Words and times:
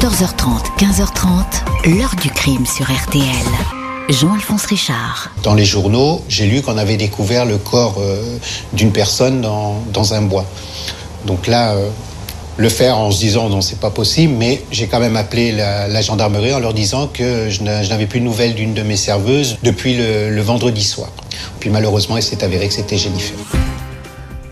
14h30, 0.00 0.76
15h30, 0.78 1.96
l'heure 1.96 2.14
du 2.22 2.30
crime 2.30 2.64
sur 2.66 2.84
RTL. 2.84 3.24
Jean-Alphonse 4.08 4.66
Richard. 4.66 5.32
Dans 5.42 5.54
les 5.54 5.64
journaux, 5.64 6.22
j'ai 6.28 6.46
lu 6.46 6.62
qu'on 6.62 6.78
avait 6.78 6.96
découvert 6.96 7.44
le 7.44 7.58
corps 7.58 7.96
euh, 7.98 8.38
d'une 8.72 8.92
personne 8.92 9.40
dans, 9.40 9.82
dans, 9.92 10.14
un 10.14 10.22
bois. 10.22 10.44
Donc 11.26 11.48
là, 11.48 11.72
euh, 11.72 11.88
le 12.58 12.68
faire 12.68 12.96
en 12.96 13.10
se 13.10 13.18
disant 13.18 13.48
non, 13.48 13.60
c'est 13.60 13.80
pas 13.80 13.90
possible, 13.90 14.34
mais 14.38 14.62
j'ai 14.70 14.86
quand 14.86 15.00
même 15.00 15.16
appelé 15.16 15.50
la, 15.50 16.00
gendarmerie 16.00 16.54
en 16.54 16.60
leur 16.60 16.74
disant 16.74 17.08
que 17.08 17.50
je 17.50 17.64
n'avais 17.64 18.06
plus 18.06 18.20
de 18.20 18.24
nouvelles 18.24 18.54
d'une 18.54 18.74
de 18.74 18.82
mes 18.82 18.96
serveuses 18.96 19.58
depuis 19.64 19.96
le, 19.96 20.30
le 20.30 20.42
vendredi 20.42 20.84
soir. 20.84 21.10
Puis 21.58 21.70
malheureusement, 21.70 22.16
il 22.16 22.22
s'est 22.22 22.44
avéré 22.44 22.68
que 22.68 22.74
c'était 22.74 22.98
Jennifer. 22.98 23.34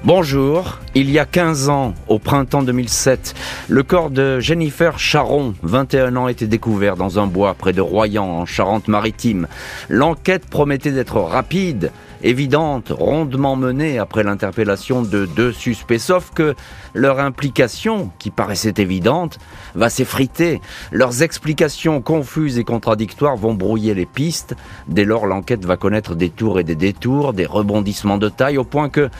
Bonjour, 0.06 0.78
il 0.94 1.10
y 1.10 1.18
a 1.18 1.24
15 1.24 1.68
ans, 1.68 1.92
au 2.06 2.20
printemps 2.20 2.62
2007, 2.62 3.34
le 3.66 3.82
corps 3.82 4.10
de 4.10 4.38
Jennifer 4.38 5.00
Charon, 5.00 5.54
21 5.64 6.14
ans, 6.14 6.28
était 6.28 6.46
découvert 6.46 6.94
dans 6.94 7.18
un 7.18 7.26
bois 7.26 7.54
près 7.54 7.72
de 7.72 7.80
Royan, 7.80 8.22
en 8.22 8.46
Charente-Maritime. 8.46 9.48
L'enquête 9.88 10.46
promettait 10.46 10.92
d'être 10.92 11.18
rapide, 11.18 11.90
évidente, 12.22 12.90
rondement 12.96 13.56
menée 13.56 13.98
après 13.98 14.22
l'interpellation 14.22 15.02
de 15.02 15.26
deux 15.26 15.50
suspects, 15.50 15.98
sauf 15.98 16.30
que 16.32 16.54
leur 16.94 17.18
implication, 17.18 18.12
qui 18.20 18.30
paraissait 18.30 18.74
évidente, 18.76 19.40
va 19.74 19.90
s'effriter. 19.90 20.60
Leurs 20.92 21.24
explications 21.24 22.00
confuses 22.00 22.60
et 22.60 22.64
contradictoires 22.64 23.36
vont 23.36 23.54
brouiller 23.54 23.92
les 23.92 24.06
pistes. 24.06 24.54
Dès 24.86 25.04
lors, 25.04 25.26
l'enquête 25.26 25.64
va 25.64 25.76
connaître 25.76 26.14
des 26.14 26.30
tours 26.30 26.60
et 26.60 26.64
des 26.64 26.76
détours, 26.76 27.32
des 27.32 27.44
rebondissements 27.44 28.18
de 28.18 28.28
taille, 28.28 28.56
au 28.56 28.62
point 28.62 28.88
que 28.88 29.10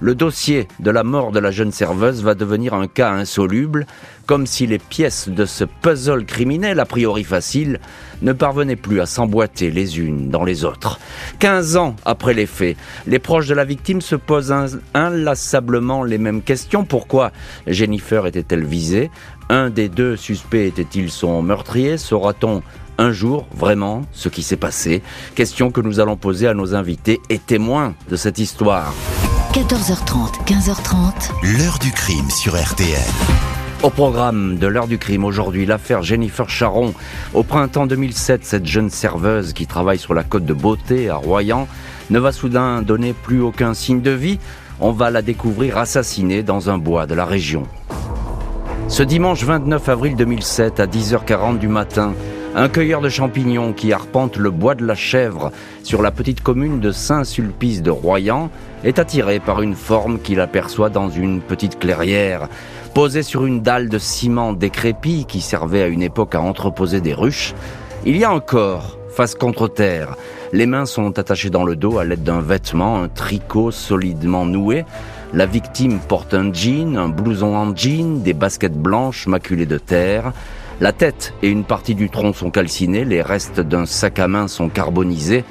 le 0.00 0.14
dossier 0.14 0.68
de 0.80 0.90
la 0.90 1.04
mort 1.04 1.32
de 1.32 1.38
la 1.38 1.50
jeune 1.50 1.72
serveuse 1.72 2.22
va 2.22 2.34
devenir 2.34 2.74
un 2.74 2.86
cas 2.86 3.10
insoluble, 3.10 3.86
comme 4.26 4.46
si 4.46 4.66
les 4.66 4.78
pièces 4.78 5.28
de 5.28 5.44
ce 5.44 5.64
puzzle 5.64 6.24
criminel, 6.24 6.80
a 6.80 6.84
priori 6.84 7.24
facile, 7.24 7.80
ne 8.22 8.32
parvenaient 8.32 8.76
plus 8.76 9.00
à 9.00 9.06
s'emboîter 9.06 9.70
les 9.70 9.98
unes 9.98 10.30
dans 10.30 10.44
les 10.44 10.64
autres. 10.64 10.98
Quinze 11.38 11.76
ans 11.76 11.96
après 12.04 12.34
les 12.34 12.46
faits, 12.46 12.76
les 13.06 13.18
proches 13.18 13.46
de 13.46 13.54
la 13.54 13.64
victime 13.64 14.00
se 14.00 14.16
posent 14.16 14.54
inlassablement 14.94 16.02
les 16.02 16.18
mêmes 16.18 16.42
questions. 16.42 16.84
Pourquoi 16.84 17.32
Jennifer 17.66 18.26
était-elle 18.26 18.64
visée? 18.64 19.10
Un 19.48 19.70
des 19.70 19.88
deux 19.88 20.16
suspects 20.16 20.66
était-il 20.66 21.10
son 21.10 21.40
meurtrier? 21.42 21.98
Saura-t-on 21.98 22.62
un 22.98 23.12
jour 23.12 23.46
vraiment 23.54 24.02
ce 24.12 24.28
qui 24.28 24.42
s'est 24.42 24.56
passé? 24.56 25.02
Question 25.34 25.70
que 25.70 25.80
nous 25.80 26.00
allons 26.00 26.16
poser 26.16 26.48
à 26.48 26.54
nos 26.54 26.74
invités 26.74 27.20
et 27.28 27.38
témoins 27.38 27.94
de 28.10 28.16
cette 28.16 28.38
histoire. 28.38 28.92
14h30, 29.56 30.44
15h30. 30.44 31.30
L'heure 31.56 31.78
du 31.78 31.90
crime 31.90 32.28
sur 32.28 32.62
RTL. 32.62 33.00
Au 33.82 33.88
programme 33.88 34.58
de 34.58 34.66
l'heure 34.66 34.86
du 34.86 34.98
crime 34.98 35.24
aujourd'hui, 35.24 35.64
l'affaire 35.64 36.02
Jennifer 36.02 36.46
Charon. 36.50 36.92
Au 37.32 37.42
printemps 37.42 37.86
2007, 37.86 38.44
cette 38.44 38.66
jeune 38.66 38.90
serveuse 38.90 39.54
qui 39.54 39.66
travaille 39.66 39.96
sur 39.96 40.12
la 40.12 40.24
côte 40.24 40.44
de 40.44 40.52
Beauté 40.52 41.08
à 41.08 41.16
Royan 41.16 41.68
ne 42.10 42.18
va 42.18 42.32
soudain 42.32 42.82
donner 42.82 43.14
plus 43.14 43.40
aucun 43.40 43.72
signe 43.72 44.02
de 44.02 44.10
vie. 44.10 44.38
On 44.78 44.92
va 44.92 45.10
la 45.10 45.22
découvrir 45.22 45.78
assassinée 45.78 46.42
dans 46.42 46.68
un 46.68 46.76
bois 46.76 47.06
de 47.06 47.14
la 47.14 47.24
région. 47.24 47.62
Ce 48.88 49.02
dimanche 49.02 49.42
29 49.42 49.88
avril 49.88 50.16
2007 50.16 50.80
à 50.80 50.86
10h40 50.86 51.56
du 51.56 51.68
matin, 51.68 52.12
un 52.54 52.68
cueilleur 52.68 53.02
de 53.02 53.08
champignons 53.10 53.72
qui 53.72 53.92
arpente 53.92 54.36
le 54.38 54.50
bois 54.50 54.74
de 54.74 54.84
la 54.84 54.94
Chèvre 54.94 55.50
sur 55.82 56.00
la 56.00 56.10
petite 56.10 56.42
commune 56.42 56.80
de 56.80 56.90
Saint-Sulpice 56.90 57.82
de 57.82 57.90
Royan 57.90 58.50
est 58.86 59.00
attiré 59.00 59.40
par 59.40 59.62
une 59.62 59.74
forme 59.74 60.20
qu'il 60.20 60.40
aperçoit 60.40 60.90
dans 60.90 61.10
une 61.10 61.40
petite 61.40 61.78
clairière. 61.78 62.48
Posée 62.94 63.24
sur 63.24 63.44
une 63.44 63.60
dalle 63.60 63.88
de 63.88 63.98
ciment 63.98 64.52
décrépit 64.52 65.26
qui 65.26 65.40
servait 65.40 65.82
à 65.82 65.88
une 65.88 66.02
époque 66.02 66.36
à 66.36 66.40
entreposer 66.40 67.00
des 67.00 67.12
ruches, 67.12 67.52
il 68.04 68.16
y 68.16 68.24
a 68.24 68.30
un 68.30 68.38
corps, 68.38 68.96
face 69.10 69.34
contre 69.34 69.66
terre. 69.66 70.16
Les 70.52 70.66
mains 70.66 70.86
sont 70.86 71.18
attachées 71.18 71.50
dans 71.50 71.64
le 71.64 71.74
dos 71.74 71.98
à 71.98 72.04
l'aide 72.04 72.22
d'un 72.22 72.40
vêtement, 72.40 73.02
un 73.02 73.08
tricot 73.08 73.72
solidement 73.72 74.46
noué. 74.46 74.84
La 75.34 75.46
victime 75.46 75.98
porte 75.98 76.32
un 76.32 76.52
jean, 76.52 76.96
un 76.96 77.08
blouson 77.08 77.56
en 77.56 77.74
jean, 77.74 78.22
des 78.22 78.34
baskets 78.34 78.78
blanches 78.78 79.26
maculées 79.26 79.66
de 79.66 79.78
terre. 79.78 80.32
La 80.80 80.92
tête 80.92 81.34
et 81.42 81.48
une 81.48 81.64
partie 81.64 81.96
du 81.96 82.08
tronc 82.08 82.34
sont 82.34 82.50
calcinés, 82.50 83.04
les 83.04 83.22
restes 83.22 83.60
d'un 83.60 83.86
sac 83.86 84.20
à 84.20 84.28
main 84.28 84.46
sont 84.46 84.68
carbonisés, 84.68 85.44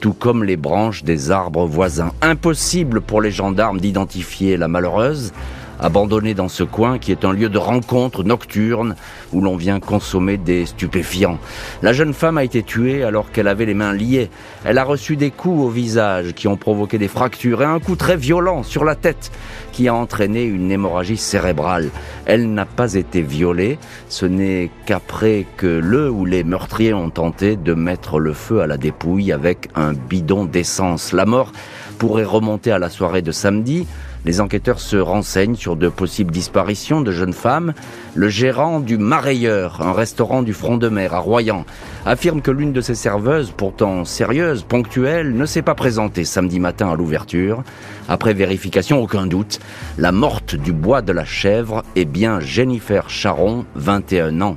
tout 0.00 0.12
comme 0.12 0.44
les 0.44 0.56
branches 0.56 1.04
des 1.04 1.30
arbres 1.30 1.66
voisins. 1.66 2.12
Impossible 2.22 3.00
pour 3.00 3.20
les 3.20 3.30
gendarmes 3.30 3.80
d'identifier 3.80 4.56
la 4.56 4.68
malheureuse 4.68 5.32
abandonnée 5.80 6.34
dans 6.34 6.48
ce 6.48 6.64
coin 6.64 6.98
qui 6.98 7.12
est 7.12 7.24
un 7.24 7.32
lieu 7.32 7.48
de 7.48 7.58
rencontre 7.58 8.24
nocturne 8.24 8.96
où 9.32 9.40
l'on 9.40 9.56
vient 9.56 9.80
consommer 9.80 10.36
des 10.36 10.66
stupéfiants. 10.66 11.38
La 11.82 11.92
jeune 11.92 12.14
femme 12.14 12.38
a 12.38 12.44
été 12.44 12.62
tuée 12.62 13.04
alors 13.04 13.30
qu'elle 13.30 13.48
avait 13.48 13.66
les 13.66 13.74
mains 13.74 13.92
liées. 13.92 14.30
Elle 14.64 14.78
a 14.78 14.84
reçu 14.84 15.16
des 15.16 15.30
coups 15.30 15.62
au 15.62 15.68
visage 15.68 16.32
qui 16.34 16.48
ont 16.48 16.56
provoqué 16.56 16.98
des 16.98 17.08
fractures 17.08 17.62
et 17.62 17.66
un 17.66 17.78
coup 17.78 17.96
très 17.96 18.16
violent 18.16 18.62
sur 18.62 18.84
la 18.84 18.94
tête 18.94 19.30
qui 19.78 19.86
a 19.86 19.94
entraîné 19.94 20.42
une 20.42 20.72
hémorragie 20.72 21.16
cérébrale. 21.16 21.90
Elle 22.26 22.52
n'a 22.52 22.66
pas 22.66 22.94
été 22.94 23.22
violée, 23.22 23.78
ce 24.08 24.26
n'est 24.26 24.72
qu'après 24.86 25.46
que 25.56 25.68
le 25.68 26.10
ou 26.10 26.24
les 26.24 26.42
meurtriers 26.42 26.94
ont 26.94 27.10
tenté 27.10 27.54
de 27.54 27.74
mettre 27.74 28.18
le 28.18 28.32
feu 28.32 28.60
à 28.60 28.66
la 28.66 28.76
dépouille 28.76 29.30
avec 29.30 29.68
un 29.76 29.92
bidon 29.92 30.46
d'essence. 30.46 31.12
La 31.12 31.26
mort 31.26 31.52
pourrait 31.96 32.24
remonter 32.24 32.72
à 32.72 32.80
la 32.80 32.90
soirée 32.90 33.22
de 33.22 33.30
samedi, 33.30 33.86
les 34.24 34.40
enquêteurs 34.40 34.80
se 34.80 34.96
renseignent 34.96 35.54
sur 35.54 35.76
de 35.76 35.88
possibles 35.88 36.32
disparitions 36.32 37.00
de 37.00 37.12
jeunes 37.12 37.32
femmes. 37.32 37.72
Le 38.14 38.28
gérant 38.28 38.80
du 38.80 38.98
Marailleur, 38.98 39.80
un 39.80 39.92
restaurant 39.92 40.42
du 40.42 40.52
front 40.52 40.76
de 40.76 40.88
mer 40.88 41.14
à 41.14 41.18
Royan, 41.18 41.64
affirme 42.04 42.42
que 42.42 42.50
l'une 42.50 42.72
de 42.72 42.80
ses 42.80 42.96
serveuses, 42.96 43.52
pourtant 43.56 44.04
sérieuse, 44.04 44.64
ponctuelle, 44.64 45.34
ne 45.34 45.46
s'est 45.46 45.62
pas 45.62 45.74
présentée 45.74 46.24
samedi 46.24 46.58
matin 46.58 46.90
à 46.90 46.96
l'ouverture. 46.96 47.62
Après 48.08 48.32
vérification, 48.32 49.02
aucun 49.02 49.26
doute, 49.26 49.60
la 49.98 50.12
morte 50.12 50.54
du 50.54 50.72
bois 50.72 51.02
de 51.02 51.12
la 51.12 51.26
chèvre 51.26 51.84
est 51.94 52.06
bien 52.06 52.40
Jennifer 52.40 53.10
Charon, 53.10 53.66
21 53.74 54.40
ans. 54.40 54.56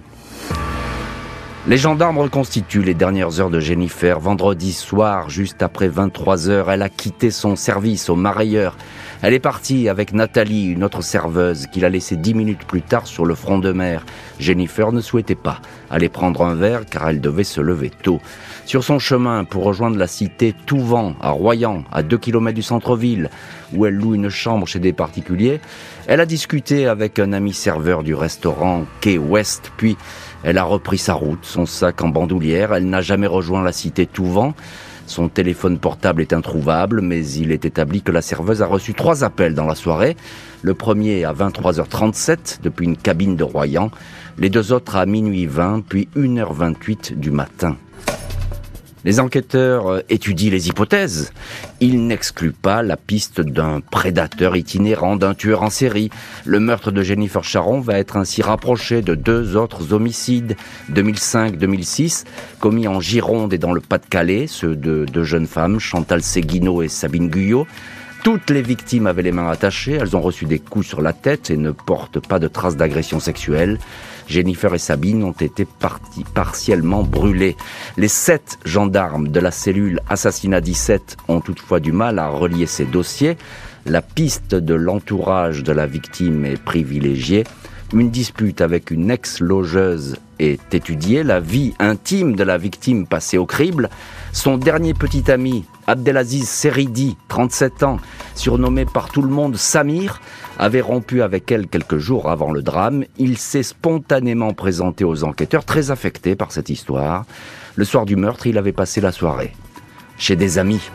Les 1.67 1.77
gendarmes 1.77 2.17
reconstituent 2.17 2.81
les 2.81 2.93
dernières 2.93 3.39
heures 3.39 3.49
de 3.51 3.59
Jennifer. 3.59 4.19
Vendredi 4.19 4.73
soir, 4.73 5.29
juste 5.29 5.61
après 5.61 5.89
23 5.89 6.49
heures, 6.49 6.71
elle 6.71 6.81
a 6.81 6.89
quitté 6.89 7.29
son 7.29 7.55
service 7.55 8.09
au 8.09 8.15
Marailleur. 8.15 8.77
Elle 9.23 9.35
est 9.35 9.39
partie 9.39 9.87
avec 9.87 10.13
Nathalie, 10.13 10.65
une 10.65 10.83
autre 10.83 11.03
serveuse, 11.03 11.67
qu'il 11.67 11.85
a 11.85 11.89
laissée 11.89 12.15
dix 12.15 12.33
minutes 12.33 12.65
plus 12.65 12.81
tard 12.81 13.05
sur 13.05 13.23
le 13.23 13.35
front 13.35 13.59
de 13.59 13.71
mer. 13.71 14.03
Jennifer 14.39 14.91
ne 14.91 14.99
souhaitait 14.99 15.35
pas 15.35 15.61
aller 15.91 16.09
prendre 16.09 16.43
un 16.43 16.55
verre 16.55 16.87
car 16.89 17.07
elle 17.07 17.21
devait 17.21 17.43
se 17.43 17.61
lever 17.61 17.91
tôt. 17.91 18.19
Sur 18.65 18.83
son 18.83 18.97
chemin 18.97 19.43
pour 19.43 19.63
rejoindre 19.63 19.97
la 19.97 20.07
cité 20.07 20.55
Touvent, 20.65 21.13
à 21.21 21.29
Royan, 21.29 21.83
à 21.91 22.01
deux 22.01 22.17
kilomètres 22.17 22.55
du 22.55 22.63
centre-ville, 22.63 23.29
où 23.75 23.85
elle 23.85 23.93
loue 23.93 24.15
une 24.15 24.29
chambre 24.29 24.65
chez 24.65 24.79
des 24.79 24.93
particuliers, 24.93 25.61
elle 26.07 26.19
a 26.19 26.25
discuté 26.25 26.87
avec 26.87 27.19
un 27.19 27.31
ami 27.31 27.53
serveur 27.53 28.01
du 28.01 28.15
restaurant 28.15 28.85
Quai 29.01 29.19
West, 29.19 29.71
puis 29.77 29.97
elle 30.43 30.57
a 30.57 30.63
repris 30.63 30.97
sa 30.97 31.13
route, 31.13 31.45
son 31.45 31.67
sac 31.67 32.01
en 32.01 32.09
bandoulière, 32.09 32.73
elle 32.73 32.89
n'a 32.89 33.01
jamais 33.01 33.27
rejoint 33.27 33.63
la 33.63 33.71
cité 33.71 34.07
Touvent. 34.07 34.53
Son 35.11 35.27
téléphone 35.27 35.77
portable 35.77 36.21
est 36.21 36.31
introuvable, 36.31 37.01
mais 37.01 37.27
il 37.31 37.51
est 37.51 37.65
établi 37.65 38.01
que 38.01 38.13
la 38.13 38.21
serveuse 38.21 38.61
a 38.61 38.65
reçu 38.65 38.93
trois 38.93 39.25
appels 39.25 39.53
dans 39.53 39.65
la 39.65 39.75
soirée. 39.75 40.15
Le 40.61 40.73
premier 40.73 41.25
à 41.25 41.33
23h37 41.33 42.61
depuis 42.63 42.85
une 42.85 42.95
cabine 42.95 43.35
de 43.35 43.43
Royan, 43.43 43.91
les 44.37 44.49
deux 44.49 44.71
autres 44.71 44.95
à 44.95 45.05
minuit 45.05 45.47
20 45.47 45.81
puis 45.81 46.07
1h28 46.15 47.15
du 47.15 47.29
matin. 47.29 47.75
Les 49.03 49.19
enquêteurs 49.19 49.87
euh, 49.87 50.01
étudient 50.09 50.51
les 50.51 50.67
hypothèses. 50.67 51.33
Ils 51.79 52.05
n'excluent 52.05 52.51
pas 52.51 52.83
la 52.83 52.97
piste 52.97 53.41
d'un 53.41 53.79
prédateur 53.79 54.55
itinérant, 54.55 55.15
d'un 55.15 55.33
tueur 55.33 55.63
en 55.63 55.71
série. 55.71 56.11
Le 56.45 56.59
meurtre 56.59 56.91
de 56.91 57.01
Jennifer 57.01 57.43
Charon 57.43 57.79
va 57.79 57.97
être 57.97 58.17
ainsi 58.17 58.41
rapproché 58.41 59.01
de 59.01 59.15
deux 59.15 59.55
autres 59.55 59.93
homicides, 59.93 60.55
2005-2006, 60.91 62.25
commis 62.59 62.87
en 62.87 62.99
Gironde 62.99 63.53
et 63.53 63.57
dans 63.57 63.73
le 63.73 63.81
Pas-de-Calais, 63.81 64.45
ceux 64.47 64.75
de 64.75 65.05
deux 65.11 65.23
jeunes 65.23 65.47
femmes, 65.47 65.79
Chantal 65.79 66.21
Seguino 66.21 66.83
et 66.83 66.87
Sabine 66.87 67.29
Guyot. 67.29 67.65
Toutes 68.23 68.51
les 68.51 68.61
victimes 68.61 69.07
avaient 69.07 69.23
les 69.23 69.31
mains 69.31 69.49
attachées, 69.49 69.93
elles 69.93 70.15
ont 70.15 70.21
reçu 70.21 70.45
des 70.45 70.59
coups 70.59 70.85
sur 70.85 71.01
la 71.01 71.11
tête 71.11 71.49
et 71.49 71.57
ne 71.57 71.71
portent 71.71 72.19
pas 72.19 72.37
de 72.37 72.47
traces 72.47 72.75
d'agression 72.75 73.19
sexuelle. 73.19 73.79
Jennifer 74.31 74.73
et 74.73 74.79
Sabine 74.79 75.23
ont 75.23 75.33
été 75.33 75.67
partiellement 76.33 77.03
brûlés. 77.03 77.57
Les 77.97 78.07
sept 78.07 78.57
gendarmes 78.63 79.27
de 79.27 79.39
la 79.41 79.51
cellule 79.51 79.99
Assassinat 80.09 80.61
17 80.61 81.17
ont 81.27 81.41
toutefois 81.41 81.81
du 81.81 81.91
mal 81.91 82.17
à 82.17 82.29
relier 82.29 82.65
ces 82.65 82.85
dossiers. 82.85 83.37
La 83.85 84.01
piste 84.01 84.55
de 84.55 84.73
l'entourage 84.73 85.63
de 85.63 85.73
la 85.73 85.85
victime 85.85 86.45
est 86.45 86.61
privilégiée. 86.61 87.43
une 87.93 88.09
dispute 88.09 88.61
avec 88.61 88.89
une 88.89 89.11
ex-logeuse 89.11 90.15
est 90.39 90.73
étudiée, 90.73 91.23
la 91.23 91.41
vie 91.41 91.73
intime 91.77 92.37
de 92.37 92.43
la 92.45 92.57
victime 92.57 93.05
passée 93.05 93.37
au 93.37 93.45
crible. 93.45 93.89
Son 94.31 94.57
dernier 94.57 94.93
petit 94.93 95.29
ami, 95.29 95.65
Abdelaziz 95.87 96.47
Seridi, 96.47 97.17
37 97.27 97.83
ans, 97.83 97.97
surnommé 98.33 98.85
par 98.85 99.09
tout 99.09 99.21
le 99.21 99.27
monde 99.27 99.57
Samir, 99.57 100.21
avait 100.61 100.79
rompu 100.79 101.23
avec 101.23 101.51
elle 101.51 101.67
quelques 101.67 101.97
jours 101.97 102.29
avant 102.29 102.51
le 102.51 102.61
drame. 102.61 103.03
Il 103.17 103.39
s'est 103.39 103.63
spontanément 103.63 104.53
présenté 104.53 105.03
aux 105.03 105.23
enquêteurs, 105.23 105.65
très 105.65 105.89
affecté 105.89 106.35
par 106.35 106.51
cette 106.51 106.69
histoire. 106.69 107.25
Le 107.75 107.83
soir 107.83 108.05
du 108.05 108.15
meurtre, 108.15 108.45
il 108.45 108.59
avait 108.59 108.71
passé 108.71 109.01
la 109.01 109.11
soirée 109.11 109.53
chez 110.19 110.35
des 110.35 110.59
amis. 110.59 110.91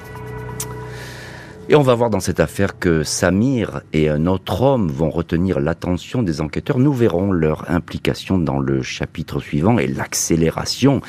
Et 1.69 1.75
on 1.75 1.83
va 1.83 1.95
voir 1.95 2.11
dans 2.11 2.21
cette 2.21 2.39
affaire 2.39 2.79
que 2.79 3.03
Samir 3.03 3.81
et 3.93 4.09
un 4.09 4.27
autre 4.27 4.63
homme 4.63 4.89
vont 4.89 5.11
retenir 5.11 5.59
l'attention 5.59 6.23
des 6.23 6.41
enquêteurs. 6.41 6.79
Nous 6.79 6.93
verrons 6.93 7.33
leur 7.33 7.69
implication 7.69 8.39
dans 8.39 8.61
le 8.61 8.83
chapitre 8.83 9.41
suivant 9.41 9.77
et 9.81 9.89
l'accélération 9.89 11.01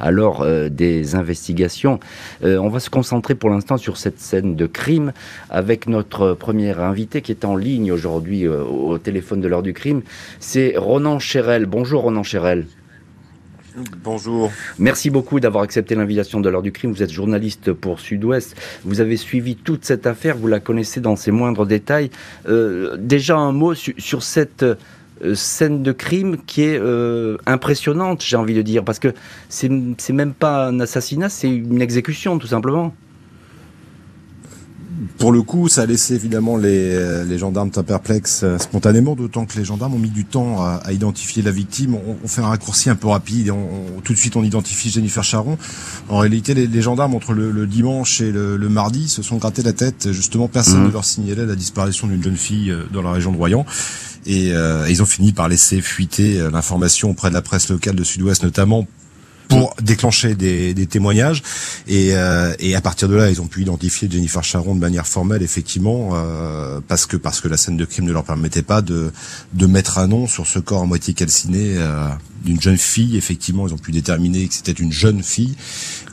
alors 0.00 0.40
euh, 0.40 0.70
des 0.70 1.16
investigations. 1.16 2.00
Euh, 2.44 2.56
on 2.56 2.70
va 2.70 2.80
se 2.80 2.88
concentrer 2.88 3.34
pour 3.34 3.50
l'instant 3.50 3.76
sur 3.76 3.98
cette 3.98 4.18
scène 4.18 4.56
de 4.56 4.66
crime 4.66 5.12
avec 5.50 5.86
notre 5.86 6.32
premier 6.32 6.70
invité 6.70 7.20
qui 7.20 7.32
est 7.32 7.44
en 7.44 7.54
ligne 7.54 7.92
aujourd'hui 7.92 8.46
euh, 8.46 8.64
au 8.64 8.96
téléphone 8.96 9.42
de 9.42 9.48
l'heure 9.48 9.62
du 9.62 9.74
crime. 9.74 10.00
C'est 10.40 10.78
Ronan 10.78 11.18
Chérel. 11.18 11.66
Bonjour 11.66 12.00
Ronan 12.00 12.22
Chérel. 12.22 12.64
Bonjour. 14.02 14.50
Merci 14.78 15.10
beaucoup 15.10 15.38
d'avoir 15.38 15.62
accepté 15.62 15.94
l'invitation 15.94 16.40
de 16.40 16.48
l'heure 16.48 16.62
du 16.62 16.72
crime. 16.72 16.92
Vous 16.92 17.02
êtes 17.02 17.12
journaliste 17.12 17.72
pour 17.72 18.00
Sud-Ouest. 18.00 18.56
Vous 18.84 19.02
avez 19.02 19.18
suivi 19.18 19.54
toute 19.54 19.84
cette 19.84 20.06
affaire, 20.06 20.36
vous 20.36 20.48
la 20.48 20.60
connaissez 20.60 21.00
dans 21.00 21.14
ses 21.14 21.30
moindres 21.30 21.66
détails. 21.66 22.10
Euh, 22.48 22.96
déjà 22.98 23.36
un 23.36 23.52
mot 23.52 23.74
sur 23.74 24.22
cette 24.22 24.62
euh, 24.62 25.34
scène 25.34 25.82
de 25.82 25.92
crime 25.92 26.38
qui 26.46 26.62
est 26.62 26.78
euh, 26.80 27.36
impressionnante, 27.44 28.22
j'ai 28.24 28.36
envie 28.36 28.54
de 28.54 28.62
dire, 28.62 28.82
parce 28.82 28.98
que 28.98 29.12
c'est 29.50 29.68
même 29.68 30.32
pas 30.32 30.68
un 30.68 30.80
assassinat, 30.80 31.28
c'est 31.28 31.48
une 31.48 31.82
exécution 31.82 32.38
tout 32.38 32.46
simplement 32.46 32.94
pour 35.18 35.32
le 35.32 35.42
coup, 35.42 35.68
ça 35.68 35.82
a 35.82 35.86
laissé 35.86 36.14
évidemment 36.14 36.56
les, 36.56 36.94
euh, 36.94 37.24
les 37.24 37.38
gendarmes 37.38 37.70
très 37.70 37.82
perplexes 37.82 38.40
euh, 38.42 38.58
spontanément, 38.58 39.14
d'autant 39.14 39.44
que 39.44 39.56
les 39.58 39.64
gendarmes 39.64 39.94
ont 39.94 39.98
mis 39.98 40.10
du 40.10 40.24
temps 40.24 40.62
à, 40.62 40.80
à 40.84 40.92
identifier 40.92 41.42
la 41.42 41.50
victime. 41.50 41.94
On, 41.94 42.16
on, 42.24 42.28
fait 42.28 42.40
un 42.40 42.48
raccourci 42.48 42.88
un 42.90 42.94
peu 42.94 43.08
rapide 43.08 43.48
et 43.48 43.50
on, 43.50 43.68
tout 44.04 44.12
de 44.12 44.18
suite 44.18 44.36
on 44.36 44.42
identifie 44.42 44.90
Jennifer 44.90 45.22
Charon. 45.22 45.58
En 46.08 46.18
réalité, 46.18 46.54
les, 46.54 46.66
les 46.66 46.82
gendarmes 46.82 47.14
entre 47.14 47.32
le, 47.32 47.50
le, 47.50 47.66
dimanche 47.66 48.20
et 48.20 48.32
le, 48.32 48.56
le, 48.56 48.68
mardi 48.68 49.08
se 49.08 49.22
sont 49.22 49.36
grattés 49.36 49.62
la 49.62 49.72
tête. 49.72 50.12
Justement, 50.12 50.48
personne 50.48 50.82
mmh. 50.82 50.86
ne 50.86 50.92
leur 50.92 51.04
signalait 51.04 51.46
la 51.46 51.56
disparition 51.56 52.06
d'une 52.06 52.22
jeune 52.22 52.36
fille 52.36 52.70
euh, 52.70 52.84
dans 52.92 53.02
la 53.02 53.12
région 53.12 53.32
de 53.32 53.36
Royan. 53.36 53.66
Et 54.24 54.52
euh, 54.52 54.86
ils 54.88 55.02
ont 55.02 55.06
fini 55.06 55.32
par 55.32 55.48
laisser 55.48 55.80
fuiter 55.80 56.38
l'information 56.50 57.10
auprès 57.10 57.28
de 57.28 57.34
la 57.34 57.42
presse 57.42 57.68
locale 57.68 57.94
de 57.94 58.02
Sud-Ouest, 58.02 58.42
notamment 58.42 58.86
pour 59.48 59.74
déclencher 59.80 60.34
des, 60.34 60.74
témoignages 60.86 61.42
et, 61.88 62.10
euh, 62.12 62.54
et, 62.58 62.74
à 62.74 62.80
partir 62.80 63.08
de 63.08 63.14
là 63.14 63.30
ils 63.30 63.40
ont 63.40 63.46
pu 63.46 63.62
identifier 63.62 64.08
Jennifer 64.10 64.42
Charon 64.42 64.74
de 64.74 64.80
manière 64.80 65.06
formelle 65.06 65.42
effectivement 65.42 66.10
euh, 66.14 66.80
parce 66.86 67.06
que 67.06 67.16
parce 67.16 67.40
que 67.40 67.48
la 67.48 67.56
scène 67.56 67.76
de 67.76 67.84
crime 67.84 68.04
ne 68.04 68.12
leur 68.12 68.24
permettait 68.24 68.62
pas 68.62 68.82
de 68.82 69.12
de 69.52 69.66
mettre 69.66 69.98
un 69.98 70.06
nom 70.06 70.26
sur 70.26 70.46
ce 70.46 70.58
corps 70.58 70.82
à 70.82 70.86
moitié 70.86 71.14
calciné 71.14 71.74
euh, 71.76 72.08
d'une 72.46 72.60
jeune 72.60 72.78
fille. 72.78 73.16
Effectivement, 73.16 73.66
ils 73.66 73.74
ont 73.74 73.78
pu 73.78 73.92
déterminer 73.92 74.46
que 74.48 74.54
c'était 74.54 74.72
une 74.72 74.92
jeune 74.92 75.22
fille. 75.22 75.56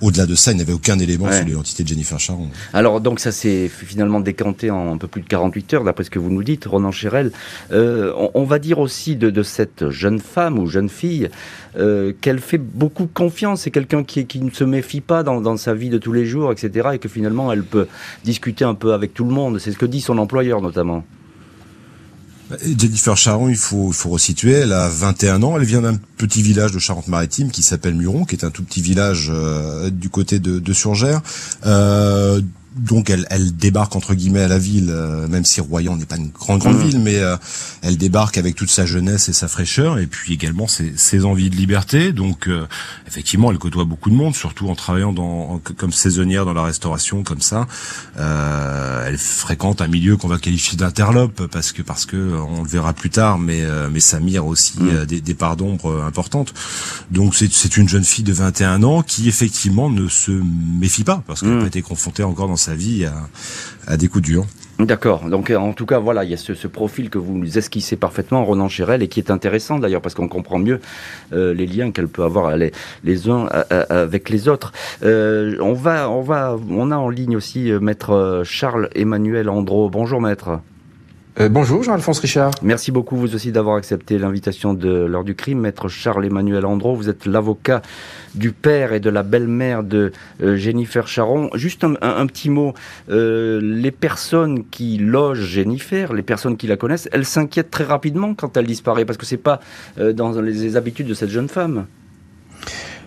Au-delà 0.03 0.25
de 0.25 0.35
ça, 0.35 0.51
il 0.51 0.55
n'y 0.55 0.61
avait 0.61 0.73
aucun 0.73 0.99
élément 0.99 1.31
sur 1.31 1.45
l'identité 1.45 1.83
de 1.83 1.87
Jennifer 1.87 2.19
Charon. 2.19 2.49
Alors, 2.73 2.99
donc, 2.99 3.21
ça 3.21 3.31
s'est 3.31 3.69
finalement 3.69 4.19
décanté 4.19 4.69
en 4.69 4.91
un 4.91 4.97
peu 4.97 5.07
plus 5.07 5.21
de 5.21 5.27
48 5.27 5.73
heures, 5.75 5.83
d'après 5.85 6.03
ce 6.03 6.09
que 6.09 6.19
vous 6.19 6.29
nous 6.29 6.43
dites, 6.43 6.65
Ronan 6.65 6.91
Chérel. 6.91 7.31
Euh, 7.71 8.11
on, 8.33 8.43
va 8.43 8.59
dire 8.59 8.79
aussi 8.79 9.15
de, 9.15 9.29
de, 9.29 9.43
cette 9.43 9.89
jeune 9.91 10.19
femme 10.19 10.59
ou 10.59 10.67
jeune 10.67 10.89
fille 10.89 11.29
euh, 11.77 12.11
qu'elle 12.19 12.39
fait 12.39 12.57
beaucoup 12.57 13.07
confiance. 13.07 13.61
C'est 13.61 13.71
quelqu'un 13.71 14.03
qui, 14.03 14.25
qui, 14.25 14.41
ne 14.41 14.51
se 14.51 14.65
méfie 14.65 14.99
pas 14.99 15.23
dans, 15.23 15.39
dans, 15.39 15.55
sa 15.55 15.73
vie 15.73 15.89
de 15.89 15.97
tous 15.97 16.11
les 16.11 16.25
jours, 16.25 16.51
etc. 16.51 16.89
Et 16.95 16.99
que 16.99 17.07
finalement, 17.07 17.53
elle 17.53 17.63
peut 17.63 17.87
discuter 18.25 18.65
un 18.65 18.75
peu 18.75 18.91
avec 18.91 19.13
tout 19.13 19.23
le 19.23 19.31
monde. 19.31 19.57
C'est 19.59 19.71
ce 19.71 19.77
que 19.77 19.85
dit 19.85 20.01
son 20.01 20.17
employeur, 20.17 20.61
notamment. 20.61 21.05
Jennifer 22.61 23.17
Charon, 23.17 23.49
il 23.49 23.55
faut, 23.55 23.89
il 23.89 23.93
faut 23.93 24.09
resituer, 24.09 24.51
elle 24.51 24.73
a 24.73 24.87
21 24.87 25.43
ans, 25.43 25.57
elle 25.57 25.63
vient 25.63 25.81
d'un 25.81 25.97
petit 26.17 26.41
village 26.41 26.71
de 26.71 26.79
Charente-Maritime 26.79 27.51
qui 27.51 27.63
s'appelle 27.63 27.95
Muron, 27.95 28.25
qui 28.25 28.35
est 28.35 28.45
un 28.45 28.49
tout 28.49 28.63
petit 28.63 28.81
village 28.81 29.31
euh, 29.33 29.89
du 29.89 30.09
côté 30.09 30.39
de, 30.39 30.59
de 30.59 30.73
Surgères. 30.73 31.21
Euh, 31.65 32.41
donc 32.75 33.09
elle, 33.09 33.27
elle, 33.29 33.55
débarque 33.55 33.95
entre 33.95 34.15
guillemets 34.15 34.41
à 34.41 34.47
la 34.47 34.57
ville, 34.57 34.89
euh, 34.89 35.27
même 35.27 35.45
si 35.45 35.61
Royan 35.61 35.95
n'est 35.95 36.05
pas 36.05 36.17
une 36.17 36.29
grande 36.29 36.59
grande 36.59 36.77
mmh. 36.77 36.83
ville, 36.83 36.99
mais 36.99 37.19
euh, 37.19 37.37
elle 37.81 37.97
débarque 37.97 38.37
avec 38.37 38.55
toute 38.55 38.69
sa 38.69 38.85
jeunesse 38.85 39.29
et 39.29 39.33
sa 39.33 39.47
fraîcheur, 39.47 39.99
et 39.99 40.07
puis 40.07 40.33
également 40.33 40.67
ses, 40.67 40.93
ses 40.95 41.25
envies 41.25 41.49
de 41.49 41.55
liberté. 41.55 42.13
Donc 42.13 42.47
euh, 42.47 42.65
effectivement, 43.07 43.51
elle 43.51 43.57
côtoie 43.57 43.85
beaucoup 43.85 44.09
de 44.09 44.15
monde, 44.15 44.35
surtout 44.35 44.69
en 44.69 44.75
travaillant 44.75 45.13
dans, 45.13 45.59
comme 45.77 45.91
saisonnière 45.91 46.45
dans 46.45 46.53
la 46.53 46.63
restauration, 46.63 47.23
comme 47.23 47.41
ça. 47.41 47.67
elle 48.17 49.17
fréquente 49.17 49.81
un 49.81 49.87
milieu 49.87 50.17
qu'on 50.17 50.27
va 50.27 50.39
qualifier 50.39 50.77
d'interlope 50.77 51.47
parce 51.47 51.71
que 51.71 51.81
parce 51.81 52.05
que 52.05 52.17
on 52.17 52.63
le 52.63 52.69
verra 52.69 52.93
plus 52.93 53.09
tard, 53.09 53.37
mais 53.37 53.63
mais 53.91 53.99
Samir 53.99 54.45
aussi 54.45 54.79
mmh. 54.79 55.05
des, 55.05 55.21
des, 55.21 55.33
parts 55.33 55.57
d'ombre 55.57 56.03
importantes. 56.03 56.53
Donc 57.11 57.35
c'est 57.35 57.77
une 57.77 57.87
jeune 57.87 58.03
fille 58.03 58.23
de 58.23 58.33
21 58.33 58.83
ans 58.83 59.03
qui 59.03 59.27
effectivement 59.27 59.89
ne 59.89 60.07
se 60.07 60.31
méfie 60.31 61.03
pas 61.03 61.23
parce 61.27 61.41
qu'elle 61.41 61.49
n'a 61.49 61.55
mmh. 61.57 61.61
pas 61.61 61.67
été 61.67 61.81
confrontée 61.81 62.23
encore 62.23 62.47
dans 62.47 62.62
sa 62.63 62.75
vie 62.75 63.05
à, 63.87 63.97
des 63.97 64.07
coups 64.07 64.23
durs. 64.23 64.45
D'accord. 64.79 65.29
Donc, 65.29 65.51
en 65.51 65.73
tout 65.73 65.85
cas, 65.85 65.99
voilà, 65.99 66.23
il 66.23 66.31
y 66.31 66.33
a 66.33 66.37
ce, 66.37 66.67
profil 66.67 67.09
que 67.09 67.17
vous 67.17 67.37
nous 67.37 67.57
esquissez 67.57 67.95
parfaitement, 67.95 68.43
Ronan 68.43 68.69
Chérel, 68.69 69.03
et 69.03 69.07
qui 69.07 69.19
est 69.19 69.29
intéressant 69.29 69.77
d'ailleurs 69.77 70.01
parce 70.01 70.15
qu'on 70.15 70.27
comprend 70.27 70.57
mieux 70.57 70.79
euh, 71.31 71.53
les 71.53 71.67
liens 71.67 71.91
qu'elle 71.91 72.07
peut 72.07 72.23
avoir 72.23 72.55
les, 72.57 72.71
les 73.03 73.29
uns 73.29 73.45
avec 73.89 74.29
les 74.29 74.47
autres. 74.47 74.73
Euh, 75.03 75.57
on 75.61 75.73
va, 75.73 76.09
on 76.09 76.21
va, 76.21 76.57
on 76.69 76.91
a 76.91 76.97
en 76.97 77.09
ligne 77.09 77.35
aussi 77.35 77.71
euh, 77.71 77.79
maître 77.79 78.41
Charles 78.45 78.89
Emmanuel 78.95 79.49
Andro. 79.49 79.89
Bonjour, 79.89 80.19
maître. 80.19 80.59
Euh, 81.39 81.49
bonjour 81.49 81.81
Jean-Alphonse 81.81 82.19
Richard. 82.19 82.51
Merci 82.61 82.91
beaucoup 82.91 83.17
vous 83.17 83.33
aussi 83.33 83.51
d'avoir 83.51 83.77
accepté 83.77 84.19
l'invitation 84.19 84.75
de 84.75 85.05
l'heure 85.05 85.23
du 85.23 85.33
crime. 85.33 85.61
Maître 85.61 85.87
Charles-Emmanuel 85.87 86.63
Andro, 86.63 86.95
vous 86.95 87.09
êtes 87.09 87.25
l'avocat 87.25 87.81
du 88.35 88.51
père 88.51 88.93
et 88.93 88.99
de 88.99 89.09
la 89.09 89.23
belle-mère 89.23 89.81
de 89.81 90.11
euh, 90.43 90.55
Jennifer 90.57 91.07
Charon. 91.07 91.49
Juste 91.55 91.85
un, 91.85 92.27
petit 92.27 92.51
mot, 92.51 92.75
euh, 93.09 93.59
les 93.63 93.89
personnes 93.89 94.65
qui 94.69 94.99
logent 94.99 95.41
Jennifer, 95.43 96.13
les 96.13 96.21
personnes 96.21 96.55
qui 96.55 96.67
la 96.67 96.77
connaissent, 96.77 97.09
elles 97.11 97.25
s'inquiètent 97.25 97.71
très 97.71 97.85
rapidement 97.85 98.35
quand 98.35 98.55
elle 98.55 98.67
disparaît 98.67 99.05
parce 99.05 99.17
que 99.17 99.25
c'est 99.25 99.37
pas 99.37 99.59
dans 99.97 100.39
les, 100.39 100.77
habitudes 100.77 101.07
de 101.07 101.15
cette 101.15 101.31
jeune 101.31 101.49
femme. 101.49 101.87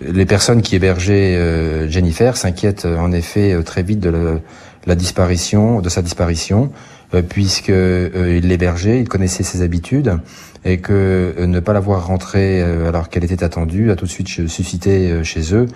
Les 0.01 0.27
personnes 0.27 0.63
qui 0.63 0.75
hébergeaient 0.75 1.89
Jennifer 1.89 2.37
s'inquiètent 2.37 2.87
en 2.87 3.13
effet 3.13 3.57
très 3.63 3.85
vite 3.85 4.01
de 4.01 4.41
la 4.85 4.95
disparition, 4.97 5.81
de 5.81 5.89
sa 5.89 6.03
disparition. 6.03 6.73
Euh, 7.15 7.23
puisque 7.23 7.71
euh, 7.71 8.41
il 8.43 8.49
l'hébergeait, 8.49 9.01
il 9.01 9.09
connaissait 9.09 9.45
ses 9.45 9.63
habitudes 9.63 10.19
et 10.65 10.79
que 10.79 11.35
euh, 11.39 11.47
ne 11.47 11.61
pas 11.61 11.73
l'avoir 11.73 12.07
rentrée 12.07 12.61
alors 12.61 13.09
qu'elle 13.09 13.25
était 13.25 13.45
attendue 13.45 13.91
a 13.91 13.97
tout 13.97 14.07
de 14.07 14.11
suite 14.11 14.29
suscité 14.49 15.23
chez 15.23 15.55
eux 15.55 15.67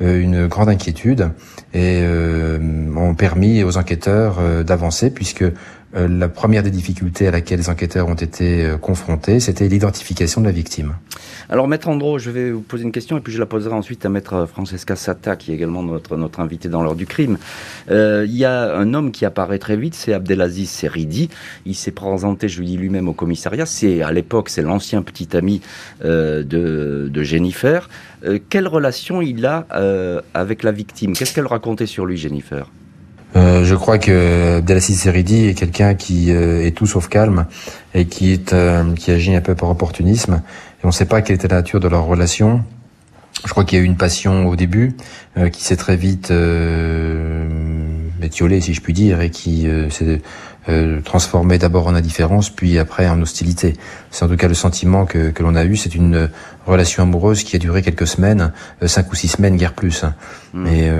une 0.00 0.46
grande 0.46 0.68
inquiétude 0.68 1.30
et 1.72 2.04
ont 2.96 3.14
permis 3.14 3.64
aux 3.64 3.78
enquêteurs 3.78 4.36
d'avancer 4.62 5.10
puisque 5.10 5.44
la 5.96 6.28
première 6.28 6.62
des 6.62 6.70
difficultés 6.70 7.26
à 7.26 7.30
laquelle 7.30 7.58
les 7.58 7.70
enquêteurs 7.70 8.06
ont 8.08 8.14
été 8.14 8.64
euh, 8.64 8.76
confrontés, 8.76 9.40
c'était 9.40 9.66
l'identification 9.68 10.40
de 10.40 10.46
la 10.46 10.52
victime. 10.52 10.94
Alors, 11.48 11.68
Maître 11.68 11.88
Andro, 11.88 12.18
je 12.18 12.30
vais 12.30 12.50
vous 12.50 12.60
poser 12.60 12.84
une 12.84 12.92
question 12.92 13.16
et 13.16 13.20
puis 13.20 13.32
je 13.32 13.38
la 13.38 13.46
poserai 13.46 13.72
ensuite 13.72 14.04
à 14.04 14.08
Maître 14.08 14.46
Francesca 14.46 14.96
Sata, 14.96 15.36
qui 15.36 15.52
est 15.52 15.54
également 15.54 15.82
notre, 15.82 16.16
notre 16.16 16.40
invité 16.40 16.68
dans 16.68 16.82
l'heure 16.82 16.96
du 16.96 17.06
crime. 17.06 17.38
Euh, 17.90 18.26
il 18.28 18.36
y 18.36 18.44
a 18.44 18.76
un 18.76 18.94
homme 18.94 19.10
qui 19.10 19.24
apparaît 19.24 19.58
très 19.58 19.76
vite, 19.76 19.94
c'est 19.94 20.12
Abdelaziz 20.12 20.68
Seridi. 20.68 21.30
Il 21.64 21.74
s'est 21.74 21.92
présenté, 21.92 22.48
je 22.48 22.60
lui 22.60 22.66
dis 22.66 22.76
lui-même, 22.76 23.08
au 23.08 23.14
commissariat. 23.14 23.64
C'est 23.64 24.02
à 24.02 24.12
l'époque, 24.12 24.48
c'est 24.50 24.62
l'ancien 24.62 25.02
petit 25.02 25.36
ami 25.36 25.62
de, 26.02 27.22
Jennifer. 27.22 27.88
quelle 28.50 28.68
relation 28.68 29.22
il 29.22 29.46
a 29.46 29.66
avec 30.34 30.62
la 30.62 30.72
victime? 30.72 31.14
Qu'est-ce 31.14 31.34
qu'elle 31.34 31.46
racontait 31.46 31.86
sur 31.86 32.06
lui, 32.06 32.16
Jennifer? 32.16 32.68
Euh, 33.36 33.64
je 33.64 33.74
crois 33.74 33.98
que 33.98 34.58
Abdelaziz 34.58 35.00
Seridi 35.00 35.46
est 35.46 35.54
quelqu'un 35.54 35.94
qui 35.94 36.32
euh, 36.32 36.64
est 36.64 36.70
tout 36.70 36.86
sauf 36.86 37.08
calme 37.08 37.46
et 37.92 38.06
qui 38.06 38.32
est 38.32 38.54
euh, 38.54 38.94
qui 38.94 39.10
agit 39.10 39.34
un 39.34 39.42
peu 39.42 39.54
par 39.54 39.68
opportunisme. 39.68 40.42
Et 40.80 40.84
on 40.84 40.88
ne 40.88 40.92
sait 40.92 41.04
pas 41.04 41.20
quelle 41.20 41.36
était 41.36 41.48
la 41.48 41.56
nature 41.56 41.80
de 41.80 41.88
leur 41.88 42.04
relation. 42.04 42.64
Je 43.44 43.50
crois 43.50 43.64
qu'il 43.64 43.78
y 43.78 43.80
a 43.82 43.84
eu 43.84 43.86
une 43.86 43.98
passion 43.98 44.46
au 44.46 44.56
début 44.56 44.96
qui 45.52 45.62
s'est 45.62 45.76
très 45.76 45.94
vite 45.94 46.32
étiolée, 48.22 48.62
si 48.62 48.72
je 48.72 48.80
puis 48.80 48.94
dire, 48.94 49.20
et 49.20 49.28
qui 49.28 49.68
s'est 49.90 50.22
transformée 51.04 51.58
d'abord 51.58 51.86
en 51.86 51.94
indifférence, 51.94 52.48
puis 52.48 52.78
après 52.78 53.06
en 53.06 53.20
hostilité. 53.20 53.74
C'est 54.10 54.24
en 54.24 54.28
tout 54.28 54.38
cas 54.38 54.48
le 54.48 54.54
sentiment 54.54 55.04
que, 55.04 55.30
que 55.30 55.42
l'on 55.42 55.54
a 55.54 55.66
eu. 55.66 55.76
C'est 55.76 55.94
une 55.94 56.30
relation 56.66 57.02
amoureuse 57.02 57.44
qui 57.44 57.56
a 57.56 57.58
duré 57.58 57.82
quelques 57.82 58.06
semaines, 58.06 58.52
cinq 58.86 59.12
ou 59.12 59.14
six 59.14 59.28
semaines, 59.28 59.58
guère 59.58 59.74
plus. 59.74 60.06
Mmh. 60.54 60.66
Et 60.68 60.90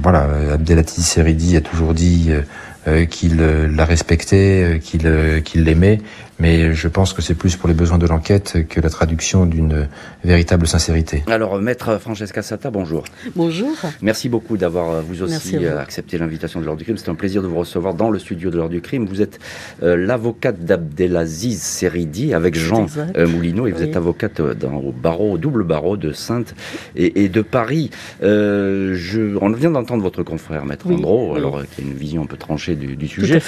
voilà, 0.00 0.54
Abdelaziz 0.54 1.04
Seridi 1.04 1.56
a 1.56 1.60
toujours 1.60 1.94
dit 1.94 2.26
euh, 2.30 2.42
euh, 2.88 3.04
qu'il 3.04 3.36
la 3.36 3.84
respectait, 3.84 4.78
euh, 5.04 5.40
qu'il 5.40 5.64
l'aimait, 5.64 6.00
Mais 6.42 6.74
je 6.74 6.88
pense 6.88 7.12
que 7.12 7.22
c'est 7.22 7.36
plus 7.36 7.54
pour 7.54 7.68
les 7.68 7.74
besoins 7.74 7.98
de 7.98 8.06
l'enquête 8.08 8.66
que 8.68 8.80
la 8.80 8.90
traduction 8.90 9.46
d'une 9.46 9.86
véritable 10.24 10.66
sincérité. 10.66 11.22
Alors, 11.28 11.60
maître 11.60 11.98
Francesca 11.98 12.42
Sata, 12.42 12.72
bonjour. 12.72 13.04
Bonjour. 13.36 13.70
Merci 14.02 14.28
beaucoup 14.28 14.56
d'avoir 14.56 15.02
vous 15.02 15.22
aussi 15.22 15.64
accepté 15.64 16.18
l'invitation 16.18 16.60
de 16.60 16.64
l'heure 16.64 16.74
du 16.74 16.82
crime. 16.82 16.96
C'est 16.96 17.10
un 17.10 17.14
plaisir 17.14 17.42
de 17.42 17.46
vous 17.46 17.58
recevoir 17.58 17.94
dans 17.94 18.10
le 18.10 18.18
studio 18.18 18.50
de 18.50 18.56
l'heure 18.56 18.70
du 18.70 18.80
crime. 18.80 19.06
Vous 19.06 19.22
êtes 19.22 19.38
l'avocate 19.80 20.64
d'Abdelaziz 20.64 21.62
Seridi 21.62 22.34
avec 22.34 22.56
Jean 22.56 22.86
Moulineau 23.16 23.68
et 23.68 23.70
vous 23.70 23.84
êtes 23.84 23.96
avocate 23.96 24.42
dans, 24.42 24.74
au 24.74 24.90
barreau, 24.90 25.34
au 25.34 25.38
double 25.38 25.62
barreau 25.62 25.96
de 25.96 26.10
Sainte 26.10 26.56
et, 26.96 27.28
de 27.28 27.42
Paris. 27.42 27.90
je, 28.20 29.36
on 29.40 29.48
vient 29.52 29.70
d'entendre 29.70 30.02
votre 30.02 30.24
confrère, 30.24 30.66
maître 30.66 30.88
Andro, 30.90 31.36
alors 31.36 31.62
qui 31.70 31.82
a 31.82 31.84
une 31.84 31.94
vision 31.94 32.22
un 32.22 32.26
peu 32.26 32.36
tranchée 32.36 32.74
du, 32.74 33.06
sujet 33.06 33.38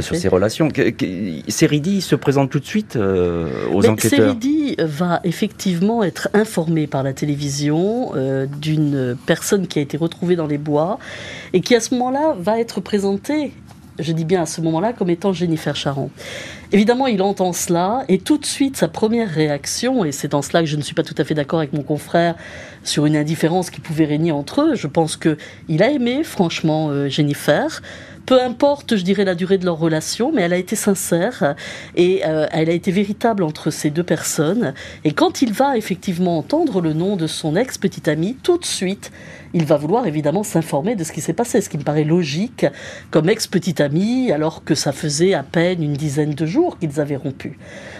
sur 0.00 0.16
ces 0.16 0.28
relations. 0.28 0.68
Seridi 1.46 2.00
se 2.00 2.16
présente 2.16 2.39
tout 2.46 2.60
de 2.60 2.64
suite 2.64 2.96
euh, 2.96 3.68
aux 3.72 3.86
enquêteurs. 3.86 4.18
Seridi 4.18 4.76
va 4.78 5.20
effectivement 5.24 6.02
être 6.02 6.28
informé 6.34 6.86
par 6.86 7.02
la 7.02 7.12
télévision 7.12 8.12
euh, 8.14 8.46
d'une 8.46 9.16
personne 9.26 9.66
qui 9.66 9.78
a 9.78 9.82
été 9.82 9.96
retrouvée 9.96 10.36
dans 10.36 10.46
les 10.46 10.58
bois 10.58 10.98
et 11.52 11.60
qui 11.60 11.74
à 11.74 11.80
ce 11.80 11.94
moment-là 11.94 12.36
va 12.38 12.60
être 12.60 12.80
présentée 12.80 13.52
je 14.02 14.12
dis 14.12 14.24
bien 14.24 14.42
à 14.42 14.46
ce 14.46 14.60
moment-là, 14.60 14.92
comme 14.92 15.10
étant 15.10 15.32
Jennifer 15.32 15.76
Charon. 15.76 16.10
Évidemment, 16.72 17.06
il 17.06 17.22
entend 17.22 17.52
cela 17.52 18.04
et 18.08 18.18
tout 18.18 18.38
de 18.38 18.46
suite, 18.46 18.76
sa 18.76 18.88
première 18.88 19.28
réaction, 19.28 20.04
et 20.04 20.12
c'est 20.12 20.34
en 20.34 20.42
cela 20.42 20.60
que 20.60 20.66
je 20.66 20.76
ne 20.76 20.82
suis 20.82 20.94
pas 20.94 21.02
tout 21.02 21.14
à 21.18 21.24
fait 21.24 21.34
d'accord 21.34 21.58
avec 21.58 21.72
mon 21.72 21.82
confrère 21.82 22.34
sur 22.84 23.06
une 23.06 23.16
indifférence 23.16 23.70
qui 23.70 23.80
pouvait 23.80 24.04
régner 24.04 24.32
entre 24.32 24.62
eux, 24.62 24.74
je 24.74 24.86
pense 24.86 25.16
qu'il 25.16 25.82
a 25.82 25.90
aimé 25.90 26.22
franchement 26.24 26.88
euh, 26.90 27.08
Jennifer, 27.08 27.82
peu 28.26 28.40
importe, 28.40 28.96
je 28.96 29.02
dirais, 29.02 29.24
la 29.24 29.34
durée 29.34 29.58
de 29.58 29.64
leur 29.64 29.78
relation, 29.78 30.32
mais 30.32 30.42
elle 30.42 30.52
a 30.52 30.56
été 30.56 30.76
sincère 30.76 31.54
et 31.96 32.22
euh, 32.24 32.46
elle 32.52 32.70
a 32.70 32.72
été 32.72 32.92
véritable 32.92 33.42
entre 33.42 33.70
ces 33.70 33.90
deux 33.90 34.02
personnes. 34.02 34.74
Et 35.04 35.12
quand 35.12 35.42
il 35.42 35.52
va 35.52 35.76
effectivement 35.76 36.38
entendre 36.38 36.80
le 36.80 36.92
nom 36.92 37.16
de 37.16 37.26
son 37.26 37.56
ex-petite 37.56 38.08
amie, 38.08 38.36
tout 38.42 38.58
de 38.58 38.64
suite, 38.64 39.10
il 39.54 39.64
va 39.64 39.76
vouloir 39.76 40.06
évidemment 40.06 40.42
s'informer 40.42 40.94
de 40.96 41.04
ce 41.04 41.12
qui 41.12 41.20
s'est 41.20 41.32
passé, 41.32 41.60
ce 41.60 41.68
qui 41.68 41.78
me 41.78 41.82
paraît 41.82 42.04
logique 42.04 42.66
comme 43.10 43.28
ex-petite 43.28 43.80
amie, 43.80 44.32
alors 44.32 44.64
que 44.64 44.74
ça 44.74 44.92
faisait 44.92 45.34
à 45.34 45.42
peine 45.42 45.82
une 45.82 45.94
dizaine 45.94 46.34
de 46.34 46.46
jours 46.46 46.78
qu'ils 46.78 47.00
avaient 47.00 47.16
rompu. 47.16 47.58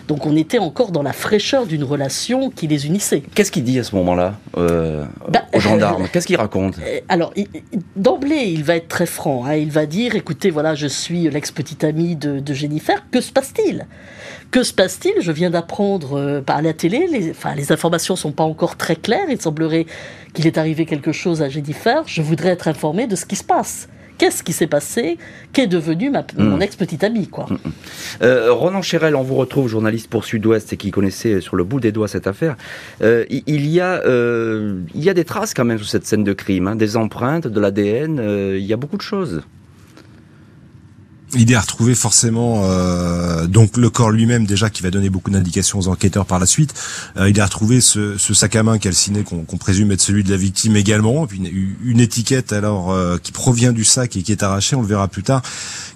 Donc 0.08 0.26
on 0.26 0.36
était 0.36 0.58
encore 0.58 0.90
dans 0.92 1.02
la 1.02 1.12
fraîcheur 1.12 1.66
d'une 1.66 1.84
relation 1.84 2.50
qui 2.50 2.66
les 2.66 2.86
unissait. 2.86 3.22
Qu'est-ce 3.34 3.52
qu'il 3.52 3.64
dit 3.64 3.78
à 3.78 3.84
ce 3.84 3.94
moment-là 3.96 4.34
euh, 4.56 5.04
bah, 5.28 5.42
aux 5.54 5.60
gendarmes 5.60 6.08
Qu'est-ce 6.12 6.26
qu'il 6.26 6.36
raconte? 6.36 6.78
euh, 6.78 7.00
Alors, 7.08 7.32
d'emblée, 7.96 8.44
il 8.46 8.64
va 8.64 8.76
être 8.76 8.88
très 8.88 9.06
franc. 9.06 9.44
Hein. 9.44 9.54
Il 9.54 9.70
va 9.70 9.86
dire, 9.86 10.14
écoutez, 10.16 10.50
voilà, 10.50 10.74
je 10.74 10.86
suis 10.86 11.28
l'ex-petite 11.30 11.84
amie 11.84 12.16
de, 12.16 12.40
de 12.40 12.54
Jennifer. 12.54 13.04
Que 13.10 13.20
se 13.20 13.30
passe-t-il? 13.32 13.86
Que 14.50 14.64
se 14.64 14.72
passe-t-il? 14.72 15.22
Je 15.22 15.30
viens 15.30 15.50
d'apprendre 15.50 16.18
euh, 16.18 16.40
par 16.40 16.60
la 16.60 16.72
télé, 16.72 17.06
les, 17.06 17.30
enfin, 17.30 17.54
les 17.54 17.70
informations 17.70 18.16
sont 18.16 18.32
pas 18.32 18.42
encore 18.42 18.76
très 18.76 18.96
claires, 18.96 19.26
il 19.28 19.40
semblerait 19.40 19.86
qu'il 20.32 20.46
est 20.46 20.58
arrivé 20.58 20.86
quelque 20.86 21.12
chose 21.12 21.42
à 21.42 21.48
Jennifer, 21.48 22.02
je 22.06 22.22
voudrais 22.22 22.50
être 22.50 22.68
informé 22.68 23.06
de 23.06 23.16
ce 23.16 23.26
qui 23.26 23.36
se 23.36 23.44
passe 23.44 23.88
qu'est-ce 24.20 24.42
qui 24.42 24.52
s'est 24.52 24.66
passé? 24.66 25.16
Qu'est 25.54 25.66
devenu 25.66 26.10
ma, 26.10 26.24
mon 26.36 26.58
hmm. 26.58 26.62
ex-petite 26.62 27.02
amie 27.02 27.26
quoi. 27.26 27.46
Hmm, 27.48 27.54
hmm. 27.54 27.72
Euh, 28.22 28.52
Ronan 28.52 28.82
Chérel, 28.82 29.16
on 29.16 29.22
vous 29.22 29.34
retrouve, 29.34 29.66
journaliste 29.66 30.08
pour 30.10 30.26
Sud-Ouest 30.26 30.74
et 30.74 30.76
qui 30.76 30.90
connaissait 30.90 31.40
sur 31.40 31.56
le 31.56 31.64
bout 31.64 31.80
des 31.80 31.90
doigts 31.90 32.06
cette 32.06 32.26
affaire. 32.26 32.56
Euh, 33.00 33.24
il, 33.30 33.66
y 33.66 33.80
a, 33.80 34.02
il 34.06 35.02
y 35.02 35.08
a 35.08 35.14
des 35.14 35.24
traces 35.24 35.54
quand 35.54 35.64
même 35.64 35.78
sur 35.78 35.88
cette 35.88 36.06
scène 36.06 36.22
de 36.22 36.34
crime, 36.34 36.68
hein, 36.68 36.76
des 36.76 36.98
empreintes, 36.98 37.46
de 37.46 37.60
l'ADN, 37.60 38.20
il 38.58 38.64
y 38.64 38.74
a 38.74 38.76
beaucoup 38.76 38.98
de 38.98 39.02
choses 39.02 39.42
il 41.34 41.52
est 41.52 41.58
retrouvé 41.58 41.94
forcément 41.94 42.62
euh, 42.64 43.46
donc 43.46 43.76
le 43.76 43.90
corps 43.90 44.10
lui-même 44.10 44.46
déjà 44.46 44.70
qui 44.70 44.82
va 44.82 44.90
donner 44.90 45.10
beaucoup 45.10 45.30
d'indications 45.30 45.78
aux 45.78 45.88
enquêteurs 45.88 46.26
par 46.26 46.38
la 46.38 46.46
suite. 46.46 46.74
Euh, 47.16 47.30
il 47.30 47.40
a 47.40 47.44
retrouvé 47.44 47.80
ce, 47.80 48.18
ce, 48.18 48.34
sac 48.34 48.56
à 48.56 48.62
main 48.62 48.78
calciné 48.78 49.22
qu'on 49.22 49.56
présume 49.56 49.92
être 49.92 50.00
celui 50.00 50.24
de 50.24 50.30
la 50.30 50.36
victime 50.36 50.76
également, 50.76 51.26
puis 51.26 51.38
une, 51.38 51.76
une 51.84 52.00
étiquette 52.00 52.52
alors 52.52 52.90
euh, 52.90 53.18
qui 53.18 53.32
provient 53.32 53.72
du 53.72 53.84
sac 53.84 54.16
et 54.16 54.22
qui 54.22 54.32
est 54.32 54.42
arrachée, 54.42 54.76
on 54.76 54.82
le 54.82 54.88
verra 54.88 55.08
plus 55.08 55.22
tard, 55.22 55.42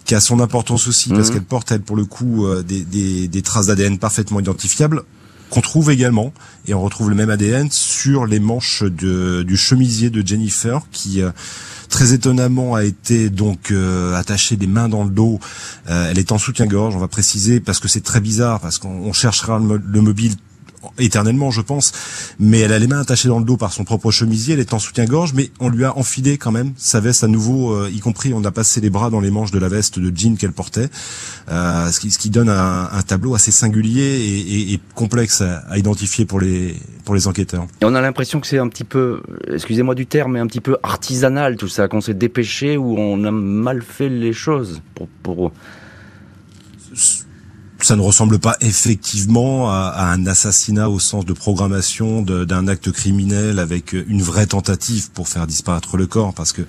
qui 0.05 0.15
a 0.15 0.21
son 0.21 0.41
importance 0.41 0.87
aussi 0.87 1.09
parce 1.11 1.29
mhm. 1.29 1.35
qu'elle 1.35 1.45
porte 1.45 1.73
elle 1.73 1.83
pour 1.83 1.97
le 1.97 2.05
coup 2.05 2.47
euh, 2.47 2.63
des, 2.63 2.85
des, 2.85 3.29
des 3.29 3.43
traces 3.43 3.67
d'ADN 3.67 3.99
parfaitement 3.99 4.41
identifiables 4.41 5.03
qu'on 5.51 5.61
trouve 5.61 5.91
également 5.91 6.33
et 6.67 6.75
on 6.75 6.83
retrouve 6.83 7.11
le 7.11 7.17
même 7.17 7.31
ADN 7.31 7.71
sur 7.71 8.27
les 8.27 8.41
manches 8.41 8.83
de, 8.83 9.43
du 9.43 9.57
chemisier 9.57 10.11
de 10.11 10.27
Jennifer 10.27 10.81
qui 10.91 11.23
très 11.95 12.13
étonnamment 12.13 12.75
a 12.75 12.83
été 12.83 13.31
donc 13.31 13.71
euh, 13.71 14.17
attachée 14.17 14.57
des 14.57 14.67
mains 14.67 14.89
dans 14.89 15.05
le 15.05 15.11
dos. 15.11 15.39
Euh, 15.89 16.11
elle 16.11 16.19
est 16.19 16.33
en 16.33 16.39
soutien-gorge, 16.39 16.97
on 16.97 16.99
va 16.99 17.07
préciser 17.07 17.61
parce 17.61 17.79
que 17.79 17.87
c'est 17.87 18.03
très 18.03 18.21
bizarre 18.21 18.59
parce 18.59 18.79
qu'on 18.79 19.13
cherchera 19.13 19.61
le 19.61 20.01
mobile 20.01 20.35
éternellement, 20.99 21.51
je 21.51 21.61
pense. 21.61 21.93
Mais 22.39 22.61
elle 22.61 22.73
a 22.73 22.79
les 22.79 22.87
mains 22.87 23.01
attachées 23.01 23.29
dans 23.29 23.39
le 23.39 23.45
dos 23.45 23.57
par 23.57 23.73
son 23.73 23.85
propre 23.85 24.11
chemisier, 24.11 24.55
elle 24.55 24.61
est 24.61 24.75
en 24.75 24.79
soutien-gorge, 24.79 25.33
mais 25.35 25.51
on 25.61 25.69
lui 25.69 25.85
a 25.85 25.97
enfilé 25.97 26.39
quand 26.39 26.53
même 26.53 26.73
sa 26.77 27.01
veste 27.01 27.25
à 27.25 27.29
nouveau, 27.29 27.73
euh, 27.75 27.91
y 27.91 28.01
compris 28.01 28.33
on 28.35 28.45
a 28.45 28.51
passé 28.51 28.81
les 28.81 28.91
bras 28.91 29.11
dans 29.11 29.21
les 29.21 29.31
manches 29.31 29.51
de 29.51 29.59
la 29.59 29.69
veste 29.69 29.99
de 29.99 30.17
jean 30.17 30.37
qu'elle 30.37 30.53
portait, 30.53 30.89
euh, 31.51 31.91
ce, 31.91 32.01
qui, 32.01 32.11
ce, 32.11 32.19
qui, 32.19 32.31
donne 32.31 32.49
un, 32.49 32.89
un, 32.91 33.03
tableau 33.03 33.35
assez 33.35 33.51
singulier 33.51 34.03
et, 34.03 34.39
et, 34.39 34.73
et 34.75 34.81
complexe 34.95 35.41
à, 35.41 35.59
à, 35.69 35.79
identifier 35.79 36.25
pour 36.25 36.41
les 36.41 36.75
pour 37.05 37.15
les 37.15 37.27
enquêteurs. 37.27 37.67
Et 37.83 37.85
on 37.85 37.95
a 37.95 38.01
l'impression 38.01 38.41
que 38.41 38.47
c'est 38.47 38.59
un 38.59 38.69
petit 38.69 38.85
peu, 38.85 39.23
excusez-moi 39.53 39.95
du 39.95 40.07
terme, 40.07 40.33
mais 40.33 40.41
un 40.41 40.47
petit 40.47 40.63
peu 40.63 40.79
artisanal 40.83 41.57
tout 41.57 41.69
ça, 41.69 41.87
qu'on 41.89 42.01
s'est 42.01 42.15
dépêché 42.15 42.77
ou 42.77 42.97
on 42.99 43.25
a 43.25 43.31
mal 43.31 43.83
fait 43.83 44.09
les 44.09 44.33
choses 44.33 44.81
pour, 44.95 45.09
pour 45.23 45.53
ça 47.85 47.97
ne 47.97 48.01
ressemble 48.01 48.39
pas 48.39 48.57
effectivement 48.61 49.71
à, 49.71 50.11
un 50.11 50.27
assassinat 50.27 50.89
au 50.89 50.99
sens 50.99 51.27
de 51.27 51.35
programmation 51.35 52.23
d'un 52.23 52.67
acte 52.67 52.91
criminel 52.91 53.59
avec 53.59 53.93
une 53.93 54.23
vraie 54.23 54.47
tentative 54.47 55.11
pour 55.11 55.29
faire 55.29 55.47
disparaître 55.47 55.97
le 55.97 56.07
corps, 56.07 56.33
parce 56.33 56.53
que 56.53 56.63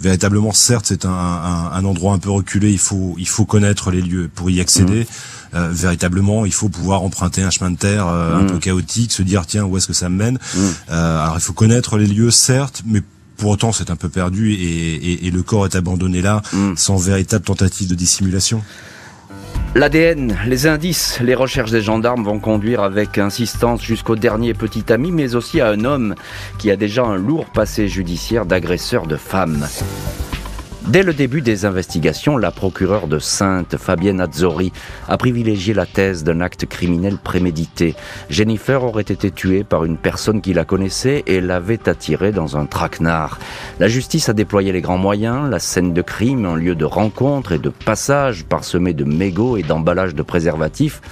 véritablement, 0.00 0.52
certes, 0.52 0.86
c'est 0.88 1.06
un, 1.06 1.84
endroit 1.84 2.12
un 2.12 2.18
peu 2.18 2.30
reculé. 2.30 2.70
Il 2.70 2.78
faut 2.78 3.14
il 3.18 3.28
faut 3.28 3.46
connaître 3.46 3.90
les 3.90 4.02
lieux 4.02 4.30
pour 4.34 4.50
y 4.50 4.60
accéder. 4.60 5.04
Mmh. 5.04 5.56
Euh, 5.56 5.68
véritablement, 5.72 6.44
il 6.44 6.52
faut 6.52 6.68
pouvoir 6.68 7.02
emprunter 7.02 7.42
un 7.42 7.50
chemin 7.50 7.70
de 7.70 7.78
terre 7.78 8.06
euh, 8.06 8.36
un 8.36 8.42
mmh. 8.42 8.46
peu 8.48 8.58
chaotique, 8.58 9.12
se 9.12 9.22
dire 9.22 9.46
tiens 9.46 9.64
où 9.64 9.78
est-ce 9.78 9.86
que 9.86 9.94
ça 9.94 10.10
me 10.10 10.16
mène? 10.16 10.34
Mmh. 10.34 10.58
Euh, 10.90 11.22
alors 11.22 11.36
il 11.36 11.40
faut 11.40 11.54
connaître 11.54 11.96
les 11.96 12.06
lieux, 12.06 12.30
certes, 12.30 12.82
mais 12.84 13.02
pour 13.38 13.50
autant, 13.50 13.72
c'est 13.72 13.90
un 13.90 13.96
peu 13.96 14.10
perdu 14.10 14.52
et, 14.52 15.26
et, 15.26 15.30
le 15.30 15.42
corps 15.44 15.64
est 15.64 15.76
abandonné 15.76 16.20
là, 16.22 16.42
sans 16.74 16.96
véritable 16.96 17.44
tentative 17.44 17.88
de 17.88 17.94
dissimulation. 17.94 18.64
L'ADN, 19.78 20.36
les 20.44 20.66
indices, 20.66 21.20
les 21.20 21.36
recherches 21.36 21.70
des 21.70 21.82
gendarmes 21.82 22.24
vont 22.24 22.40
conduire 22.40 22.82
avec 22.82 23.16
insistance 23.16 23.80
jusqu'au 23.80 24.16
dernier 24.16 24.52
petit 24.52 24.92
ami, 24.92 25.12
mais 25.12 25.36
aussi 25.36 25.60
à 25.60 25.68
un 25.68 25.84
homme 25.84 26.16
qui 26.58 26.72
a 26.72 26.76
déjà 26.76 27.04
un 27.04 27.14
lourd 27.14 27.46
passé 27.46 27.86
judiciaire 27.86 28.44
d'agresseur 28.44 29.06
de 29.06 29.14
femmes. 29.14 29.68
Dès 30.88 31.02
le 31.02 31.12
début 31.12 31.42
des 31.42 31.66
investigations, 31.66 32.38
la 32.38 32.50
procureure 32.50 33.08
de 33.08 33.18
Sainte, 33.18 33.76
Fabienne 33.76 34.22
Azzori, 34.22 34.72
a 35.06 35.18
privilégié 35.18 35.74
la 35.74 35.84
thèse 35.84 36.24
d'un 36.24 36.40
acte 36.40 36.64
criminel 36.64 37.18
prémédité. 37.18 37.94
Jennifer 38.30 38.82
aurait 38.82 39.02
été 39.02 39.30
tuée 39.30 39.64
par 39.64 39.84
une 39.84 39.98
personne 39.98 40.40
qui 40.40 40.54
la 40.54 40.64
connaissait 40.64 41.24
et 41.26 41.42
l'avait 41.42 41.90
attirée 41.90 42.32
dans 42.32 42.56
un 42.56 42.64
traquenard. 42.64 43.38
La 43.80 43.88
justice 43.88 44.30
a 44.30 44.32
déployé 44.32 44.72
les 44.72 44.80
grands 44.80 44.96
moyens, 44.96 45.50
la 45.50 45.58
scène 45.58 45.92
de 45.92 46.00
crime, 46.00 46.46
un 46.46 46.56
lieu 46.56 46.74
de 46.74 46.86
rencontre 46.86 47.52
et 47.52 47.58
de 47.58 47.68
passage 47.68 48.46
parsemé 48.46 48.94
de 48.94 49.04
mégots 49.04 49.58
et 49.58 49.62
d'emballages 49.64 50.14
de 50.14 50.22
préservatifs, 50.22 51.02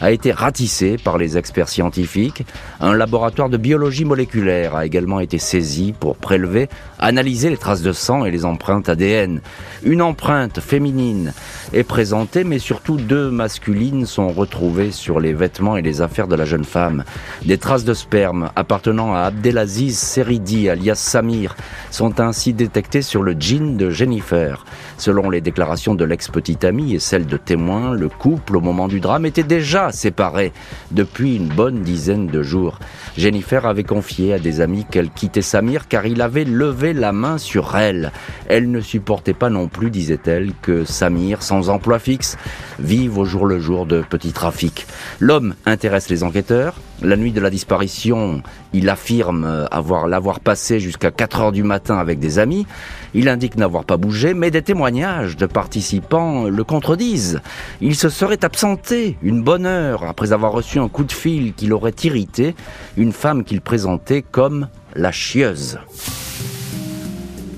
a 0.00 0.10
été 0.10 0.32
ratissé 0.32 0.96
par 0.96 1.18
les 1.18 1.38
experts 1.38 1.68
scientifiques. 1.68 2.44
Un 2.80 2.94
laboratoire 2.94 3.48
de 3.48 3.56
biologie 3.56 4.04
moléculaire 4.04 4.74
a 4.74 4.86
également 4.86 5.20
été 5.20 5.38
saisi 5.38 5.94
pour 5.98 6.16
prélever, 6.16 6.68
analyser 6.98 7.50
les 7.50 7.56
traces 7.56 7.82
de 7.82 7.92
sang 7.92 8.24
et 8.24 8.30
les 8.30 8.44
empreintes 8.44 8.88
ADN. 8.88 9.40
Une 9.82 10.02
empreinte 10.02 10.60
féminine 10.60 11.32
est 11.72 11.84
présentée, 11.84 12.44
mais 12.44 12.58
surtout 12.58 12.96
deux 12.96 13.30
masculines 13.30 14.06
sont 14.06 14.28
retrouvées 14.28 14.92
sur 14.92 15.20
les 15.20 15.32
vêtements 15.32 15.76
et 15.76 15.82
les 15.82 16.00
affaires 16.02 16.28
de 16.28 16.36
la 16.36 16.44
jeune 16.44 16.64
femme. 16.64 17.04
Des 17.44 17.58
traces 17.58 17.84
de 17.84 17.94
sperme 17.94 18.50
appartenant 18.56 19.14
à 19.14 19.20
Abdelaziz 19.20 19.98
Seridi, 19.98 20.68
alias 20.68 20.96
Samir, 20.96 21.56
sont 21.90 22.20
ainsi 22.20 22.52
détectées 22.52 23.02
sur 23.02 23.22
le 23.22 23.36
jean 23.38 23.76
de 23.76 23.90
Jennifer. 23.90 24.64
Selon 24.98 25.28
les 25.28 25.40
déclarations 25.40 25.94
de 25.94 26.04
l'ex-petite 26.04 26.64
amie 26.64 26.94
et 26.94 26.98
celles 26.98 27.26
de 27.26 27.36
témoins, 27.36 27.92
le 27.92 28.08
couple, 28.08 28.56
au 28.56 28.60
moment 28.60 28.88
du 28.88 29.00
drame, 29.00 29.26
était 29.26 29.42
déjà 29.42 29.92
séparé 29.92 30.52
depuis 30.90 31.36
une 31.36 31.48
bonne 31.48 31.82
dizaine 31.82 32.26
de 32.26 32.42
jours. 32.42 32.78
Jennifer 33.16 33.66
avait 33.66 33.84
confié 33.84 34.32
à 34.32 34.38
des 34.38 34.60
amis 34.60 34.86
qu'elle 34.90 35.10
quittait 35.10 35.42
Samir 35.42 35.88
car 35.88 36.06
il 36.06 36.22
avait 36.22 36.44
levé 36.44 36.92
la 36.92 37.12
main 37.12 37.38
sur 37.38 37.76
elle. 37.76 38.12
Elle 38.48 38.70
ne 38.70 38.80
supportait 38.80 39.34
pas 39.34 39.50
non 39.50 39.68
plus, 39.68 39.90
disait-elle, 39.90 40.52
que 40.62 40.84
Samir, 40.84 41.42
sans 41.42 41.68
emploi 41.68 41.98
fixe, 41.98 42.36
vive 42.78 43.18
au 43.18 43.24
jour 43.24 43.46
le 43.46 43.58
jour 43.60 43.86
de 43.86 44.02
petits 44.02 44.32
trafics. 44.32 44.86
L'homme 45.20 45.54
intéresse 45.66 46.08
les 46.08 46.22
enquêteurs. 46.22 46.74
La 47.02 47.16
nuit 47.16 47.32
de 47.32 47.40
la 47.40 47.50
disparition, 47.50 48.42
il 48.72 48.88
affirme 48.88 49.66
avoir 49.70 50.06
l'avoir 50.06 50.40
passé 50.40 50.80
jusqu'à 50.80 51.10
4 51.10 51.40
heures 51.40 51.52
du 51.52 51.62
matin 51.62 51.98
avec 51.98 52.18
des 52.18 52.38
amis. 52.38 52.66
Il 53.12 53.28
indique 53.28 53.56
n'avoir 53.56 53.84
pas 53.84 53.98
bougé, 53.98 54.32
mais 54.32 54.50
des 54.50 54.62
témoignages 54.86 55.36
de 55.36 55.46
participants 55.46 56.44
le 56.44 56.62
contredisent. 56.62 57.40
Il 57.80 57.96
se 57.96 58.08
serait 58.08 58.44
absenté 58.44 59.18
une 59.20 59.42
bonne 59.42 59.66
heure 59.66 60.04
après 60.04 60.32
avoir 60.32 60.52
reçu 60.52 60.78
un 60.78 60.88
coup 60.88 61.02
de 61.02 61.10
fil 61.10 61.54
qui 61.54 61.66
l'aurait 61.66 61.94
irrité, 62.04 62.54
une 62.96 63.10
femme 63.10 63.42
qu'il 63.42 63.60
présentait 63.60 64.22
comme 64.22 64.68
la 64.94 65.10
chieuse. 65.10 65.80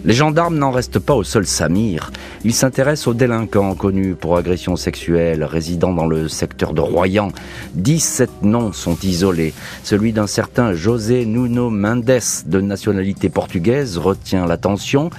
Les 0.07 0.15
gendarmes 0.15 0.57
n'en 0.57 0.71
restent 0.71 1.01
pas 1.01 1.13
au 1.13 1.23
seul 1.23 1.45
Samir. 1.45 2.13
Ils 2.45 2.55
s'intéressent 2.55 3.09
aux 3.09 3.15
délinquants 3.15 3.75
connus 3.75 4.15
pour 4.15 4.39
agression 4.39 4.77
sexuelle 4.77 5.45
résidant 5.45 5.93
dans 5.93 6.07
le 6.07 6.29
secteur 6.29 6.73
de 6.73 6.81
Royan. 6.81 7.29
17 7.75 8.43
noms 8.43 8.73
sont 8.73 8.97
isolés. 9.03 9.53
Celui 9.83 10.15
d'un 10.15 10.29
certain 10.29 10.73
José 10.73 11.27
Nuno 11.27 11.69
Mendes, 11.69 12.21
de 12.47 12.61
nationalité 12.61 13.29
portugaise, 13.29 13.99
retient 13.99 14.47
l'attention. 14.47 15.11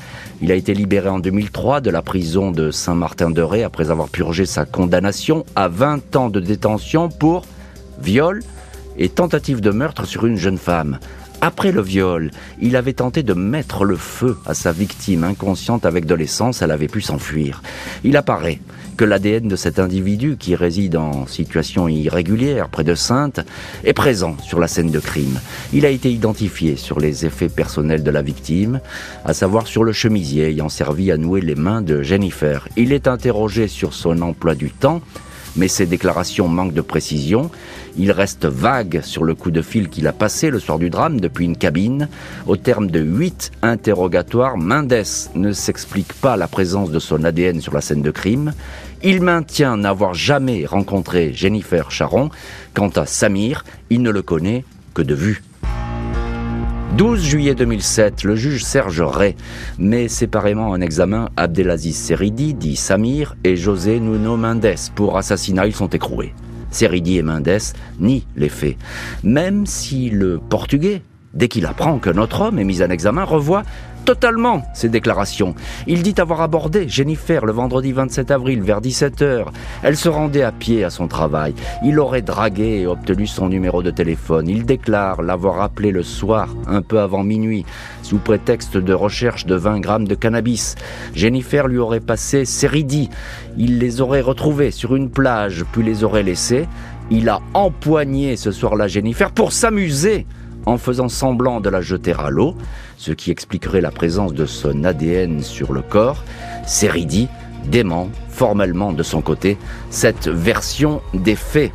Il 0.41 0.51
a 0.53 0.55
été 0.55 0.73
libéré 0.73 1.09
en 1.09 1.19
2003 1.19 1.81
de 1.81 1.89
la 1.89 2.01
prison 2.01 2.51
de 2.51 2.71
Saint-Martin-de-Ré 2.71 3.63
après 3.63 3.91
avoir 3.91 4.07
purgé 4.07 4.45
sa 4.45 4.65
condamnation 4.65 5.45
à 5.55 5.67
20 5.67 6.15
ans 6.15 6.29
de 6.29 6.39
détention 6.39 7.09
pour 7.09 7.45
viol 8.01 8.41
et 8.97 9.09
tentative 9.09 9.59
de 9.59 9.71
meurtre 9.71 10.05
sur 10.05 10.25
une 10.25 10.37
jeune 10.37 10.57
femme. 10.57 10.99
Après 11.41 11.71
le 11.71 11.81
viol, 11.81 12.31
il 12.61 12.75
avait 12.75 12.93
tenté 12.93 13.23
de 13.23 13.33
mettre 13.33 13.85
le 13.85 13.95
feu 13.95 14.37
à 14.45 14.53
sa 14.53 14.73
victime 14.73 15.23
inconsciente 15.23 15.85
avec 15.85 16.05
de 16.05 16.13
l'essence, 16.13 16.61
elle 16.61 16.71
avait 16.71 16.89
pu 16.89 16.99
s'enfuir. 16.99 17.63
Il 18.03 18.17
apparaît 18.17 18.59
que 18.97 19.05
l'ADN 19.05 19.47
de 19.47 19.55
cet 19.55 19.79
individu 19.79 20.35
qui 20.37 20.53
réside 20.55 20.97
en 20.97 21.25
situation 21.27 21.87
irrégulière 21.87 22.67
près 22.67 22.83
de 22.83 22.93
Sainte 22.93 23.39
est 23.85 23.93
présent 23.93 24.35
sur 24.43 24.59
la 24.59 24.67
scène 24.67 24.91
de 24.91 24.99
crime. 24.99 25.39
Il 25.71 25.85
a 25.85 25.89
été 25.89 26.11
identifié 26.11 26.75
sur 26.75 26.99
les 26.99 27.25
effets 27.25 27.47
personnels 27.47 28.03
de 28.03 28.11
la 28.11 28.21
victime, 28.21 28.81
à 29.23 29.33
savoir 29.33 29.67
sur 29.67 29.85
le 29.85 29.93
chemisier 29.93 30.49
ayant 30.49 30.67
servi 30.67 31.09
à 31.09 31.15
nouer 31.15 31.39
les 31.39 31.55
mains 31.55 31.81
de 31.81 32.01
Jennifer. 32.01 32.67
Il 32.75 32.91
est 32.91 33.07
interrogé 33.07 33.69
sur 33.69 33.93
son 33.93 34.21
emploi 34.21 34.55
du 34.55 34.71
temps, 34.71 35.01
mais 35.55 35.67
ses 35.67 35.85
déclarations 35.85 36.47
manquent 36.47 36.73
de 36.73 36.81
précision. 36.81 37.49
Il 37.97 38.11
reste 38.11 38.45
vague 38.45 39.01
sur 39.03 39.23
le 39.23 39.35
coup 39.35 39.51
de 39.51 39.61
fil 39.61 39.89
qu'il 39.89 40.07
a 40.07 40.13
passé 40.13 40.49
le 40.49 40.59
soir 40.59 40.79
du 40.79 40.89
drame 40.89 41.19
depuis 41.19 41.45
une 41.45 41.57
cabine. 41.57 42.07
Au 42.47 42.55
terme 42.55 42.87
de 42.87 42.99
huit 42.99 43.51
interrogatoires, 43.61 44.57
Mendes 44.57 45.03
ne 45.35 45.51
s'explique 45.51 46.13
pas 46.13 46.37
la 46.37 46.47
présence 46.47 46.91
de 46.91 46.99
son 46.99 47.23
ADN 47.23 47.61
sur 47.61 47.73
la 47.73 47.81
scène 47.81 48.01
de 48.01 48.11
crime. 48.11 48.53
Il 49.03 49.21
maintient 49.21 49.77
n'avoir 49.77 50.13
jamais 50.13 50.65
rencontré 50.65 51.33
Jennifer 51.33 51.89
Charon. 51.91 52.29
Quant 52.73 52.89
à 52.89 53.05
Samir, 53.05 53.63
il 53.89 54.01
ne 54.01 54.11
le 54.11 54.21
connaît 54.21 54.63
que 54.93 55.01
de 55.01 55.15
vue. 55.15 55.41
12 56.97 57.23
juillet 57.23 57.55
2007, 57.55 58.23
le 58.23 58.35
juge 58.35 58.63
Serge 58.63 59.01
Ray 59.01 59.35
met 59.77 60.07
séparément 60.07 60.69
en 60.69 60.81
examen 60.81 61.29
Abdelaziz 61.37 61.95
Seridi, 61.95 62.53
dit 62.53 62.75
Samir, 62.75 63.35
et 63.43 63.55
José 63.55 63.99
Nuno 63.99 64.35
Mendes 64.35 64.75
pour 64.95 65.17
assassinat. 65.17 65.67
Ils 65.67 65.75
sont 65.75 65.87
écroués. 65.87 66.33
Seridi 66.71 67.17
et 67.17 67.23
Mendes 67.23 67.59
nient 67.99 68.25
les 68.35 68.49
faits. 68.49 68.75
Même 69.23 69.65
si 69.65 70.09
le 70.09 70.39
Portugais, 70.39 71.03
dès 71.33 71.47
qu'il 71.47 71.65
apprend 71.65 71.99
que 71.99 72.09
notre 72.09 72.41
homme 72.41 72.59
est 72.59 72.65
mis 72.65 72.81
en 72.81 72.89
examen, 72.89 73.23
revoit 73.23 73.63
totalement 74.09 74.63
ses 74.73 74.89
déclarations. 74.89 75.53
Il 75.85 76.01
dit 76.01 76.15
avoir 76.17 76.41
abordé 76.41 76.89
Jennifer 76.89 77.45
le 77.45 77.51
vendredi 77.51 77.91
27 77.91 78.31
avril 78.31 78.63
vers 78.63 78.81
17h. 78.81 79.45
Elle 79.83 79.97
se 79.97 80.09
rendait 80.09 80.41
à 80.41 80.51
pied 80.51 80.83
à 80.83 80.89
son 80.89 81.07
travail. 81.07 81.53
Il 81.83 81.99
aurait 81.99 82.23
dragué 82.23 82.79
et 82.79 82.87
obtenu 82.87 83.27
son 83.27 83.49
numéro 83.49 83.83
de 83.83 83.91
téléphone. 83.91 84.49
Il 84.49 84.65
déclare 84.65 85.21
l'avoir 85.21 85.61
appelé 85.61 85.91
le 85.91 86.01
soir, 86.01 86.49
un 86.65 86.81
peu 86.81 86.99
avant 86.99 87.23
minuit, 87.23 87.65
sous 88.01 88.17
prétexte 88.17 88.77
de 88.77 88.93
recherche 88.93 89.45
de 89.45 89.53
20 89.53 89.79
grammes 89.79 90.07
de 90.07 90.15
cannabis. 90.15 90.73
Jennifer 91.13 91.67
lui 91.67 91.77
aurait 91.77 91.99
passé 91.99 92.45
Seridi. 92.45 93.11
Il 93.57 93.77
les 93.77 94.01
aurait 94.01 94.21
retrouvés 94.21 94.71
sur 94.71 94.95
une 94.95 95.11
plage, 95.11 95.65
puis 95.71 95.83
les 95.83 96.03
aurait 96.03 96.23
laissés. 96.23 96.67
Il 97.11 97.29
a 97.29 97.41
empoigné 97.53 98.37
ce 98.37 98.51
soir-là 98.51 98.87
Jennifer 98.87 99.31
pour 99.31 99.51
s'amuser 99.51 100.25
en 100.69 100.77
faisant 100.77 101.09
semblant 101.09 101.61
de 101.61 101.69
la 101.69 101.81
jeter 101.81 102.13
à 102.17 102.29
l'eau, 102.29 102.55
ce 102.97 103.11
qui 103.11 103.31
expliquerait 103.31 103.81
la 103.81 103.91
présence 103.91 104.33
de 104.33 104.45
son 104.45 104.83
ADN 104.83 105.41
sur 105.41 105.73
le 105.73 105.81
corps. 105.81 106.23
Seridi 106.67 107.27
dément 107.65 108.09
formellement 108.29 108.93
de 108.93 109.03
son 109.03 109.21
côté 109.21 109.57
cette 109.89 110.27
version 110.27 111.01
des 111.13 111.35
faits. 111.35 111.71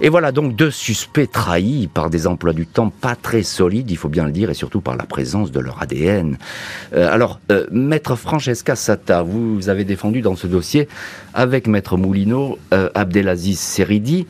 Et 0.00 0.08
voilà 0.08 0.30
donc 0.30 0.54
deux 0.54 0.70
suspects 0.70 1.30
trahis 1.30 1.88
par 1.92 2.08
des 2.08 2.26
emplois 2.28 2.52
du 2.52 2.66
temps 2.66 2.88
pas 2.88 3.16
très 3.16 3.42
solides, 3.42 3.90
il 3.90 3.96
faut 3.96 4.08
bien 4.08 4.26
le 4.26 4.32
dire, 4.32 4.48
et 4.48 4.54
surtout 4.54 4.80
par 4.80 4.96
la 4.96 5.04
présence 5.04 5.50
de 5.50 5.58
leur 5.58 5.82
ADN. 5.82 6.38
Euh, 6.94 7.12
alors, 7.12 7.40
euh, 7.50 7.66
Maître 7.72 8.14
Francesca 8.14 8.76
Sata, 8.76 9.22
vous 9.22 9.68
avez 9.68 9.84
défendu 9.84 10.22
dans 10.22 10.36
ce 10.36 10.46
dossier, 10.46 10.88
avec 11.34 11.66
Maître 11.66 11.96
Moulineau, 11.96 12.58
euh, 12.72 12.90
Abdelaziz 12.94 13.58
Seridi, 13.58 14.28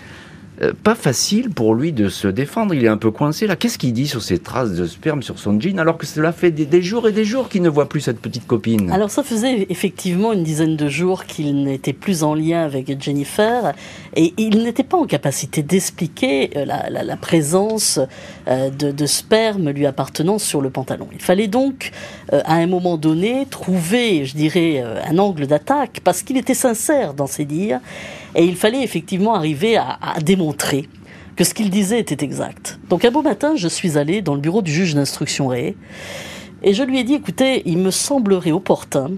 euh, 0.61 0.73
pas 0.83 0.97
facile 0.97 1.51
pour 1.51 1.75
lui 1.75 1.93
de 1.93 2.09
se 2.09 2.27
défendre. 2.27 2.75
Il 2.75 2.85
est 2.85 2.89
un 2.89 2.97
peu 2.97 3.13
coincé 3.13 3.47
là. 3.47 3.55
Qu'est-ce 3.55 3.79
qu'il 3.79 3.93
dit 3.93 4.09
sur 4.09 4.23
ces 4.23 4.39
traces 4.39 4.73
de 4.73 4.87
sperme 4.87 5.23
sur 5.23 5.39
son 5.39 5.61
jean 5.61 5.79
alors 5.79 5.99
que 5.99 6.07
cela 6.07 6.33
fait 6.33 6.51
des, 6.51 6.83
jours 6.83 7.07
et 7.07 7.13
des 7.13 7.25
jours 7.25 7.49
qu'il 7.49 7.63
ne 7.63 7.69
voit 7.69 7.89
plus 7.89 8.01
cette 8.01 8.19
petite 8.19 8.47
copine? 8.47 8.91
Alors 8.91 9.11
ça 9.11 9.23
faisait 9.23 9.67
effectivement 9.71 10.33
une 10.33 10.43
dizaine 10.43 10.75
de 10.75 10.89
jours 10.89 11.27
qu'il 11.27 11.63
n'était 11.63 11.93
plus 11.93 12.25
en 12.25 12.35
lien 12.35 12.65
avec 12.65 13.01
Jennifer 13.01 13.73
et 14.17 14.35
il 14.37 14.63
n'était 14.65 14.83
pas 14.83 14.97
en 14.97 15.07
capacité 15.07 15.63
d'expliquer 15.63 16.51
euh, 16.57 16.65
la, 16.65 17.17
présence 17.17 18.01
euh, 18.49 18.71
de, 18.71 19.07
sperme 19.07 19.71
lui 19.71 19.87
appartenant 19.87 20.39
sur 20.39 20.61
le 20.61 20.71
pantalon. 20.71 21.07
Il 21.13 21.23
fallait 21.23 21.47
donc 21.47 21.93
à 22.33 22.55
un 22.55 22.67
moment 22.67 22.97
donné 22.97 23.47
trouver, 23.49 24.25
je 24.25 24.35
dirais, 24.35 24.83
un 25.09 25.19
angle 25.19 25.47
d'attaque 25.47 26.01
parce 26.03 26.23
qu'il 26.23 26.37
était 26.37 26.55
sincère 26.55 27.15
dans 27.15 27.27
ses 27.27 27.45
dires 27.45 27.81
et 28.35 28.45
il 28.45 28.57
fallait 28.57 28.83
effectivement 28.83 29.35
arriver 29.35 29.77
à, 29.77 29.99
démontrer 30.23 30.48
que 31.37 31.45
ce 31.45 31.55
qu'il 31.55 31.71
disait 31.71 32.01
était 32.01 32.25
exact. 32.25 32.81
Donc 32.89 33.05
un 33.05 33.11
beau 33.11 33.23
matin, 33.23 33.55
je 33.57 33.69
suis 33.69 33.97
allé 33.97 34.23
dans 34.23 34.35
le 34.35 34.41
bureau 34.41 34.63
du 34.63 34.73
juge 34.73 34.95
d'instruction 34.95 35.49
Ré 35.49 35.77
et 36.63 36.75
je 36.75 36.83
lui 36.83 36.99
ai 36.99 37.05
dit, 37.05 37.15
écoutez, 37.15 37.63
il 37.67 37.79
me 37.79 37.91
semblerait 37.91 38.51
opportun 38.51 39.13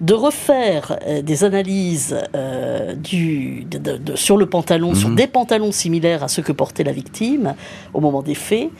de 0.00 0.14
refaire 0.14 0.98
euh, 1.06 1.22
des 1.22 1.44
analyses 1.44 2.16
euh, 2.34 2.94
du, 2.94 3.66
sur 4.14 4.36
le 4.36 4.46
pantalon, 4.46 4.94
sur 4.94 5.08
mhm. 5.08 5.16
des 5.16 5.26
pantalons 5.26 5.72
similaires 5.72 6.22
à 6.22 6.28
ceux 6.28 6.42
que 6.42 6.52
portait 6.52 6.84
la 6.84 6.92
victime 6.92 7.54
au 7.94 8.00
moment 8.00 8.22
des 8.22 8.34
faits, 8.34 8.70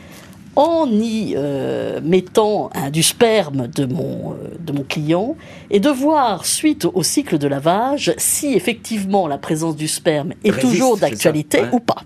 en 0.59 0.91
y 0.91 1.35
euh, 1.37 2.01
mettant 2.03 2.69
du 2.91 3.01
sperme 3.01 3.67
de 3.67 3.85
mon, 3.85 4.33
euh, 4.33 4.35
de 4.59 4.73
mon 4.73 4.83
client 4.83 5.37
et 5.71 5.79
de 5.79 5.89
voir, 5.89 6.45
suite 6.45 6.85
au 6.93 7.01
cycle 7.01 7.37
de 7.37 7.47
lavage, 7.47 8.13
si 8.17 8.53
effectivement 8.53 9.29
la 9.29 9.37
présence 9.37 9.77
du 9.77 9.87
sperme 9.87 10.33
est 10.43 10.59
toujours 10.59 10.97
d'actualité 10.97 11.61
ou 11.71 11.79
pas. 11.79 12.03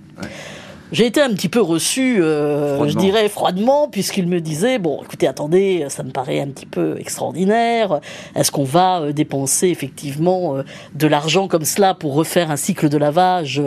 J'ai 0.93 1.08
été 1.08 1.21
un 1.21 1.34
petit 1.34 1.49
peu 1.49 1.60
reçu, 1.60 2.21
euh, 2.21 2.88
je 2.88 2.95
dirais 2.95 3.27
froidement, 3.27 3.88
puisqu'il 3.88 4.27
me 4.27 4.39
disait 4.39 4.77
bon, 4.77 5.01
écoutez, 5.01 5.25
attendez, 5.25 5.88
ça 5.89 6.03
me 6.03 6.12
paraît 6.12 6.39
un 6.39 6.49
petit 6.49 6.67
peu 6.67 6.99
extraordinaire. 6.99 7.99
Est-ce 8.36 8.51
qu'on 8.51 8.63
va 8.63 9.01
euh, 9.01 9.12
dépenser 9.12 9.69
effectivement 9.69 10.56
euh, 10.56 10.63
de 10.93 11.08
l'argent 11.08 11.47
comme 11.47 11.65
cela 11.65 11.95
pour 11.95 12.13
refaire 12.13 12.51
un 12.51 12.58
cycle 12.58 12.89
de 12.89 12.97
lavage 12.97 13.60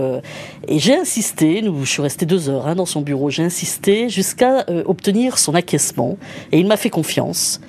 Et 0.68 0.78
j'ai 0.78 0.96
insisté. 0.96 1.62
Nous, 1.62 1.84
je 1.84 1.90
suis 1.90 2.02
resté 2.02 2.26
deux 2.26 2.48
heures 2.48 2.68
hein, 2.68 2.76
dans 2.76 2.86
son 2.86 3.00
bureau. 3.00 3.28
J'ai 3.28 3.42
insisté 3.42 4.08
jusqu'à 4.08 4.64
obtenir 4.84 5.38
son 5.38 5.56
acquiescement, 5.56 6.18
et 6.52 6.60
il 6.60 6.68
m'a 6.68 6.76
fait 6.76 6.90
confiance. 6.90 7.60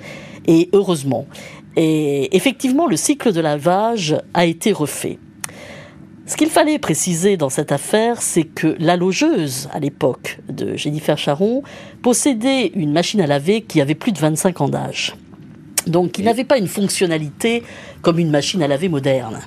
Et 0.46 0.68
heureusement. 0.72 1.26
Et 1.74 2.36
effectivement, 2.36 2.86
le 2.86 2.96
cycle 2.96 3.32
de 3.32 3.40
lavage 3.40 4.16
a 4.34 4.46
été 4.46 4.70
refait. 4.70 5.18
Ce 6.28 6.36
qu'il 6.36 6.50
fallait 6.50 6.78
préciser 6.78 7.38
dans 7.38 7.48
cette 7.48 7.72
affaire, 7.72 8.20
c'est 8.20 8.44
que 8.44 8.76
la 8.78 8.96
logeuse, 8.96 9.70
à 9.72 9.80
l'époque 9.80 10.40
de 10.50 10.76
Jennifer 10.76 11.16
Charon, 11.16 11.62
possédait 12.02 12.66
une 12.74 12.92
machine 12.92 13.22
à 13.22 13.26
laver 13.26 13.62
qui 13.62 13.80
avait 13.80 13.94
plus 13.94 14.12
de 14.12 14.18
25 14.18 14.60
ans 14.60 14.68
d'âge. 14.68 15.16
Donc 15.86 16.18
il 16.18 16.26
n'avait 16.26 16.44
pas 16.44 16.58
une 16.58 16.68
fonctionnalité 16.68 17.62
comme 18.02 18.18
une 18.18 18.30
machine 18.30 18.62
à 18.62 18.68
laver 18.68 18.90
moderne. 18.90 19.40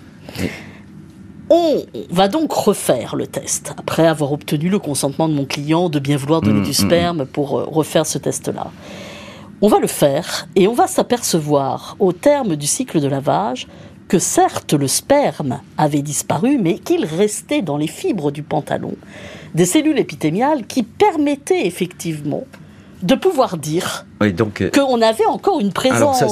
On 1.52 1.84
va 2.10 2.28
donc 2.28 2.52
refaire 2.52 3.16
le 3.16 3.28
test, 3.28 3.76
après 3.78 4.08
avoir 4.08 4.32
obtenu 4.32 4.68
le 4.68 4.80
consentement 4.80 5.30
de 5.30 5.36
mon 5.36 5.46
client 5.46 5.88
de 5.88 6.00
bien 6.00 6.18
vouloir 6.18 6.42
donner 6.42 6.62
mmh, 6.62 6.64
du 6.64 6.70
mmh, 6.72 6.74
sperme 6.74 7.22
mmh. 7.24 7.28
pour 7.28 7.60
euh, 7.60 7.66
refaire 7.66 8.08
ce 8.08 8.18
test-là. 8.18 8.72
On 9.62 9.68
va 9.68 9.78
le 9.78 9.88
faire 9.88 10.48
et 10.56 10.68
on 10.68 10.74
va 10.74 10.88
s'apercevoir, 10.88 11.96
au 12.00 12.12
terme 12.12 12.56
du 12.56 12.66
cycle 12.66 13.00
de 13.00 13.08
lavage, 13.08 13.68
que 14.12 14.20
certes 14.20 14.74
le 14.74 14.90
sperme 14.90 15.62
avait 15.78 16.02
disparu, 16.02 16.58
mais 16.58 16.80
qu'il 16.80 17.06
restait 17.06 17.62
dans 17.62 17.78
les 17.78 17.88
fibres 17.88 18.30
du 18.30 18.44
pantalon 18.44 18.96
des 19.56 19.66
cellules 19.66 20.00
épithémiales 20.00 20.68
qui 20.68 20.84
permettaient 20.84 21.66
effectivement 21.66 22.44
de 23.04 23.16
pouvoir 23.16 23.58
dire 23.58 24.06
Oui, 24.22 24.34
donc 24.34 24.62
euh, 24.62 24.70
qu'on 24.70 25.02
avait 25.02 25.26
encore 25.26 25.60
une 25.60 25.74
présence 25.74 26.24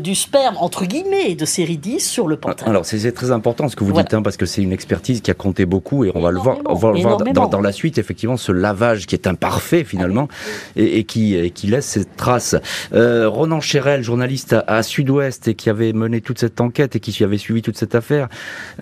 du 0.00 0.14
sperme 0.14 0.56
entre 0.58 0.84
guillemets 0.84 1.34
de 1.34 1.44
série 1.44 1.78
10 1.78 2.00
sur 2.00 2.28
le 2.28 2.36
pantalon. 2.36 2.70
Alors 2.70 2.86
c'est 2.86 3.12
très 3.12 3.30
important 3.30 3.68
ce 3.68 3.76
que 3.76 3.84
vous 3.84 3.92
dites 3.92 4.14
hein, 4.14 4.22
parce 4.22 4.36
que 4.36 4.46
c'est 4.46 4.62
une 4.62 4.72
expertise 4.72 5.20
qui 5.20 5.30
a 5.30 5.34
compté 5.34 5.66
beaucoup 5.66 6.04
et 6.04 6.12
on 6.14 6.20
va 6.20 6.30
le 6.30 6.38
voir, 6.38 6.58
on 6.66 6.74
va 6.74 6.92
le 6.92 7.00
voir 7.00 7.48
dans, 7.48 7.60
la 7.60 7.72
suite 7.72 7.98
effectivement 7.98 8.36
ce 8.36 8.52
lavage 8.52 9.06
qui 9.06 9.14
est 9.14 9.26
imparfait 9.26 9.84
finalement 9.84 10.28
et, 10.76 11.04
qui, 11.04 11.50
qui 11.52 11.66
laisse 11.66 11.86
ses 11.86 12.04
traces. 12.04 12.56
Euh, 12.92 13.28
Ronan 13.28 13.60
Chérel, 13.60 14.02
journaliste 14.02 14.56
à, 14.66 14.82
Sud-Ouest 14.82 15.48
et 15.48 15.54
qui 15.54 15.70
avait 15.70 15.92
mené 15.92 16.20
toute 16.20 16.38
cette 16.38 16.60
enquête 16.60 16.96
et 16.96 17.00
qui 17.00 17.22
avait 17.24 17.38
suivi 17.38 17.62
toute 17.62 17.76
cette 17.76 17.94
affaire, 17.94 18.28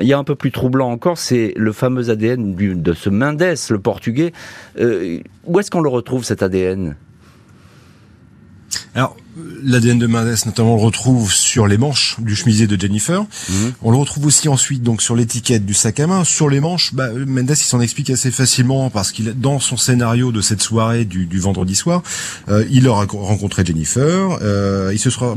il 0.00 0.06
y 0.06 0.12
a 0.12 0.18
un 0.18 0.24
peu 0.24 0.34
plus 0.34 0.52
troublant 0.52 0.90
encore, 0.90 1.18
c'est 1.18 1.52
le 1.56 1.72
fameux 1.72 2.10
ADN 2.10 2.54
de 2.54 2.92
ce 2.92 3.10
Mendes, 3.10 3.54
le 3.70 3.78
portugais. 3.78 4.32
Euh, 4.78 5.20
où 5.46 5.60
est-ce 5.60 5.70
qu'on 5.70 5.80
le 5.80 5.88
retrouve 5.88 6.24
cet 6.36 6.42
ADN 6.42 6.96
alors, 8.94 9.14
l'ADN 9.62 9.98
de 9.98 10.06
Mendes, 10.06 10.34
notamment, 10.46 10.74
on 10.74 10.76
le 10.78 10.82
retrouve 10.82 11.30
sur 11.30 11.66
les 11.66 11.76
manches 11.76 12.16
du 12.18 12.34
chemisier 12.34 12.66
de 12.66 12.80
Jennifer. 12.80 13.20
Mhm. 13.20 13.72
On 13.82 13.90
le 13.90 13.98
retrouve 13.98 14.26
aussi 14.26 14.48
ensuite 14.48 14.82
donc 14.82 15.02
sur 15.02 15.14
l'étiquette 15.14 15.66
du 15.66 15.74
sac 15.74 16.00
à 16.00 16.06
main. 16.06 16.24
Sur 16.24 16.48
les 16.48 16.60
manches, 16.60 16.94
bah, 16.94 17.10
Mendes, 17.12 17.50
il 17.50 17.56
s'en 17.56 17.80
explique 17.82 18.08
assez 18.08 18.30
facilement 18.30 18.88
parce 18.88 19.12
qu'il, 19.12 19.38
dans 19.38 19.60
son 19.60 19.76
scénario 19.76 20.32
de 20.32 20.40
cette 20.40 20.62
soirée 20.62 21.04
du, 21.04 21.38
vendredi 21.38 21.74
soir, 21.74 22.02
euh, 22.48 22.64
il 22.70 22.88
a 22.88 22.92
rencontré 22.92 23.64
Jennifer. 23.66 24.38
Euh, 24.40 24.90
il 24.94 24.98
se 24.98 25.10
sera 25.10 25.36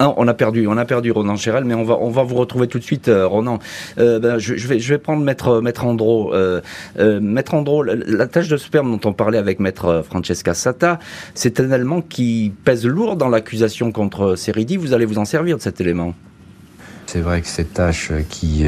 ah, 0.00 0.12
on 0.16 0.26
a 0.26 0.34
perdu, 0.34 0.66
on 0.66 0.76
a 0.76 0.84
perdu 0.84 1.12
Ronan 1.12 1.36
Chéral, 1.36 1.64
mais 1.64 1.74
on 1.74 1.84
va, 1.84 2.22
vous 2.22 2.34
retrouver 2.34 2.66
tout 2.66 2.78
de 2.78 2.84
suite, 2.84 3.08
euh, 3.08 3.26
Ronan. 3.26 3.60
Euh, 3.98 4.18
ben, 4.18 4.38
je, 4.38 4.66
vais, 4.66 4.98
prendre 4.98 5.22
Maître, 5.22 5.60
Maître 5.60 5.84
Andro. 5.84 6.34
Euh, 6.34 6.60
Maître 7.20 7.54
Andro, 7.54 7.82
la, 7.82 8.26
tâche 8.26 8.48
de 8.48 8.56
sperme 8.56 8.98
dont 8.98 9.08
on 9.08 9.12
parlait 9.12 9.38
avec 9.38 9.60
Maître 9.60 10.02
Francesca 10.04 10.52
Sata, 10.54 10.98
c'est 11.34 11.60
un 11.60 11.70
élément 11.70 12.00
qui 12.00 12.52
pèse 12.64 12.86
lourd 12.86 13.16
dans 13.16 13.28
l'accusation 13.28 13.92
contre 13.92 14.34
Seridi. 14.34 14.76
Vous 14.76 14.94
allez 14.94 15.04
vous 15.04 15.18
en 15.18 15.24
servir 15.24 15.58
de 15.58 15.62
cet 15.62 15.80
élément 15.80 16.14
C'est 17.06 17.20
vrai 17.20 17.40
que 17.40 17.46
cette 17.46 17.74
tâche 17.74 18.10
qui 18.28 18.66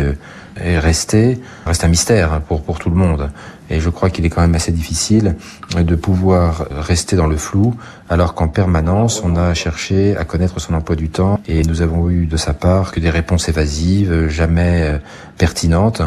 est 0.61 0.79
restée 0.79 1.41
reste 1.67 1.85
un 1.85 1.89
mystère 1.89 2.41
pour, 2.41 2.63
pour 2.63 2.79
tout 2.79 2.91
le 2.91 2.97
monde. 2.97 3.31
Et 3.69 3.81
je 3.81 3.91
crois 3.91 4.11
qu'il 4.11 4.25
est 4.25 4.31
quand 4.31 4.43
même 4.43 4.55
assez 4.55 4.71
difficile 4.71 5.35
de 5.77 5.95
pouvoir 5.97 6.67
rester 6.71 7.17
dans 7.17 7.27
le 7.27 7.37
flou, 7.37 7.75
alors 8.09 8.35
qu'en 8.35 8.47
permanence, 8.47 9.23
on 9.25 9.35
a 9.35 9.55
cherché 9.55 10.17
à 10.17 10.25
connaître 10.25 10.61
son 10.61 10.75
emploi 10.75 10.95
du 10.95 11.09
temps, 11.09 11.41
et 11.49 11.63
nous 11.65 11.83
avons 11.83 12.09
eu 12.09 12.27
de 12.27 12.37
sa 12.37 12.55
part 12.55 12.93
que 12.93 13.01
des 13.01 13.11
réponses 13.11 13.49
évasives, 13.49 14.29
jamais 14.29 14.83
euh, 14.83 14.99
pertinentes, 15.37 16.03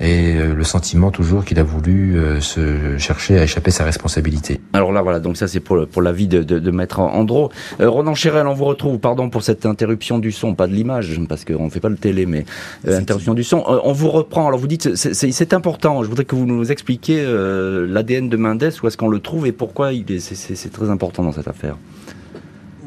et 0.00 0.34
euh, 0.34 0.54
le 0.54 0.64
sentiment 0.64 1.10
toujours 1.10 1.44
qu'il 1.44 1.58
a 1.58 1.62
voulu 1.62 2.16
euh, 2.16 2.40
se 2.40 2.98
chercher 2.98 3.38
à 3.38 3.44
échapper 3.44 3.68
à 3.68 3.72
sa 3.72 3.84
responsabilité. 3.84 4.60
Alors 4.72 4.92
là, 4.92 5.02
voilà, 5.02 5.20
donc 5.20 5.36
ça 5.36 5.48
c'est 5.48 5.60
pour, 5.60 5.86
pour 5.86 6.02
l'avis 6.02 6.26
de, 6.26 6.42
de, 6.42 6.58
de 6.58 6.70
Maître 6.70 7.00
Andro. 7.00 7.50
Ronan 7.78 8.14
Chérel, 8.14 8.46
on 8.46 8.54
vous 8.54 8.64
retrouve, 8.64 8.98
pardon 8.98 9.30
pour 9.30 9.42
cette 9.42 9.66
interruption 9.66 10.18
du 10.18 10.32
son, 10.32 10.54
pas 10.54 10.66
de 10.66 10.72
l'image, 10.72 11.20
parce 11.28 11.44
qu'on 11.44 11.64
ne 11.64 11.70
fait 11.70 11.80
pas 11.80 11.88
le 11.88 11.96
télé, 11.96 12.26
mais 12.26 12.44
interruption 12.86 13.34
du 13.34 13.44
son. 13.44 13.64
on 13.66 13.92
vous 13.92 14.10
reprend, 14.10 14.48
alors 14.48 14.58
vous 14.58 14.66
dites, 14.66 14.94
c'est 14.94 15.52
important, 15.52 16.02
je 16.02 16.08
voudrais 16.08 16.24
que 16.24 16.34
vous 16.34 16.46
nous 16.46 16.70
expliquiez 16.70 17.22
euh, 17.24 17.86
l'ADN 17.88 18.28
de 18.28 18.36
Mendes, 18.36 18.72
où 18.82 18.86
est-ce 18.86 18.96
qu'on 18.96 19.08
le 19.08 19.20
trouve 19.20 19.46
et 19.46 19.52
pourquoi 19.52 19.90
c'est 20.18 20.72
très 20.72 20.90
important 20.90 21.22
dans 21.22 21.32
cette 21.32 21.48
affaire 21.48 21.76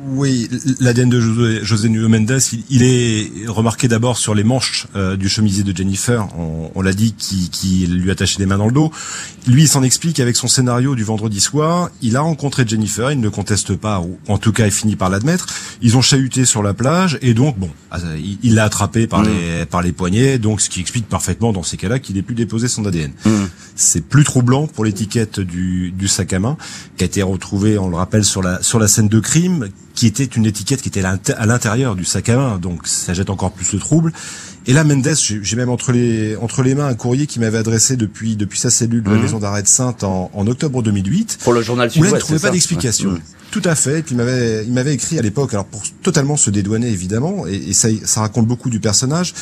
oui, 0.10 0.50
l'ADN 0.80 1.10
de 1.10 1.20
José, 1.20 1.60
José 1.63 1.89
Nuno 1.89 2.08
Mendes, 2.08 2.39
il, 2.70 2.84
est 2.84 3.48
remarqué 3.48 3.88
d'abord 3.88 4.17
sur 4.17 4.34
les 4.34 4.43
manches 4.43 4.88
euh, 4.96 5.17
du 5.17 5.28
chemisier 5.28 5.63
de 5.63 5.76
Jennifer, 5.76 6.28
on, 6.38 6.82
l'a 6.82 6.93
dit, 6.93 7.13
qui, 7.13 7.50
qui, 7.50 7.88
lui 7.88 8.10
attachait 8.10 8.39
les 8.39 8.46
mains 8.46 8.58
dans 8.58 8.67
le 8.67 8.72
dos. 8.72 8.91
Lui, 9.48 9.63
il 9.63 9.67
s'en 9.67 9.84
explique 9.84 10.20
avec 10.20 10.36
son 10.36 10.48
scénario 10.48 10.96
du 10.96 11.04
vendredi 11.04 11.39
soir. 11.39 11.89
Il 12.02 12.15
a 12.15 12.22
rencontré 12.22 12.63
Jennifer, 12.65 13.12
il 13.12 13.20
ne 13.20 13.30
conteste 13.30 13.76
pas, 13.76 14.00
ou 14.00 14.17
en 14.28 14.38
tout 14.38 14.54
cas, 14.54 14.65
il 14.65 14.72
finit 14.72 14.96
par 14.96 15.10
l'admettre. 15.10 15.48
Ils 15.82 15.98
ont 15.98 16.02
chahuté 16.02 16.46
sur 16.46 16.63
la 16.63 16.74
plage, 16.74 17.20
et 17.22 17.34
donc, 17.34 17.58
bon, 17.58 17.70
ah, 17.91 18.00
il 18.43 18.56
l'a 18.56 18.63
attrapé 18.63 19.08
par, 19.08 19.22
mm. 19.22 19.26
les, 19.26 19.65
par 19.65 19.82
les 19.82 19.91
poignets, 19.91 20.38
donc 20.38 20.62
ce 20.62 20.70
qui 20.70 20.80
explique 20.80 21.08
parfaitement 21.08 21.52
dans 21.52 21.63
ces 21.63 21.78
cas-là 21.78 22.00
qu'il 22.00 22.17
ait 22.17 22.22
pu 22.24 22.34
déposer 22.34 22.67
son 22.67 22.86
ADN. 22.86 23.12
Mm. 23.26 23.32
C'est 23.76 24.02
plus 24.02 24.24
troublant 24.24 24.67
pour 24.67 24.86
l'étiquette 24.86 25.39
du, 25.39 25.91
du 25.91 26.08
sac 26.08 26.34
à 26.34 26.39
main, 26.39 26.58
qui 26.98 27.04
a 27.04 27.08
été 27.08 27.22
retrouvée, 27.24 27.78
on 27.78 27.89
le 27.89 27.98
rappelle, 27.98 28.24
sur 28.24 28.41
la, 28.41 28.62
sur 28.63 28.80
la 28.80 28.88
scène 28.88 29.10
de 29.10 29.20
crime, 29.20 29.70
qui 29.97 30.05
était 30.05 30.25
une 30.25 30.45
étiquette 30.45 30.83
qui 30.83 30.89
était 30.89 31.03
à 31.03 31.45
l'intérieur 31.47 31.95
du 31.95 32.05
sac 32.05 32.29
à 32.29 32.38
main, 32.38 32.60
donc 32.60 32.86
ça 32.86 33.15
jette 33.15 33.31
encore 33.31 33.51
plus 33.51 33.73
le 33.73 33.79
trouble. 33.79 34.13
Et 34.67 34.73
là, 34.73 34.83
Mendes, 34.83 35.10
j'ai 35.15 35.55
même 35.55 35.69
entre 35.69 35.91
les 35.91 36.36
entre 36.36 36.62
les 36.62 36.75
mains 36.75 36.86
un 36.86 36.93
courrier 36.93 37.25
qui 37.25 37.39
m'avait 37.39 37.57
adressé 37.57 37.97
depuis 37.97 38.36
depuis 38.36 38.60
sa 38.60 38.69
cellule 38.69 39.01
de 39.01 39.10
la 39.10 39.15
mhm. 39.15 39.23
maison 39.23 39.39
d'arrêt 39.39 39.63
de 39.63 39.67
Sainte 39.67 40.03
en, 40.03 40.29
en, 40.31 40.45
octobre 40.45 40.83
2008. 40.83 41.39
Pour 41.41 41.53
le 41.53 41.63
journal 41.63 41.89
il 41.95 42.03
ne 42.03 42.12
trouvait 42.19 42.38
pas 42.38 42.51
d'explication. 42.51 43.17
Tout 43.49 43.63
à 43.65 43.73
fait. 43.73 43.99
Et 43.99 44.03
puis 44.03 44.13
il 44.13 44.17
m'avait 44.17 44.65
il 44.67 44.71
m'avait 44.71 44.93
écrit 44.93 45.17
à 45.17 45.23
l'époque, 45.23 45.55
alors 45.55 45.65
pour 45.65 45.81
totalement 46.03 46.38
se 46.38 46.51
dédouaner 46.51 46.89
évidemment, 46.89 47.47
et, 47.47 47.55
et, 47.55 47.73
ça 47.73 47.88
ça 48.05 48.21
raconte 48.21 48.45
beaucoup 48.45 48.69
du 48.69 48.79
personnage. 48.79 49.33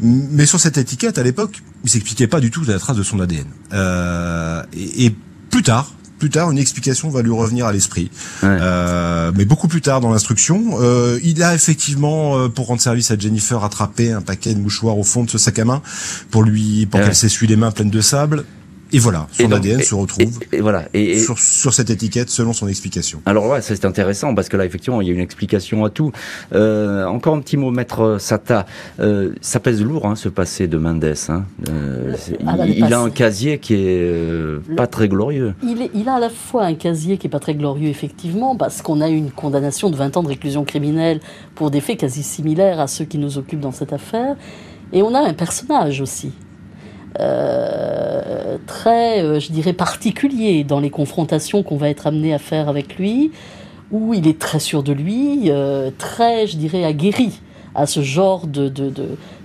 Mais 0.00 0.46
sur 0.46 0.60
cette 0.60 0.78
étiquette, 0.78 1.18
à 1.18 1.24
l'époque, 1.24 1.60
il 1.82 1.90
s'expliquait 1.90 2.28
pas 2.28 2.38
du 2.38 2.52
tout 2.52 2.62
la 2.62 2.78
trace 2.78 2.96
de 2.96 3.02
son 3.02 3.18
ADN. 3.18 3.46
Euh, 3.72 4.62
et, 4.74 5.06
et 5.06 5.16
plus 5.50 5.64
tard, 5.64 5.92
plus 6.24 6.30
tard, 6.30 6.50
une 6.50 6.56
explication 6.56 7.10
va 7.10 7.20
lui 7.20 7.32
revenir 7.32 7.66
à 7.66 7.72
l'esprit. 7.74 8.10
Euh, 8.44 9.30
mais 9.36 9.44
beaucoup 9.44 9.68
plus 9.68 9.82
tard 9.82 10.00
dans 10.00 10.10
l'instruction, 10.10 10.78
euh, 10.80 11.18
il 11.22 11.42
a 11.42 11.54
effectivement, 11.54 12.38
euh, 12.38 12.48
pour 12.48 12.68
rendre 12.68 12.80
service 12.80 13.10
à 13.10 13.18
Jennifer, 13.18 13.62
attrapé 13.62 14.10
un 14.10 14.22
paquet 14.22 14.54
de 14.54 14.58
mouchoirs 14.58 14.96
au 14.96 15.04
fond 15.04 15.24
de 15.24 15.28
ce 15.28 15.36
sac 15.36 15.58
à 15.58 15.66
main 15.66 15.82
pour 16.30 16.42
lui, 16.42 16.86
pour 16.86 17.00
qu'elle 17.00 17.14
s'essuie 17.14 17.46
les 17.46 17.56
mains 17.56 17.72
pleines 17.72 17.90
de 17.90 18.00
sable. 18.00 18.46
Et 18.94 18.98
voilà, 18.98 19.26
son 19.32 19.50
ADN 19.50 19.82
se 19.82 19.94
retrouve 19.96 20.38
et, 20.52 20.60
voilà, 20.60 20.84
et, 20.94 21.18
sur, 21.18 21.36
sur, 21.36 21.74
cette 21.74 21.90
étiquette 21.90 22.30
selon 22.30 22.52
son 22.52 22.68
explication. 22.68 23.20
Alors 23.26 23.48
ouais, 23.48 23.60
c'est 23.60 23.84
intéressant 23.84 24.36
parce 24.36 24.48
que 24.48 24.56
là, 24.56 24.64
effectivement, 24.64 25.00
il 25.00 25.08
y 25.08 25.10
a 25.10 25.14
une 25.14 25.20
explication 25.20 25.84
à 25.84 25.90
tout. 25.90 26.12
Euh, 26.54 27.04
encore 27.04 27.34
un 27.34 27.40
petit 27.40 27.56
mot, 27.56 27.72
maître 27.72 28.18
Sata. 28.20 28.66
Euh, 29.00 29.32
ça 29.40 29.58
pèse 29.58 29.82
lourd, 29.82 30.06
hein, 30.06 30.14
ce 30.14 30.28
passé 30.28 30.68
de 30.68 30.78
Mendes. 30.78 31.12
Hein. 31.28 31.44
Euh, 31.68 32.14
ah, 32.46 32.56
il, 32.68 32.94
a 32.94 33.00
un 33.00 33.10
casier 33.10 33.58
qui 33.58 33.74
est 33.74 34.00
euh, 34.00 34.60
pas 34.76 34.86
très 34.86 35.08
glorieux. 35.08 35.54
Il, 35.64 35.82
est, 35.82 35.90
il, 35.92 36.08
a 36.08 36.14
à 36.14 36.20
la 36.20 36.30
fois 36.30 36.64
un 36.64 36.74
casier 36.74 37.18
qui 37.18 37.26
est 37.26 37.30
pas 37.30 37.40
très 37.40 37.56
glorieux, 37.56 37.88
effectivement, 37.88 38.54
parce 38.54 38.80
qu'on 38.80 39.00
a 39.00 39.08
eu 39.08 39.16
une 39.16 39.32
condamnation 39.32 39.90
de 39.90 39.96
20 39.96 40.16
ans 40.18 40.22
de 40.22 40.28
réclusion 40.28 40.64
criminelle 40.64 41.20
pour 41.56 41.72
des 41.72 41.80
faits 41.80 41.98
quasi 41.98 42.22
similaires 42.22 42.78
à 42.78 42.86
ceux 42.86 43.06
qui 43.06 43.18
nous 43.18 43.38
occupent 43.38 43.60
dans 43.60 43.72
cette 43.72 43.92
affaire. 43.92 44.36
Et 44.92 45.02
on 45.02 45.12
a 45.14 45.18
un 45.18 45.34
personnage 45.34 46.00
aussi. 46.00 46.30
Euh, 47.20 48.58
très, 48.66 49.22
euh, 49.22 49.38
je 49.38 49.52
dirais, 49.52 49.72
particulier 49.72 50.64
dans 50.64 50.80
les 50.80 50.90
confrontations 50.90 51.62
qu'on 51.62 51.76
va 51.76 51.88
être 51.88 52.06
amené 52.06 52.34
à 52.34 52.38
faire 52.38 52.68
avec 52.68 52.96
lui, 52.96 53.30
où 53.92 54.14
il 54.14 54.26
est 54.26 54.38
très 54.38 54.58
sûr 54.58 54.82
de 54.82 54.92
lui, 54.92 55.42
euh, 55.46 55.90
très, 55.96 56.46
je 56.46 56.56
dirais, 56.56 56.84
aguerri 56.84 57.40
à 57.76 57.86
ce 57.86 58.02
genre 58.02 58.46
de, 58.46 58.72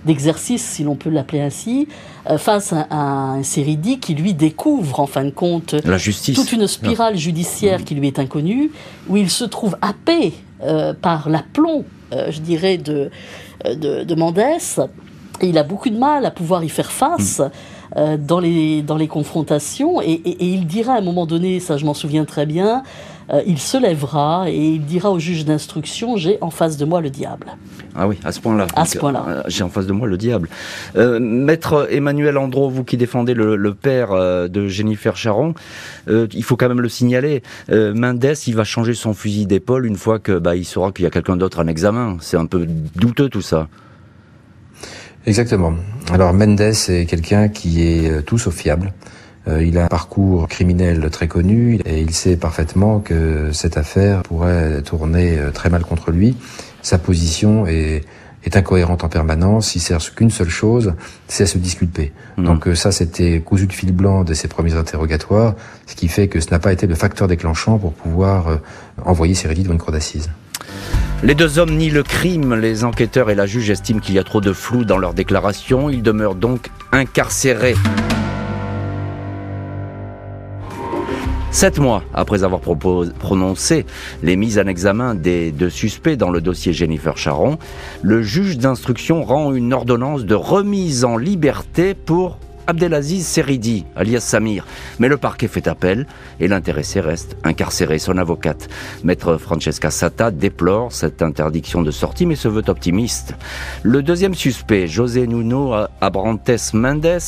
d'exercice, 0.04 0.64
si 0.64 0.84
l'on 0.84 0.94
peut 0.94 1.10
l'appeler 1.10 1.40
ainsi, 1.40 1.88
face 2.36 2.72
à, 2.72 2.86
un 2.94 3.42
Séridi 3.42 3.98
qui 3.98 4.14
lui 4.14 4.34
découvre 4.34 5.00
en 5.00 5.08
fin 5.08 5.24
de 5.24 5.30
compte 5.30 5.74
la 5.84 5.98
justice. 5.98 6.36
toute 6.36 6.52
une 6.52 6.68
spirale 6.68 7.16
judiciaire 7.16 7.82
qui 7.84 7.96
lui 7.96 8.06
est 8.06 8.20
inconnue, 8.20 8.70
où 9.08 9.16
il 9.16 9.30
se 9.30 9.42
trouve 9.42 9.76
happé 9.82 10.32
par 11.02 11.28
l'aplomb, 11.28 11.84
je 12.12 12.40
dirais, 12.40 12.78
de, 12.78 13.10
de, 13.64 14.04
de 14.04 14.14
Mendès 14.14 14.78
il 15.46 15.58
a 15.58 15.62
beaucoup 15.62 15.90
de 15.90 15.98
mal 15.98 16.26
à 16.26 16.30
pouvoir 16.30 16.64
y 16.64 16.68
faire 16.68 16.90
face. 16.90 17.42
Euh, 17.96 18.16
dans, 18.16 18.38
les, 18.38 18.82
dans 18.82 18.96
les 18.96 19.08
confrontations, 19.08 20.00
et, 20.00 20.20
il 20.38 20.66
dira 20.66 20.94
à 20.94 20.98
un 20.98 21.00
moment 21.00 21.26
donné, 21.26 21.58
ça 21.58 21.76
je 21.76 21.84
m'en 21.84 21.94
souviens 21.94 22.24
très 22.24 22.46
bien, 22.46 22.84
euh, 23.32 23.42
il 23.48 23.58
se 23.58 23.76
lèvera 23.76 24.44
et 24.48 24.74
il 24.74 24.84
dira 24.84 25.10
au 25.10 25.18
juge 25.18 25.44
d'instruction 25.44 26.16
J'ai 26.16 26.38
en 26.40 26.50
face 26.50 26.76
de 26.76 26.84
moi 26.84 27.00
le 27.00 27.10
diable. 27.10 27.46
Ah 27.96 28.06
oui, 28.06 28.16
à 28.22 28.30
ce 28.30 28.38
point-là. 28.38 28.68
À 28.76 28.84
ce 28.84 28.96
point-là. 28.96 29.24
Euh, 29.26 29.42
j'ai 29.48 29.64
en 29.64 29.70
face 29.70 29.86
de 29.86 29.92
moi 29.92 30.06
le 30.06 30.16
diable. 30.16 30.48
Maître 30.94 31.88
Emmanuel 31.90 32.38
Andro, 32.38 32.70
vous 32.70 32.84
qui 32.84 32.96
défendez 32.96 33.34
le, 33.34 33.74
père 33.74 34.14
de 34.48 34.68
Jennifer 34.68 35.16
Charon, 35.16 35.54
il 36.08 36.44
faut 36.44 36.56
quand 36.56 36.68
même 36.68 36.80
le 36.80 36.88
signaler. 36.88 37.42
Mendes, 37.68 38.34
il 38.46 38.54
va 38.54 38.62
changer 38.62 38.94
son 38.94 39.14
fusil 39.14 39.46
d'épaule 39.46 39.86
une 39.86 39.96
fois 39.96 40.20
que 40.20 40.38
bah, 40.38 40.54
il 40.54 40.64
saura 40.64 40.92
qu'il 40.92 41.02
y 41.02 41.06
a 41.06 41.10
quelqu'un 41.10 41.36
d'autre 41.36 41.60
en 41.60 41.66
examen. 41.66 42.18
C'est 42.20 42.36
un 42.36 42.46
peu 42.46 42.68
douteux 42.94 43.28
tout 43.28 43.42
ça. 43.42 43.66
Exactement. 45.26 45.74
Alors 46.12 46.32
Mendes 46.32 46.60
est 46.60 47.06
quelqu'un 47.06 47.48
qui 47.48 47.86
est 47.86 48.10
euh, 48.10 48.22
tout 48.22 48.38
sauf 48.38 48.54
fiable. 48.54 48.92
Euh, 49.48 49.64
il 49.64 49.78
a 49.78 49.84
un 49.84 49.88
parcours 49.88 50.48
criminel 50.48 51.08
très 51.10 51.28
connu 51.28 51.78
et 51.84 52.00
il 52.00 52.12
sait 52.12 52.36
parfaitement 52.36 53.00
que 53.00 53.52
cette 53.52 53.76
affaire 53.76 54.22
pourrait 54.22 54.82
tourner 54.82 55.38
euh, 55.38 55.50
très 55.50 55.68
mal 55.68 55.82
contre 55.82 56.10
lui. 56.10 56.36
Sa 56.82 56.98
position 56.98 57.66
est, 57.66 58.04
est 58.44 58.56
incohérente 58.56 59.04
en 59.04 59.08
permanence. 59.08 59.74
Il 59.74 59.80
sert 59.80 59.98
qu'une 60.14 60.30
seule 60.30 60.48
chose, 60.48 60.94
c'est 61.28 61.44
à 61.44 61.46
se 61.46 61.58
disculper. 61.58 62.12
Mmh. 62.38 62.44
Donc 62.44 62.68
ça, 62.74 62.90
c'était 62.90 63.40
cousu 63.40 63.66
de 63.66 63.72
fil 63.74 63.92
blanc 63.92 64.24
de 64.24 64.32
ses 64.32 64.48
premiers 64.48 64.74
interrogatoires, 64.74 65.54
ce 65.86 65.94
qui 65.94 66.08
fait 66.08 66.28
que 66.28 66.40
ce 66.40 66.50
n'a 66.50 66.58
pas 66.58 66.72
été 66.72 66.86
le 66.86 66.94
facteur 66.94 67.28
déclenchant 67.28 67.78
pour 67.78 67.92
pouvoir 67.92 68.58
envoyer 69.04 69.34
Seredi 69.34 69.62
devant 69.62 69.74
une 69.74 69.80
cour 69.80 69.92
d'assises. 69.92 70.30
Les 71.22 71.34
deux 71.34 71.58
hommes 71.58 71.76
nient 71.76 71.90
le 71.90 72.02
crime. 72.02 72.54
Les 72.54 72.84
enquêteurs 72.84 73.30
et 73.30 73.34
la 73.34 73.46
juge 73.46 73.68
estiment 73.70 74.00
qu'il 74.00 74.14
y 74.14 74.18
a 74.18 74.24
trop 74.24 74.40
de 74.40 74.52
flou 74.52 74.84
dans 74.84 74.98
leurs 74.98 75.14
déclarations. 75.14 75.90
Ils 75.90 76.02
demeurent 76.02 76.34
donc 76.34 76.70
incarcérés. 76.92 77.76
Sept 81.52 81.80
mois 81.80 82.04
après 82.14 82.44
avoir 82.44 82.60
prononcé 82.60 83.84
les 84.22 84.36
mises 84.36 84.58
en 84.58 84.66
examen 84.66 85.16
des 85.16 85.50
deux 85.50 85.68
suspects 85.68 86.16
dans 86.16 86.30
le 86.30 86.40
dossier 86.40 86.72
Jennifer 86.72 87.16
Charon, 87.18 87.58
le 88.02 88.22
juge 88.22 88.56
d'instruction 88.56 89.24
rend 89.24 89.52
une 89.52 89.72
ordonnance 89.72 90.24
de 90.24 90.36
remise 90.36 91.04
en 91.04 91.16
liberté 91.16 91.94
pour 91.94 92.38
Abdelaziz 92.70 93.26
Seridi, 93.26 93.84
alias 93.96 94.20
Samir. 94.20 94.64
Mais 95.00 95.08
le 95.08 95.16
parquet 95.16 95.48
fait 95.48 95.66
appel 95.66 96.06
et 96.38 96.46
l'intéressé 96.46 97.00
reste 97.00 97.36
incarcéré. 97.42 97.98
Son 97.98 98.16
avocate, 98.16 98.68
maître 99.02 99.38
Francesca 99.38 99.90
Sata, 99.90 100.30
déplore 100.30 100.92
cette 100.92 101.20
interdiction 101.20 101.82
de 101.82 101.90
sortie 101.90 102.26
mais 102.26 102.36
se 102.36 102.46
veut 102.46 102.62
optimiste. 102.68 103.34
Le 103.82 104.04
deuxième 104.04 104.34
suspect, 104.34 104.86
José 104.86 105.26
Nuno 105.26 105.74
Abrantes 106.00 106.72
Mendes, 106.72 107.18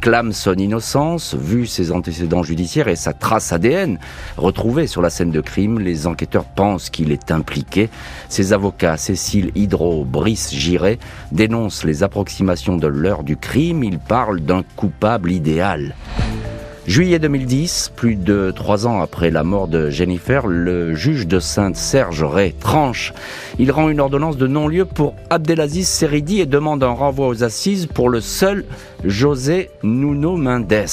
clame 0.00 0.32
son 0.32 0.54
innocence, 0.54 1.36
vu 1.36 1.66
ses 1.66 1.92
antécédents 1.92 2.42
judiciaires 2.42 2.88
et 2.88 2.96
sa 2.96 3.12
trace 3.12 3.52
ADN 3.52 4.00
retrouvée 4.36 4.88
sur 4.88 5.00
la 5.00 5.10
scène 5.10 5.30
de 5.30 5.40
crime. 5.40 5.78
Les 5.78 6.08
enquêteurs 6.08 6.44
pensent 6.44 6.90
qu'il 6.90 7.12
est 7.12 7.30
impliqué. 7.30 7.88
Ses 8.28 8.52
avocats, 8.52 8.96
Cécile 8.96 9.52
Hydro, 9.54 10.04
Brice 10.04 10.52
Giret, 10.52 10.98
dénoncent 11.30 11.84
les 11.84 12.02
approximations 12.02 12.76
de 12.76 12.88
l'heure 12.88 13.22
du 13.22 13.36
crime. 13.36 13.84
Ils 13.84 14.00
parlent 14.00 14.40
d'un 14.40 14.64
coupable 14.88 15.32
idéal. 15.32 15.94
Juillet 16.88 17.18
2010, 17.18 17.92
plus 17.96 18.16
de 18.16 18.50
trois 18.50 18.86
ans 18.86 19.02
après 19.02 19.30
la 19.30 19.44
mort 19.44 19.68
de 19.68 19.90
Jennifer, 19.90 20.46
le 20.46 20.94
juge 20.94 21.26
de 21.26 21.38
Sainte-Serge 21.38 22.24
Ray 22.24 22.54
tranche. 22.54 23.12
Il 23.58 23.70
rend 23.72 23.90
une 23.90 24.00
ordonnance 24.00 24.38
de 24.38 24.46
non-lieu 24.46 24.86
pour 24.86 25.14
Abdelaziz 25.28 25.86
Seridi 25.86 26.40
et 26.40 26.46
demande 26.46 26.82
un 26.82 26.88
renvoi 26.88 27.28
aux 27.28 27.44
assises 27.44 27.84
pour 27.84 28.08
le 28.08 28.22
seul 28.22 28.64
José 29.04 29.68
Nuno 29.82 30.38
Mendes. 30.38 30.86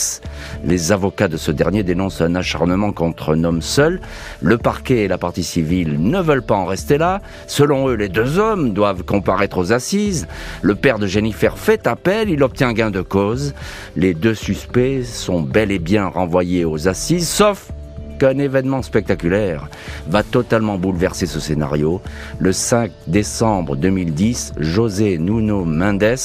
Les 0.65 0.91
avocats 0.91 1.29
de 1.29 1.38
ce 1.38 1.51
dernier 1.51 1.84
dénoncent 1.84 2.21
un 2.21 2.36
acharnement 2.36 2.91
contre 2.91 3.34
un 3.34 3.45
homme 3.45 3.62
seul. 3.62 4.01
Le 4.41 4.58
parquet 4.58 5.05
et 5.05 5.08
la 5.08 5.17
partie 5.17 5.45
civile 5.45 5.95
ne 5.97 6.19
veulent 6.19 6.45
pas 6.45 6.55
en 6.55 6.65
rester 6.65 6.97
là. 6.97 7.21
Selon 7.47 7.88
eux, 7.88 7.95
les 7.95 8.10
deux 8.10 8.38
hommes 8.38 8.73
doivent 8.73 9.03
comparaître 9.03 9.58
aux 9.58 9.71
assises. 9.71 10.27
Le 10.62 10.75
père 10.75 10.99
de 10.99 11.08
Jennifer 11.08 11.58
fait 11.58 11.88
appel, 11.88 12.29
il 12.29 12.43
obtient 12.43 12.73
gain 12.73 12.91
de 12.91 13.01
cause. 13.01 13.53
Les 13.95 14.13
deux 14.13 14.36
suspects 14.36 15.03
sont 15.03 15.41
bel 15.41 15.71
et 15.71 15.79
bien 15.85 16.07
renvoyés 16.07 16.65
aux 16.65 16.87
assises, 16.87 17.29
sauf 17.29 17.71
qu'un 18.17 18.39
événement 18.39 18.81
spectaculaire 18.81 19.69
va 20.09 20.23
totalement 20.23 20.79
bouleverser 20.79 21.27
ce 21.27 21.39
scénario. 21.39 22.01
Le 22.39 22.51
5 22.51 22.91
décembre 23.07 23.75
2010, 23.75 24.53
José 24.57 25.19
Nuno 25.19 25.63
Mendes 25.63 26.17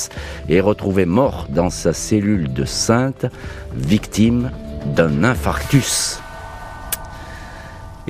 est 0.48 0.60
retrouvé 0.60 1.04
mort 1.04 1.46
dans 1.50 1.68
sa 1.68 1.92
cellule 1.92 2.52
de 2.52 2.64
Sainte, 2.64 3.26
victime 3.76 4.50
d'un 4.96 5.24
infarctus. 5.24 6.20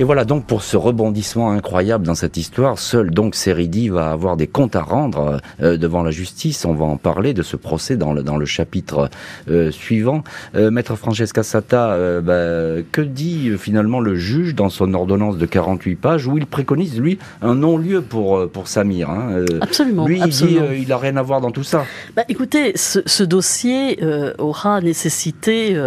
Et 0.01 0.03
voilà 0.03 0.25
donc 0.25 0.47
pour 0.47 0.63
ce 0.63 0.77
rebondissement 0.77 1.51
incroyable 1.51 2.07
dans 2.07 2.15
cette 2.15 2.35
histoire, 2.35 2.79
seul 2.79 3.11
donc 3.11 3.35
Seridi 3.35 3.87
va 3.89 4.09
avoir 4.09 4.35
des 4.35 4.47
comptes 4.47 4.75
à 4.75 4.81
rendre 4.81 5.39
euh, 5.61 5.77
devant 5.77 6.01
la 6.01 6.09
justice. 6.09 6.65
On 6.65 6.73
va 6.73 6.85
en 6.85 6.97
parler 6.97 7.35
de 7.35 7.43
ce 7.43 7.55
procès 7.55 7.97
dans 7.97 8.11
le, 8.11 8.23
dans 8.23 8.37
le 8.37 8.47
chapitre 8.47 9.11
euh, 9.47 9.69
suivant. 9.69 10.23
Euh, 10.55 10.71
Maître 10.71 10.95
Francesca 10.95 11.43
Sata, 11.43 12.19
bah, 12.21 12.81
que 12.91 13.01
dit 13.01 13.51
finalement 13.59 13.99
le 13.99 14.15
juge 14.15 14.55
dans 14.55 14.69
son 14.69 14.91
ordonnance 14.95 15.37
de 15.37 15.45
48 15.45 15.95
pages 15.97 16.25
où 16.25 16.35
il 16.35 16.47
préconise 16.47 16.99
lui 16.99 17.19
un 17.43 17.53
non-lieu 17.53 18.01
pour 18.01 18.49
pour 18.49 18.67
Samir 18.67 19.07
hein, 19.07 19.45
Absolument. 19.61 20.07
Lui 20.07 20.19
il 20.19 20.29
dit 20.29 20.57
il 20.79 20.87
n'a 20.87 20.97
rien 20.97 21.15
à 21.15 21.21
voir 21.21 21.41
dans 21.41 21.51
tout 21.51 21.63
ça. 21.63 21.85
Bah, 22.15 22.23
écoutez, 22.27 22.75
ce, 22.75 23.01
ce 23.05 23.23
dossier 23.23 23.99
aura 24.39 24.81
nécessité 24.81 25.79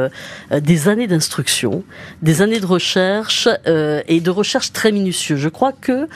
des 0.52 0.88
années 0.88 1.08
d'instruction, 1.08 1.82
des 2.22 2.42
années 2.42 2.60
de 2.60 2.66
recherche 2.66 3.48
et 4.08 4.20
de 4.20 4.30
recherche 4.30 4.72
très 4.72 4.92
minutieux. 4.92 5.36
Je 5.36 5.48
crois 5.48 5.72
que 5.72 6.08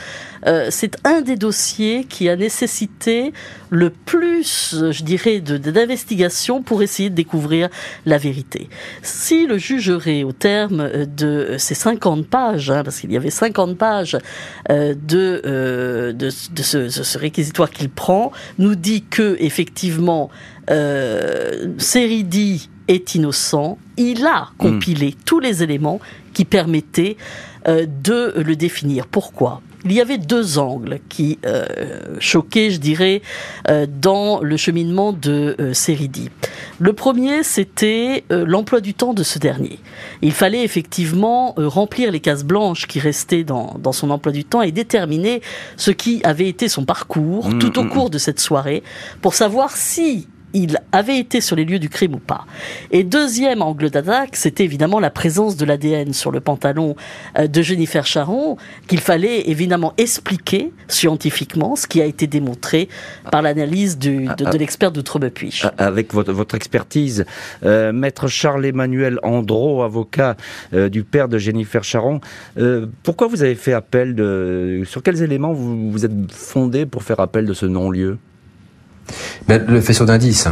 euh, 0.47 0.69
c'est 0.71 0.97
un 1.05 1.21
des 1.21 1.37
dossiers 1.37 2.05
qui 2.05 2.29
a 2.29 2.37
nécessité 2.37 3.33
le 3.71 3.91
plus, 3.91 4.75
je 4.91 5.03
dirais, 5.03 5.41
d'investigation 5.41 6.63
pour 6.63 6.83
essayer 6.83 7.11
de 7.11 7.15
découvrir 7.15 7.69
la 8.07 8.19
vérité. 8.19 8.69
Si 9.03 9.47
le 9.47 9.59
jugerait 9.59 10.23
au 10.23 10.33
terme 10.33 11.07
de 11.07 11.57
ces 11.59 11.75
50 11.75 12.27
pages, 12.27 12.71
hein, 12.71 12.83
parce 12.83 13.01
qu'il 13.01 13.13
y 13.13 13.17
avait 13.17 13.31
50 13.31 13.77
pages 13.77 14.17
euh, 14.71 14.95
de, 14.95 15.43
euh, 15.45 16.13
de, 16.13 16.31
ce, 16.31 16.89
ce, 16.89 17.19
réquisitoire 17.19 17.71
qu'il 17.71 17.91
prend, 17.91 18.33
nous 18.59 18.75
dit 18.75 19.03
que 19.03 19.37
effectivement 19.41 20.31
euh, 20.71 21.75
Seridi 21.79 22.69
est 22.89 23.15
innocent, 23.15 23.79
il 23.97 24.27
a 24.27 24.49
compilé 24.59 25.09
hmm. 25.09 25.25
tous 25.25 25.41
les 25.41 25.63
éléments 25.63 26.01
qui 26.33 26.45
permettaient 26.45 27.17
euh, 27.17 27.48
de 27.67 28.35
le 28.41 28.57
définir. 28.57 29.07
Pourquoi? 29.07 29.61
Il 29.85 29.93
y 29.93 30.01
avait 30.01 30.19
deux 30.19 30.59
angles 30.59 30.99
qui 31.09 31.39
euh, 31.47 31.65
choquaient, 32.19 32.71
je 32.71 32.79
dirais, 32.79 33.23
euh, 33.69 33.87
dans 33.89 34.41
le 34.41 34.57
cheminement 34.57 35.13
de 35.13 35.55
euh, 35.61 35.73
Seridi. 35.73 36.31
Le 36.81 36.93
premier, 36.93 37.43
c'était 37.43 38.25
l'emploi 38.31 38.81
du 38.81 38.95
temps 38.95 39.15
de 39.15 39.23
ce 39.23 39.39
dernier. 39.39 39.79
Il 40.23 40.33
fallait 40.33 40.63
effectivement 40.63 41.55
remplir 41.57 42.13
les 42.13 42.21
cases 42.21 42.45
blanches 42.45 42.87
qui 42.87 43.01
restaient 43.01 43.43
dans, 43.43 43.77
dans, 43.81 43.93
son 43.93 44.11
emploi 44.11 44.31
du 44.31 44.45
temps 44.45 44.63
et 44.63 44.71
déterminer 44.71 45.43
ce 45.77 45.91
qui 45.91 46.21
avait 46.23 46.49
été 46.49 46.69
son 46.69 46.85
parcours 46.85 47.49
mmh, 47.49 47.59
tout 47.59 47.79
au 47.79 47.85
mmh, 47.85 47.89
cours 47.89 48.07
mmh. 48.07 48.11
de 48.11 48.19
cette 48.19 48.39
soirée 48.39 48.83
pour 49.23 49.35
savoir 49.35 49.77
si 49.77 50.29
il 50.55 50.79
avait 50.93 51.19
été 51.19 51.41
sur 51.41 51.57
les 51.57 51.65
lieux 51.65 51.79
du 51.79 51.89
crime 51.89 52.15
ou 52.15 52.19
pas. 52.19 52.47
Et 52.91 53.05
deuxième 53.05 53.63
angle 53.63 53.91
d'attaque, 53.91 54.37
c'était 54.37 54.65
évidemment 54.65 55.01
la 55.01 55.11
présence 55.11 55.57
de 55.57 55.65
l'ADN 55.65 56.13
sur 56.13 56.31
le 56.31 56.41
pantalon 56.41 56.97
euh, 57.39 57.47
de 57.47 57.63
Jennifer 57.63 58.07
Charon, 58.07 58.57
qu'il 58.87 59.01
fallait 59.01 59.49
évidemment 59.51 59.93
expliquer 59.99 60.73
scientifiquement, 60.89 61.77
ce 61.77 61.87
qui 61.87 62.01
a 62.01 62.05
été 62.05 62.27
démontré 62.27 62.89
par 63.31 63.43
l'analyse 63.43 63.99
de, 63.99 64.35
de, 64.35 64.51
de 64.51 64.59
l'expert 64.59 64.93
d'Outrebepuich. 64.93 65.67
Avec 65.77 66.15
votre, 66.15 66.33
votre 66.33 66.55
expertise, 66.55 67.25
euh, 67.65 67.93
maître 67.93 68.29
Charles-Emmanuel 68.29 69.19
Andro, 69.23 69.83
avocat 69.83 70.37
euh, 70.73 70.89
du 70.89 71.05
père 71.05 71.29
de 71.29 71.39
Jennifer 71.39 71.85
Charon, 71.85 72.21
pourquoi 73.03 73.27
vous 73.29 73.43
avez 73.43 73.55
fait 73.55 73.73
appel 73.73 74.15
de... 74.15 74.83
Sur 74.87 75.03
quels 75.03 75.23
éléments 75.23 75.53
vous, 75.53 75.91
vous 75.91 76.05
êtes 76.05 76.33
fondé 76.33 76.87
pour 76.87 77.03
faire 77.03 77.21
appel 77.21 77.47
de 77.47 77.53
ce 77.53 77.67
non-lieu? 77.67 78.19
Le 79.49 79.81
faisceau 79.81 80.05
d'indices. 80.05 80.49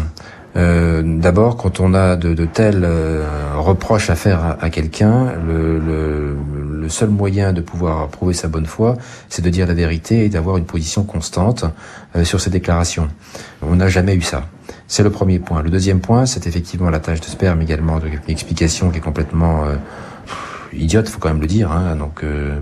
Euh, 0.56 1.02
D'abord, 1.04 1.56
quand 1.56 1.80
on 1.80 1.92
a 1.92 2.16
de, 2.16 2.32
de 2.32 2.46
tels 2.46 2.82
euh, 2.84 3.24
reproches 3.56 4.08
à 4.10 4.14
faire 4.14 4.56
à, 4.60 4.70
quelqu'un, 4.70 5.32
le, 5.46 5.78
le, 5.78 6.36
le, 6.80 6.88
seul 6.88 7.10
moyen 7.10 7.52
de 7.52 7.60
pouvoir 7.60 8.08
prouver 8.08 8.32
sa 8.32 8.48
bonne 8.48 8.64
foi, 8.64 8.96
c'est 9.28 9.42
de 9.42 9.50
dire 9.50 9.66
la 9.66 9.74
vérité 9.74 10.24
et 10.24 10.28
d'avoir 10.28 10.56
une 10.56 10.64
position 10.64 11.04
constante 11.04 11.64
euh, 12.14 12.24
sur 12.24 12.40
ses 12.40 12.48
déclarations. 12.48 13.08
On 13.60 13.76
n'a 13.76 13.88
jamais 13.88 14.14
eu 14.14 14.22
ça. 14.22 14.44
C'est 14.88 15.02
le 15.02 15.10
premier 15.10 15.40
point. 15.40 15.62
Le 15.62 15.70
deuxième 15.70 16.00
point, 16.00 16.26
c'est 16.26 16.46
effectivement 16.46 16.90
la 16.90 17.00
tâche 17.00 17.20
de 17.20 17.26
sperme 17.26 17.60
également, 17.60 17.98
de, 17.98 18.06
une 18.06 18.20
explication 18.28 18.90
qui 18.90 18.98
est 18.98 19.02
complètement 19.02 19.64
euh, 19.64 19.74
idiote, 20.72 21.08
faut 21.08 21.18
quand 21.18 21.28
même 21.28 21.40
le 21.40 21.46
dire. 21.46 21.72
Hein, 21.72 21.96
donc, 21.96 22.22
euh, 22.22 22.58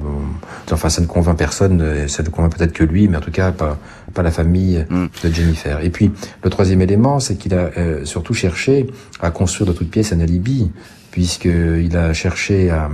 enfin, 0.71 0.89
ça 0.89 1.01
ne 1.01 1.07
convainc 1.07 1.37
personne. 1.37 1.81
Euh, 1.81 2.09
ça 2.09 2.23
ne 2.23 2.29
convainc 2.29 2.57
peut-être 2.57 2.73
que 2.73 2.85
lui, 2.85 3.09
mais 3.09 3.17
en 3.17 3.21
tout 3.21 3.31
cas 3.31 3.53
pas 3.53 3.79
pas 4.13 4.23
la 4.23 4.31
famille 4.31 4.85
mm. 4.89 5.07
de 5.25 5.31
Jennifer. 5.31 5.81
Et 5.83 5.91
puis, 5.91 6.13
le 6.43 6.51
troisième 6.51 6.81
élément, 6.81 7.19
c'est 7.21 7.37
qu'il 7.37 7.55
a 7.55 7.71
euh, 7.77 8.05
surtout 8.05 8.35
cherché 8.35 8.87
à 9.21 9.31
construire 9.31 9.69
de 9.69 9.77
toutes 9.77 9.91
pièces 9.91 10.13
un 10.13 10.21
alibi, 10.21 10.71
puisqu'il 11.11 11.97
a 11.97 12.13
cherché 12.13 12.71
à 12.71 12.91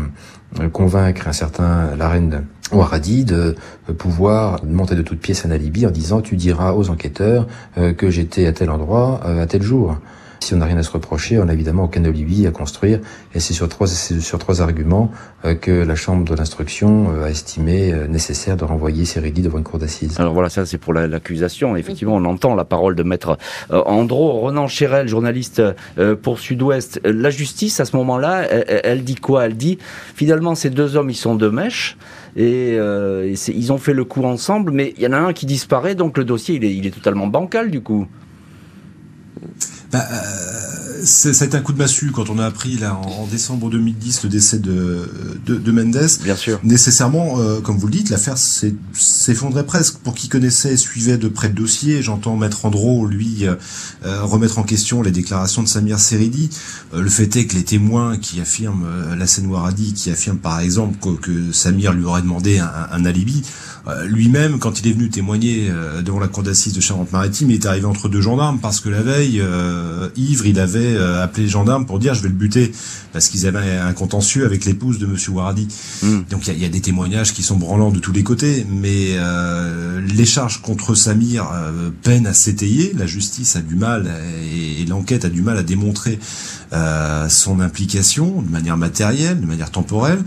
convaincre 0.72 1.28
un 1.28 1.32
certain 1.32 1.94
la 1.96 2.08
reine 2.08 2.44
Ouaradi 2.72 3.24
de 3.24 3.56
pouvoir 3.98 4.64
monter 4.64 4.94
de 4.94 5.02
toutes 5.02 5.20
pièces 5.20 5.44
un 5.44 5.50
alibi 5.50 5.86
en 5.86 5.90
disant 5.90 6.20
tu 6.20 6.36
diras 6.36 6.72
aux 6.72 6.90
enquêteurs 6.90 7.46
que 7.96 8.10
j'étais 8.10 8.46
à 8.46 8.52
tel 8.52 8.70
endroit 8.70 9.20
à 9.24 9.46
tel 9.46 9.62
jour. 9.62 9.96
Si 10.40 10.54
on 10.54 10.56
n'a 10.56 10.64
rien 10.64 10.78
à 10.78 10.82
se 10.82 10.90
reprocher, 10.90 11.38
on 11.38 11.44
n'a 11.44 11.52
évidemment 11.52 11.84
aucun 11.84 12.02
alibi 12.04 12.46
à 12.46 12.50
construire. 12.50 13.00
Et 13.34 13.40
c'est 13.40 13.52
sur 13.52 13.68
trois, 13.68 13.86
sur 13.86 14.38
trois 14.38 14.62
arguments 14.62 15.12
euh, 15.44 15.54
que 15.54 15.70
la 15.70 15.94
Chambre 15.94 16.24
de 16.24 16.34
l'instruction 16.34 17.12
euh, 17.12 17.24
a 17.24 17.30
estimé 17.30 17.92
euh, 17.92 18.06
nécessaire 18.06 18.56
de 18.56 18.64
renvoyer 18.64 19.04
Cyrili 19.04 19.42
devant 19.42 19.58
une 19.58 19.64
cour 19.64 19.78
d'assises. 19.78 20.18
Alors 20.18 20.32
voilà, 20.32 20.48
ça 20.48 20.64
c'est 20.64 20.78
pour 20.78 20.94
l'accusation. 20.94 21.76
Effectivement, 21.76 22.14
on 22.16 22.24
entend 22.24 22.54
la 22.54 22.64
parole 22.64 22.94
de 22.94 23.02
maître 23.02 23.36
Andro. 23.70 24.40
Renan 24.40 24.66
Chérel, 24.66 25.08
journaliste 25.08 25.62
pour 26.22 26.38
Sud-Ouest. 26.38 27.00
La 27.04 27.30
justice, 27.30 27.78
à 27.80 27.84
ce 27.84 27.94
moment-là, 27.96 28.42
elle, 28.48 29.04
dit 29.04 29.16
quoi? 29.16 29.44
Elle 29.44 29.56
dit, 29.56 29.78
finalement, 30.14 30.54
ces 30.54 30.70
deux 30.70 30.96
hommes, 30.96 31.10
ils 31.10 31.14
sont 31.14 31.34
de 31.34 31.48
mèche. 31.48 31.98
Et, 32.36 32.76
ils 32.76 33.72
ont 33.72 33.78
fait 33.78 33.92
le 33.92 34.04
coup 34.04 34.24
ensemble, 34.24 34.72
mais 34.72 34.94
il 34.96 35.02
y 35.02 35.06
en 35.06 35.12
a 35.12 35.18
un 35.18 35.32
qui 35.32 35.46
disparaît, 35.46 35.94
donc 35.94 36.16
le 36.16 36.24
dossier 36.24 36.56
il 36.56 36.64
est, 36.64 36.74
il 36.74 36.86
est 36.86 36.90
totalement 36.90 37.26
bancal 37.26 37.70
du 37.70 37.82
coup. 37.82 38.06
Bah, 39.90 40.06
euh, 40.12 40.59
c'est 41.04 41.54
un 41.54 41.60
coup 41.60 41.72
de 41.72 41.78
massue 41.78 42.10
quand 42.10 42.30
on 42.30 42.38
a 42.38 42.46
appris 42.46 42.76
là 42.76 42.94
en, 42.94 43.26
décembre 43.26 43.70
2010 43.70 44.24
le 44.24 44.28
décès 44.28 44.58
de, 44.58 45.08
de, 45.46 45.72
Mendes. 45.72 46.08
Bien 46.22 46.36
sûr. 46.36 46.60
Nécessairement, 46.64 47.38
euh, 47.38 47.60
comme 47.60 47.78
vous 47.78 47.86
le 47.86 47.92
dites, 47.92 48.10
l'affaire 48.10 48.36
s'effondrait 48.38 49.66
presque. 49.66 49.98
Pour 49.98 50.14
qui 50.14 50.28
connaissait 50.28 50.74
et 50.74 50.76
suivait 50.76 51.18
de 51.18 51.28
près 51.28 51.48
le 51.48 51.54
dossier, 51.54 52.02
j'entends 52.02 52.36
Maître 52.36 52.64
Andro, 52.64 53.06
lui, 53.06 53.46
euh, 53.46 53.54
euh, 54.04 54.24
remettre 54.24 54.58
en 54.58 54.62
question 54.62 55.02
les 55.02 55.10
déclarations 55.10 55.62
de 55.62 55.68
Samir 55.68 55.98
Seridi. 55.98 56.50
le 56.94 57.08
fait 57.08 57.34
est 57.36 57.46
que 57.46 57.54
les 57.54 57.64
témoins 57.64 58.16
qui 58.18 58.40
affirment, 58.40 58.86
la 59.16 59.26
Waradi, 59.48 59.94
qui 59.94 60.10
affirme 60.10 60.38
par 60.38 60.60
exemple 60.60 60.98
que, 61.20 61.52
Samir 61.52 61.92
lui 61.92 62.04
aurait 62.04 62.22
demandé 62.22 62.58
un, 62.58 62.70
un 62.90 63.04
alibi, 63.04 63.42
lui-même, 64.04 64.58
quand 64.58 64.80
il 64.80 64.88
est 64.88 64.92
venu 64.92 65.08
témoigner 65.08 65.70
devant 66.04 66.20
la 66.20 66.28
cour 66.28 66.42
d'assises 66.42 66.72
de 66.72 66.80
Charente-Maritime, 66.80 67.50
il 67.50 67.54
est 67.54 67.66
arrivé 67.66 67.86
entre 67.86 68.08
deux 68.08 68.20
gendarmes 68.20 68.58
parce 68.60 68.80
que 68.80 68.88
la 68.88 69.02
veille, 69.02 69.42
ivre, 70.16 70.46
il 70.46 70.60
avait 70.60 70.89
euh, 70.96 71.22
appelé 71.22 71.44
les 71.44 71.48
gendarmes 71.48 71.86
pour 71.86 71.98
dire 71.98 72.14
je 72.14 72.22
vais 72.22 72.28
le 72.28 72.34
buter 72.34 72.72
parce 73.12 73.28
qu'ils 73.28 73.46
avaient 73.46 73.76
un 73.76 73.92
contentieux 73.92 74.44
avec 74.44 74.64
l'épouse 74.64 74.98
de 74.98 75.06
Monsieur 75.06 75.32
Waradi. 75.32 75.68
Hmm. 76.02 76.20
Donc 76.30 76.46
il 76.46 76.58
y 76.58 76.64
a, 76.64 76.68
des 76.68 76.80
témoignages 76.80 77.32
qui 77.32 77.42
sont 77.42 77.56
branlants 77.56 77.90
de 77.90 77.98
tous 77.98 78.12
les 78.12 78.22
côtés, 78.22 78.66
mais 78.70 79.16
euh, 79.16 80.00
les 80.00 80.26
charges 80.26 80.62
contre 80.62 80.94
Samir 80.94 81.48
euh, 81.52 81.90
peinent 82.02 82.26
à 82.26 82.34
s'étayer. 82.34 82.92
La 82.96 83.06
justice 83.06 83.56
a 83.56 83.60
du 83.60 83.74
mal 83.74 84.10
et, 84.52 84.84
l'enquête 84.86 85.24
a 85.24 85.28
du 85.28 85.42
mal 85.42 85.56
à 85.56 85.62
démontrer 85.62 86.18
son 87.28 87.60
implication 87.60 88.42
de 88.42 88.50
manière 88.50 88.76
matérielle, 88.76 89.40
de 89.40 89.46
manière 89.46 89.70
temporelle, 89.70 90.22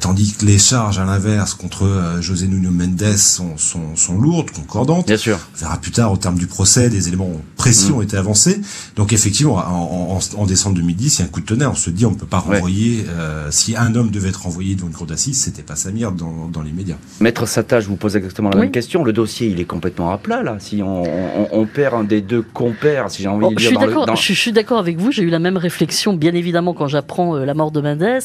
tandis 0.00 0.34
que 0.34 0.44
les 0.44 0.58
charges 0.58 0.98
à 0.98 1.04
l'inverse 1.04 1.54
contre 1.54 2.18
José 2.20 2.48
Nuno 2.48 2.70
Mendes 2.70 3.16
sont, 3.16 3.56
sont, 3.56 4.18
lourdes, 4.18 4.50
concordantes. 4.50 5.06
Bien 5.06 5.16
sûr. 5.16 5.38
On 5.54 5.60
verra 5.60 5.78
plus 5.78 5.92
tard 5.92 6.12
au 6.12 6.16
terme 6.16 6.36
du 6.36 6.46
procès, 6.46 6.90
des 6.90 7.08
éléments 7.08 7.30
précis 7.56 7.90
hmm. 7.90 7.96
ont 7.96 8.02
été 8.02 8.16
avancés. 8.16 8.60
Donc 8.96 9.12
effectivement, 9.12 9.45
en, 9.54 10.46
décembre 10.46 10.76
2010, 10.76 11.18
il 11.18 11.18
y 11.20 11.22
a 11.22 11.26
un 11.26 11.28
coup 11.28 11.40
de 11.40 11.46
tonnerre. 11.46 11.70
On 11.70 11.74
se 11.74 11.90
dit, 11.90 12.06
on 12.06 12.10
ne 12.10 12.16
peut 12.16 12.26
pas 12.26 12.38
renvoyer. 12.38 13.04
Euh, 13.08 13.48
si 13.50 13.76
un 13.76 13.94
homme 13.94 14.10
devait 14.10 14.28
être 14.28 14.42
renvoyé 14.42 14.74
devant 14.74 14.88
une 14.88 14.94
cour 14.94 15.06
d'assises, 15.06 15.42
c'était 15.42 15.62
pas 15.62 15.76
Samir 15.76 16.12
dans, 16.12 16.48
dans 16.48 16.62
les 16.62 16.72
médias. 16.72 16.96
Maître 17.20 17.46
Sata, 17.46 17.80
je 17.80 17.88
vous 17.88 17.96
pose 17.96 18.16
exactement 18.16 18.50
la 18.50 18.60
même 18.60 18.70
question. 18.70 19.04
Le 19.04 19.12
dossier, 19.12 19.48
il 19.48 19.60
est 19.60 19.64
complètement 19.64 20.10
à 20.10 20.18
plat 20.18 20.42
là. 20.42 20.56
Si 20.58 20.82
on, 20.82 21.66
perd 21.66 21.94
un 21.94 22.04
des 22.04 22.20
deux 22.20 22.42
compères, 22.42 23.10
si 23.10 23.22
j'ai 23.22 23.28
envie 23.28 23.48
de 23.48 23.54
dire. 23.54 23.70
Je 24.16 24.32
suis 24.32 24.52
d'accord 24.52 24.78
avec 24.78 24.98
vous. 24.98 25.12
J'ai 25.12 25.22
eu 25.22 25.30
la 25.30 25.38
même 25.38 25.56
réflexion, 25.56 26.14
bien 26.14 26.34
évidemment, 26.34 26.74
quand 26.74 26.88
j'apprends 26.88 27.36
euh, 27.36 27.44
la 27.44 27.54
mort 27.54 27.70
de 27.70 27.80
Mendes. 27.80 28.22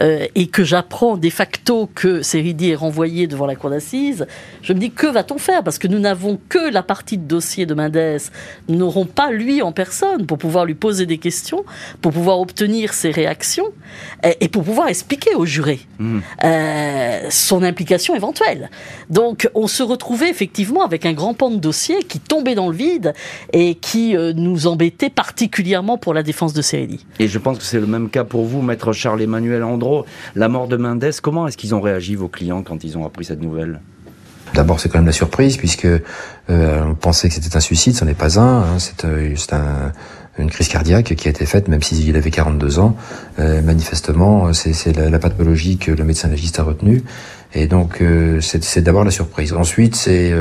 Euh, 0.00 0.26
et 0.34 0.46
que 0.46 0.64
j'apprends 0.64 1.16
de 1.16 1.30
facto 1.30 1.88
que 1.94 2.22
Seridi 2.22 2.70
est 2.70 2.74
renvoyé 2.74 3.26
devant 3.26 3.46
la 3.46 3.56
cour 3.56 3.70
d'assises, 3.70 4.26
je 4.62 4.72
me 4.72 4.78
dis 4.78 4.90
que 4.90 5.06
va-t-on 5.06 5.38
faire? 5.38 5.62
Parce 5.62 5.78
que 5.78 5.88
nous 5.88 5.98
n'avons 5.98 6.38
que 6.48 6.70
la 6.70 6.82
partie 6.82 7.18
de 7.18 7.24
dossier 7.24 7.66
de 7.66 7.74
Mendes, 7.74 8.20
nous 8.68 8.76
n'aurons 8.76 9.06
pas 9.06 9.30
lui 9.30 9.62
en 9.62 9.72
personne 9.72 10.26
pour 10.26 10.38
pouvoir 10.38 10.64
lui 10.64 10.74
poser 10.74 11.06
des 11.06 11.18
questions, 11.18 11.64
pour 12.00 12.12
pouvoir 12.12 12.40
obtenir 12.40 12.94
ses 12.94 13.10
réactions 13.10 13.66
et, 14.40 14.48
pour 14.48 14.64
pouvoir 14.64 14.88
expliquer 14.88 15.34
aux 15.34 15.46
jurés 15.46 15.80
mmh. 15.98 16.18
euh, 16.44 17.20
son 17.30 17.62
implication 17.62 18.14
éventuelle. 18.14 18.70
Donc 19.10 19.48
on 19.54 19.66
se 19.66 19.82
retrouvait 19.82 20.30
effectivement 20.30 20.84
avec 20.84 21.06
un 21.06 21.12
grand 21.12 21.34
pan 21.34 21.50
de 21.50 21.56
dossier 21.56 22.02
qui 22.04 22.20
tombait 22.20 22.54
dans 22.54 22.68
le 22.68 22.76
vide 22.76 23.12
et 23.52 23.74
qui 23.74 24.16
euh, 24.16 24.32
nous 24.34 24.66
embêtait 24.66 25.10
particulièrement 25.10 25.98
pour 25.98 26.14
la 26.14 26.22
défense 26.22 26.52
de 26.52 26.62
Seridi. 26.62 27.04
Et 27.18 27.28
je 27.28 27.38
pense 27.38 27.58
que 27.58 27.64
c'est 27.64 27.80
le 27.80 27.86
même 27.86 28.10
cas 28.10 28.24
pour 28.24 28.44
vous, 28.44 28.62
maître 28.62 28.92
Charles-Emmanuel 28.92 29.62
Andro. 29.82 30.06
La 30.36 30.48
mort 30.48 30.68
de 30.68 30.76
Mendes, 30.76 31.10
comment 31.20 31.48
est-ce 31.48 31.56
qu'ils 31.56 31.74
ont 31.74 31.80
réagi 31.80 32.14
vos 32.14 32.28
clients 32.28 32.62
quand 32.62 32.84
ils 32.84 32.96
ont 32.96 33.04
appris 33.04 33.24
cette 33.24 33.42
nouvelle? 33.42 33.80
D'abord, 34.54 34.80
c'est 34.80 34.88
quand 34.88 34.98
même 34.98 35.06
la 35.06 35.12
surprise 35.12 35.56
puisque 35.56 35.86
euh, 35.86 36.00
on 36.84 36.94
pensait 36.94 37.28
que 37.28 37.34
c'était 37.34 37.56
un 37.56 37.60
suicide, 37.60 37.96
ce 37.96 38.04
n'est 38.04 38.14
pas 38.14 38.38
un. 38.38 38.62
Hein, 38.62 38.78
c'est 38.78 39.04
euh, 39.04 39.34
un, 39.52 39.92
une 40.38 40.50
crise 40.50 40.68
cardiaque 40.68 41.14
qui 41.14 41.28
a 41.28 41.30
été 41.30 41.46
faite, 41.46 41.68
même 41.68 41.82
s'il 41.82 42.14
avait 42.16 42.30
42 42.30 42.78
ans. 42.78 42.96
Euh, 43.38 43.62
manifestement, 43.62 44.52
c'est 44.52 44.94
la, 44.94 45.10
la, 45.10 45.18
pathologie 45.18 45.78
que 45.78 45.90
le 45.90 46.04
médecin 46.04 46.28
légiste 46.28 46.60
a 46.60 46.64
retenue. 46.64 47.02
Et 47.54 47.66
donc, 47.66 48.02
c'est 48.40 48.80
d'abord 48.80 49.04
la 49.04 49.10
surprise. 49.10 49.52
Ensuite, 49.52 49.94
c'est 49.94 50.32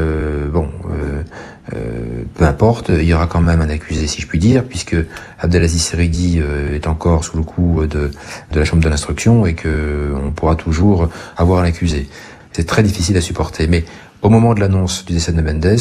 euh, 1.73 2.23
peu 2.35 2.45
importe, 2.45 2.89
il 2.89 3.03
y 3.03 3.13
aura 3.13 3.27
quand 3.27 3.41
même 3.41 3.61
un 3.61 3.69
accusé, 3.69 4.07
si 4.07 4.21
je 4.21 4.27
puis 4.27 4.39
dire, 4.39 4.63
puisque 4.63 4.95
Abdelaziz 5.39 5.83
Serigi 5.83 6.41
est 6.73 6.87
encore 6.87 7.23
sous 7.23 7.37
le 7.37 7.43
coup 7.43 7.85
de, 7.85 8.11
de 8.51 8.59
la 8.59 8.65
chambre 8.65 8.83
de 8.83 8.89
l'instruction 8.89 9.45
et 9.45 9.53
que 9.53 10.13
on 10.23 10.31
pourra 10.31 10.55
toujours 10.55 11.09
avoir 11.37 11.61
un 11.61 11.65
accusé. 11.65 12.09
C'est 12.51 12.65
très 12.65 12.83
difficile 12.83 13.15
à 13.15 13.21
supporter, 13.21 13.67
mais 13.67 13.85
au 14.21 14.29
moment 14.29 14.53
de 14.53 14.59
l'annonce 14.59 15.03
du 15.05 15.13
décès 15.13 15.31
de 15.31 15.41
Mendes, 15.41 15.77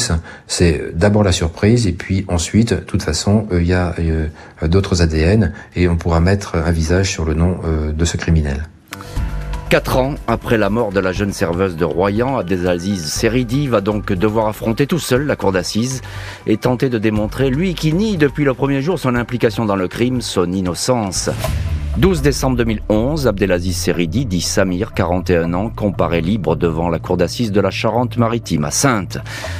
c'est 0.47 0.97
d'abord 0.97 1.23
la 1.23 1.31
surprise 1.31 1.85
et 1.85 1.91
puis 1.91 2.25
ensuite, 2.27 2.73
de 2.73 2.79
toute 2.79 3.03
façon, 3.03 3.47
euh, 3.51 3.61
il 3.61 3.67
y 3.67 3.73
a 3.73 3.93
euh, 3.99 4.27
d'autres 4.67 5.03
ADN 5.03 5.53
et 5.75 5.87
on 5.87 5.95
pourra 5.95 6.19
mettre 6.19 6.55
un 6.55 6.71
visage 6.71 7.11
sur 7.11 7.23
le 7.23 7.35
nom 7.35 7.59
euh, 7.65 7.91
de 7.91 8.05
ce 8.05 8.17
criminel. 8.17 8.67
Quatre 9.71 9.95
ans 9.95 10.15
après 10.27 10.57
la 10.57 10.69
mort 10.69 10.91
de 10.91 10.99
la 10.99 11.13
jeune 11.13 11.31
serveuse 11.31 11.77
de 11.77 11.85
Royan, 11.85 12.37
Abdelaziz 12.37 13.05
Seridi 13.05 13.67
va 13.67 13.79
donc 13.79 14.11
devoir 14.11 14.47
affronter 14.47 14.85
tout 14.85 14.99
seul 14.99 15.25
la 15.25 15.37
cour 15.37 15.53
d'assises 15.53 16.01
et 16.45 16.57
tenter 16.57 16.89
de 16.89 16.97
démontrer, 16.97 17.49
lui 17.49 17.73
qui 17.73 17.93
nie 17.93 18.17
depuis 18.17 18.43
le 18.43 18.53
premier 18.53 18.81
jour 18.81 18.99
son 18.99 19.15
implication 19.15 19.63
dans 19.63 19.77
le 19.77 19.87
crime, 19.87 20.19
son 20.19 20.51
innocence. 20.51 21.29
12 21.97 22.21
décembre 22.21 22.55
2011, 22.55 23.27
Abdelaziz 23.27 23.75
Seridi, 23.75 24.25
dit 24.25 24.39
Samir, 24.39 24.93
41 24.93 25.53
ans, 25.53 25.69
comparé 25.69 26.21
libre 26.21 26.55
devant 26.55 26.87
la 26.87 26.99
cour 26.99 27.17
d'assises 27.17 27.51
de 27.51 27.59
la 27.59 27.69
Charente-Maritime 27.69 28.63
à 28.63 28.71
Sainte. 28.71 29.17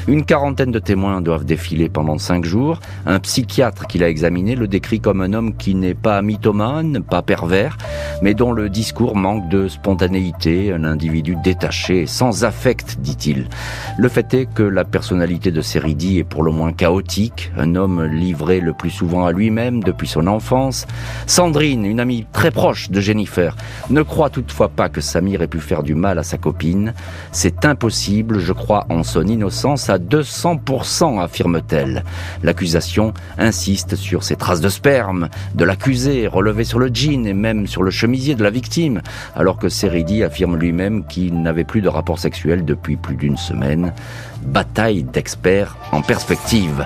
Une 0.07 0.23
quarantaine 0.23 0.71
de 0.71 0.79
témoins 0.79 1.19
doivent 1.19 1.43
défiler 1.43 1.89
pendant 1.89 2.17
cinq 2.17 2.45
jours. 2.45 2.79
Un 3.05 3.19
psychiatre 3.19 3.85
qui 3.85 3.97
l'a 3.97 4.07
examiné 4.07 4.55
le 4.55 4.69
décrit 4.69 5.01
comme 5.01 5.19
un 5.19 5.33
homme 5.33 5.57
qui 5.57 5.75
n'est 5.75 5.93
pas 5.93 6.21
mythomane, 6.21 7.03
pas 7.03 7.21
pervers, 7.21 7.77
mais 8.21 8.33
dont 8.33 8.53
le 8.53 8.69
discours 8.69 9.17
manque 9.17 9.49
de 9.49 9.67
spontanéité, 9.67 10.71
un 10.71 10.85
individu 10.85 11.35
détaché, 11.43 12.05
sans 12.05 12.45
affect, 12.45 12.97
dit-il. 13.01 13.49
Le 13.97 14.07
fait 14.07 14.33
est 14.33 14.45
que 14.45 14.63
la 14.63 14.85
personnalité 14.85 15.51
de 15.51 15.61
Seridi 15.61 16.19
est 16.19 16.23
pour 16.23 16.43
le 16.43 16.51
moins 16.51 16.71
chaotique, 16.71 17.51
un 17.57 17.75
homme 17.75 18.05
livré 18.05 18.61
le 18.61 18.71
plus 18.71 18.89
souvent 18.89 19.25
à 19.25 19.33
lui-même 19.33 19.83
depuis 19.83 20.07
son 20.07 20.27
enfance. 20.27 20.87
Sandrine, 21.27 21.85
une 21.85 21.99
amie 21.99 22.20
très 22.31 22.51
proche 22.51 22.89
de 22.89 22.99
Jennifer, 22.99 23.55
ne 23.89 24.01
croit 24.01 24.29
toutefois 24.29 24.69
pas 24.69 24.89
que 24.89 25.01
Samir 25.01 25.41
ait 25.41 25.47
pu 25.47 25.59
faire 25.59 25.83
du 25.83 25.95
mal 25.95 26.19
à 26.19 26.23
sa 26.23 26.37
copine. 26.37 26.93
C'est 27.31 27.65
impossible, 27.65 28.39
je 28.39 28.53
crois 28.53 28.85
en 28.89 29.03
son 29.03 29.25
innocence 29.25 29.89
à 29.89 29.97
200%, 29.97 31.21
affirme-t-elle. 31.21 32.03
L'accusation 32.43 33.13
insiste 33.37 33.95
sur 33.95 34.23
ses 34.23 34.35
traces 34.35 34.61
de 34.61 34.69
sperme, 34.69 35.29
de 35.55 35.65
l'accusé 35.65 36.27
relevées 36.27 36.63
sur 36.63 36.79
le 36.79 36.89
jean 36.93 37.25
et 37.25 37.33
même 37.33 37.67
sur 37.67 37.83
le 37.83 37.91
chemisier 37.91 38.35
de 38.35 38.43
la 38.43 38.49
victime, 38.49 39.01
alors 39.35 39.57
que 39.57 39.69
Seridi 39.69 40.23
affirme 40.23 40.57
lui-même 40.57 41.05
qu'il 41.05 41.41
n'avait 41.41 41.63
plus 41.63 41.81
de 41.81 41.89
rapport 41.89 42.19
sexuel 42.19 42.65
depuis 42.65 42.95
plus 42.95 43.15
d'une 43.15 43.37
semaine 43.37 43.93
bataille 44.41 45.03
d'experts 45.03 45.77
en 45.91 46.01
perspective. 46.01 46.85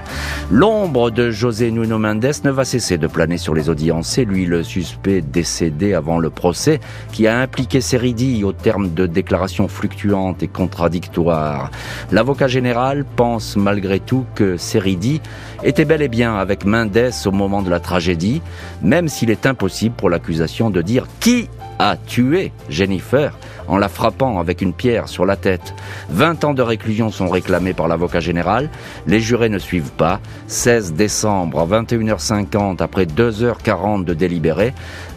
L'ombre 0.51 1.11
de 1.11 1.31
José 1.31 1.71
Nuno 1.71 1.97
Mendes 1.97 2.31
ne 2.43 2.51
va 2.51 2.65
cesser 2.65 2.97
de 2.97 3.07
planer 3.07 3.37
sur 3.37 3.53
les 3.53 3.69
audiences. 3.69 4.07
C'est 4.07 4.25
lui 4.25 4.45
le 4.45 4.63
suspect 4.63 5.21
décédé 5.21 5.93
avant 5.93 6.19
le 6.19 6.29
procès 6.29 6.79
qui 7.11 7.27
a 7.27 7.39
impliqué 7.39 7.81
Seridi 7.81 8.43
au 8.43 8.51
terme 8.51 8.93
de 8.93 9.07
déclarations 9.07 9.67
fluctuantes 9.67 10.43
et 10.43 10.47
contradictoires. 10.47 11.71
L'avocat 12.11 12.47
général 12.47 13.05
pense 13.15 13.55
malgré 13.55 13.99
tout 13.99 14.25
que 14.35 14.57
Seridi 14.57 15.21
était 15.63 15.85
bel 15.85 16.01
et 16.01 16.07
bien 16.07 16.35
avec 16.35 16.65
Mendes 16.65 17.11
au 17.25 17.31
moment 17.31 17.61
de 17.61 17.69
la 17.69 17.79
tragédie, 17.79 18.41
même 18.81 19.07
s'il 19.07 19.29
est 19.29 19.45
impossible 19.45 19.95
pour 19.95 20.09
l'accusation 20.09 20.69
de 20.69 20.81
dire 20.81 21.07
qui 21.19 21.49
a 21.79 21.97
tué 21.97 22.51
Jennifer 22.69 23.37
en 23.67 23.77
la 23.77 23.89
frappant 23.89 24.39
avec 24.39 24.61
une 24.61 24.73
pierre 24.73 25.07
sur 25.07 25.25
la 25.25 25.35
tête. 25.35 25.73
20 26.09 26.43
ans 26.43 26.53
de 26.53 26.61
réclusion 26.61 27.11
sont 27.11 27.29
réclamés 27.29 27.73
par 27.73 27.87
l'avocat 27.87 28.19
général. 28.19 28.69
Les 29.07 29.19
jurés 29.19 29.49
ne 29.49 29.59
suivent 29.59 29.91
pas. 29.91 30.19
16 30.47 30.93
décembre 30.93 31.59
à 31.59 31.65
21h50, 31.65 32.81
après 32.81 33.05
2h40 33.05 34.03
de 34.03 34.13
délibéré, 34.13 34.73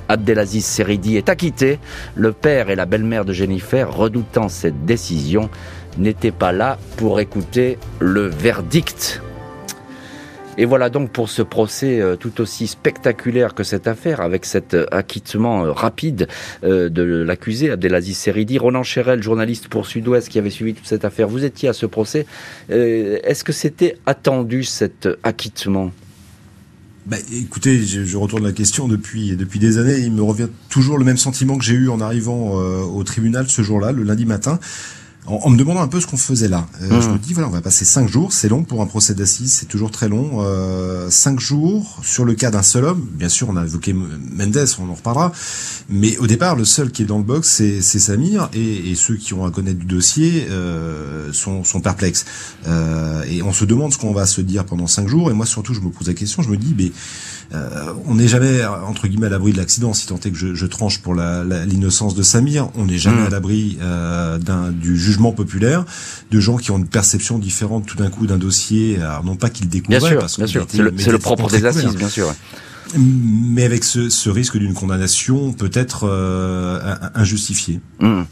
Abdelaziz 0.09 0.65
Seridi 0.65 1.17
est 1.17 1.29
acquitté. 1.29 1.79
Le 2.15 2.33
père 2.33 2.71
et 2.71 2.77
la 2.77 2.87
belle-mère 2.87 3.25
de 3.25 3.33
Jennifer, 3.33 3.95
redoutant 3.95 4.49
cette 4.49 4.85
décision, 4.85 5.51
n'étaient 5.99 6.31
pas 6.31 6.53
là 6.53 6.79
pour 6.97 7.21
écouter 7.21 7.79
le 8.01 8.27
verdict. 8.27 9.21
Et 10.61 10.65
voilà 10.65 10.91
donc 10.91 11.13
pour 11.13 11.31
ce 11.31 11.41
procès 11.41 12.01
euh, 12.01 12.17
tout 12.17 12.41
aussi 12.41 12.67
spectaculaire 12.67 13.55
que 13.55 13.63
cette 13.63 13.87
affaire, 13.87 14.21
avec 14.21 14.45
cet 14.45 14.75
euh, 14.75 14.87
acquittement 14.91 15.65
euh, 15.65 15.73
rapide 15.73 16.27
de 16.65 17.23
l'accusé 17.23 17.71
Abdelaziz 17.71 18.17
Seridi. 18.17 18.59
Ronan 18.59 18.83
Cherel, 18.83 19.23
journaliste 19.23 19.69
pour 19.69 19.87
Sud-Ouest, 19.87 20.29
qui 20.29 20.39
avait 20.41 20.51
suivi 20.51 20.75
toute 20.75 20.87
cette 20.87 21.05
affaire. 21.05 21.29
Vous 21.29 21.45
étiez 21.45 21.69
à 21.69 21.73
ce 21.73 21.87
procès. 21.87 22.27
Est-ce 22.69 23.45
que 23.45 23.53
c'était 23.53 23.97
attendu 24.07 24.65
cet 24.65 25.09
acquittement? 25.23 25.93
Bah, 27.07 27.17
écoutez, 27.33 27.79
je, 27.79 28.17
retourne 28.17 28.45
la 28.45 28.53
question 28.53 28.89
depuis 28.89 29.37
depuis 29.37 29.61
des 29.61 29.79
années. 29.79 29.99
Il 29.99 30.13
me 30.13 30.23
revient 30.23 30.49
toujours 30.69 30.99
le 30.99 31.05
même 31.05 31.17
sentiment 31.17 31.57
que 31.57 31.65
j'ai 31.65 31.75
eu 31.75 31.89
en 31.89 32.01
arrivant 32.01 32.55
au 32.55 33.05
tribunal 33.05 33.49
ce 33.49 33.63
jour-là, 33.63 33.93
le 33.93 34.03
lundi 34.03 34.27
matin 34.27 34.59
en, 35.29 35.51
me 35.51 35.57
demandant 35.57 35.83
un 35.83 35.89
peu 35.89 36.01
ce 36.01 36.07
qu'on 36.07 36.17
faisait 36.17 36.49
là. 36.49 36.67
Euh, 36.83 37.01
je 37.01 37.09
mmh. 37.09 37.13
me 37.13 37.19
dis 37.19 37.35
voilà, 37.35 37.49
on 37.49 37.53
va 37.53 37.61
passer 37.61 37.85
cinq 37.85 38.09
jours, 38.09 38.33
c'est 38.33 38.49
long 38.49 38.65
pour 38.65 38.83
un 38.83 38.87
procès 38.87 39.15
d'assises, 39.15 39.53
c'est 39.53 39.67
toujours 39.67 39.91
très 39.91 40.09
long. 40.09 40.39
Euh, 40.41 41.11
cinq 41.11 41.39
jours 41.39 41.99
sur 42.03 42.25
le 42.25 42.35
cas 42.35 42.51
d'un 42.51 42.63
seul 42.63 42.85
homme. 42.85 43.07
Bien 43.13 43.29
sûr, 43.29 43.49
on 43.49 43.57
a 43.57 43.65
évoqué 43.65 43.93
Mendes, 43.93 44.67
on 44.79 44.91
en 44.91 44.95
reparlera. 44.95 45.33
Mais 45.89 46.17
au 46.19 46.27
départ, 46.27 46.57
le 46.57 46.65
seul 46.65 46.91
qui 46.91 47.03
est 47.03 47.07
dans 47.07 47.19
le 47.19 47.25
box, 47.25 47.49
c'est 47.49 47.99
Samir, 47.99 48.49
et, 48.55 48.91
et, 48.91 48.95
ceux 48.95 49.17
qui 49.17 49.35
ont 49.35 49.45
à 49.45 49.51
connaître 49.51 49.79
du 49.79 49.87
dossier 49.87 50.47
euh, 50.51 51.33
sont, 51.33 51.65
sont, 51.65 51.81
perplexes. 51.81 52.25
Euh, 52.67 53.23
et 53.29 53.43
on 53.43 53.53
se 53.53 53.65
demande 53.65 53.93
ce 53.93 53.99
qu'on 53.99 54.13
va 54.13 54.27
se 54.27 54.41
dire 54.41 54.65
pendant 54.65 54.87
cinq 54.87 55.09
jours. 55.09 55.31
Et 55.31 55.35
moi, 55.35 55.47
surtout, 55.47 55.75
je 55.75 55.81
me 55.81 55.91
pose 55.91 56.07
la 56.07 56.15
question, 56.15 56.43
je 56.43 56.51
me 56.51 56.57
dis, 56.57 56.75
mais 56.77 56.93
euh, 57.55 57.95
on 58.07 58.17
n'est 58.17 58.29
jamais 58.29 58.65
entre 58.65 59.09
guillemets 59.09 59.27
à 59.27 59.31
l'abri 59.31 59.53
de 59.53 59.59
l'accident, 59.59 59.95
si 59.95 60.07
tant 60.07 60.17
est 60.17 60.31
que 60.31 60.37
je, 60.37 60.55
je 60.55 60.67
tranche 60.67 60.99
pour 60.99 61.15
l'innocence 61.15 62.15
de 62.15 62.23
Samir. 62.23 62.69
On 62.75 62.87
n'est 62.87 62.99
jamais 62.99 63.23
mmh. 63.23 63.27
à 63.27 63.31
l'abri 63.31 63.79
euh, 63.81 64.39
du 64.71 64.99
jugement 64.99 65.33
populaire 65.33 65.85
de 66.31 66.41
gens 66.41 66.57
qui 66.57 66.71
ont 66.71 66.79
une 66.79 66.87
perception 66.87 67.39
différente 67.39 67.87
tout 67.87 67.97
d'un 67.97 68.11
coup 68.11 68.27
d'un 68.27 68.39
dossier. 68.39 68.99
Alors 69.01 69.25
non 69.25 69.37
pas 69.37 69.49
qu'ils 69.51 69.69
découvrent, 69.69 69.99
bien 69.99 70.09
sûr, 70.09 70.19
bien 70.39 70.47
sûr. 70.47 70.67
C'est 70.69 70.79
le, 70.79 70.91
le 70.91 71.19
propre 71.19 71.49
des 71.51 71.65
assises, 71.65 71.97
bien 71.97 72.09
sûr 72.09 72.35
mais 72.97 73.65
avec 73.65 73.85
ce, 73.85 74.09
ce 74.09 74.31
risque 74.31 74.57
d'une 74.57 74.75
condamnation 74.75 75.53
peut-être 75.53 76.09
euh, 76.09 76.79
injustifiée. 77.15 77.81
Mmh. 78.01 78.23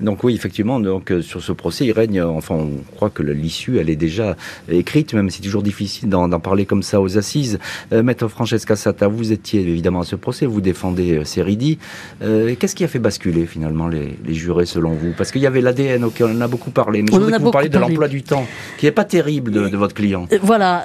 Donc 0.00 0.24
oui, 0.24 0.34
effectivement, 0.34 0.80
donc 0.80 1.12
euh, 1.12 1.22
sur 1.22 1.42
ce 1.42 1.52
procès, 1.52 1.86
il 1.86 1.92
règne. 1.92 2.22
Enfin, 2.22 2.54
on 2.54 2.70
croit 2.96 3.10
que 3.10 3.22
l'issue, 3.22 3.78
elle 3.78 3.90
est 3.90 3.96
déjà 3.96 4.36
écrite, 4.68 5.14
même 5.14 5.30
si 5.30 5.36
c'est 5.36 5.42
toujours 5.42 5.62
difficile 5.62 6.08
d'en 6.08 6.28
parler 6.40 6.66
comme 6.66 6.82
ça 6.82 7.00
aux 7.00 7.18
assises. 7.18 7.58
Euh, 7.92 8.02
Maître 8.02 8.28
Francesca 8.28 8.76
Sata, 8.76 9.08
vous 9.08 9.32
étiez 9.32 9.60
évidemment 9.60 10.00
à 10.00 10.04
ce 10.04 10.16
procès, 10.16 10.46
vous 10.46 10.60
défendez 10.60 11.18
euh, 11.18 11.24
Seridi. 11.24 11.78
Euh, 12.22 12.54
Qu'est-ce 12.58 12.74
qui 12.74 12.84
a 12.84 12.88
fait 12.88 12.98
basculer 12.98 13.46
finalement 13.46 13.88
les, 13.88 14.18
les 14.24 14.34
jurés 14.34 14.66
selon 14.66 14.92
vous? 14.92 15.12
Parce 15.16 15.30
qu'il 15.30 15.42
y 15.42 15.46
avait 15.46 15.60
l'ADN 15.60 16.04
auquel 16.04 16.26
on 16.28 16.36
en 16.36 16.40
a 16.40 16.48
beaucoup 16.48 16.70
parlé, 16.70 17.02
mais 17.02 17.08
je 17.12 17.16
voudrais 17.16 17.38
que 17.38 17.42
vous 17.42 17.50
parliez 17.50 17.68
de 17.68 17.78
l'emploi 17.78 18.08
du 18.08 18.22
temps, 18.22 18.46
qui 18.78 18.86
n'est 18.86 18.92
pas 18.92 19.04
terrible 19.04 19.50
de, 19.50 19.68
de 19.68 19.76
votre 19.76 19.94
client. 19.94 20.26
Voilà, 20.42 20.84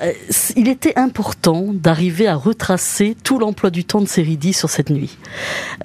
il 0.55 0.67
était 0.67 0.97
important 0.97 1.67
d'arriver 1.73 2.27
à 2.27 2.35
retracer 2.35 3.14
tout 3.23 3.39
l'emploi 3.39 3.69
du 3.69 3.83
temps 3.83 4.01
de 4.01 4.07
Seridi 4.07 4.53
sur 4.53 4.69
cette 4.69 4.89
nuit. 4.89 5.17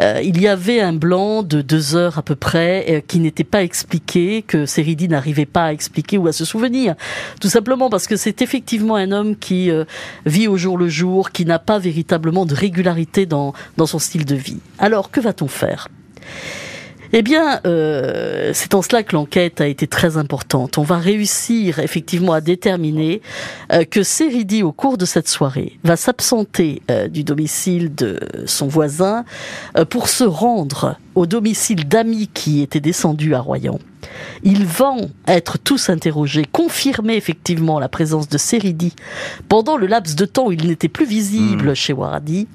Euh, 0.01 0.21
il 0.23 0.41
y 0.41 0.49
avait 0.49 0.81
un 0.81 0.93
blanc 0.93 1.43
de 1.43 1.63
deux 1.63 1.97
heures 1.97 2.19
à 2.19 2.23
peu 2.23 2.35
près 2.35 2.87
euh, 2.89 3.01
qui 3.07 3.19
n'était 3.19 3.45
pas 3.45 3.63
expliqué, 3.63 4.43
que 4.43 4.67
Seridi 4.67 5.09
n'arrivait 5.09 5.47
pas 5.47 5.67
à 5.67 5.73
expliquer 5.73 6.19
ou 6.19 6.27
à 6.27 6.33
se 6.33 6.45
souvenir. 6.45 6.95
Tout 7.41 7.49
simplement 7.49 7.91
parce 7.91 8.07
que 8.07 8.17
c'est 8.17 8.43
effectivement 8.43 8.97
un 8.97 9.13
homme 9.13 9.37
qui 9.37 9.71
euh, 9.71 9.85
vit 10.27 10.49
au 10.49 10.57
jour 10.57 10.77
le 10.77 10.89
jour, 10.89 11.31
qui 11.33 11.45
n'a 11.45 11.59
pas 11.59 11.79
véritablement 11.79 12.47
de 12.47 12.55
régularité 12.55 13.27
dans, 13.27 13.55
dans 13.77 13.87
son 13.87 13.99
style 13.99 14.25
de 14.25 14.37
vie. 14.37 14.61
Alors, 14.79 15.11
que 15.11 15.21
va-t-on 15.21 15.49
faire? 15.49 15.89
Eh 17.13 17.23
bien, 17.23 17.61
euh, 17.67 18.53
c'est 18.55 18.75
en 18.75 18.83
cela 18.83 19.03
que 19.03 19.17
l'enquête 19.17 19.61
a 19.61 19.67
été 19.67 19.87
très 19.89 20.17
importante. 20.17 20.79
On 20.79 20.83
va 20.83 20.99
réussir 20.99 21.81
effectivement 21.81 22.33
à 22.33 22.41
déterminer 22.41 23.21
euh, 23.73 23.85
que 23.85 24.03
Seridi, 24.03 24.63
au 24.63 24.71
cours 24.71 24.97
de 24.97 25.05
cette 25.05 25.29
soirée, 25.29 25.79
va 25.83 25.97
s'absenter 25.97 26.83
euh, 26.91 27.09
du 27.09 27.25
domicile 27.25 27.95
de 27.95 28.21
son 28.47 28.69
voisin 28.69 29.25
pour 29.89 30.09
se 30.09 30.25
rendre 30.25 30.97
au 31.15 31.27
domicile 31.27 31.89
d'amis 31.89 32.29
qui 32.33 32.63
étaient 32.63 32.81
descendus 32.81 33.35
à 33.35 33.41
Royan. 33.41 33.79
Ils 34.43 34.65
vont 34.65 35.11
être 35.27 35.59
tous 35.59 35.91
interrogés, 35.91 36.45
confirmer 36.51 37.15
effectivement 37.15 37.79
la 37.79 37.89
présence 37.89 38.29
de 38.29 38.39
Seridi 38.39 38.95
pendant 39.49 39.77
le 39.77 39.87
laps 39.87 40.17
de 40.17 40.25
temps 40.25 40.47
où 40.47 40.53
il 40.53 40.67
n'était 40.67 40.89
plus 40.89 41.07
visible 41.07 41.71
mmh. 41.71 41.75
chez 41.75 41.93
Waradi. 41.93 42.49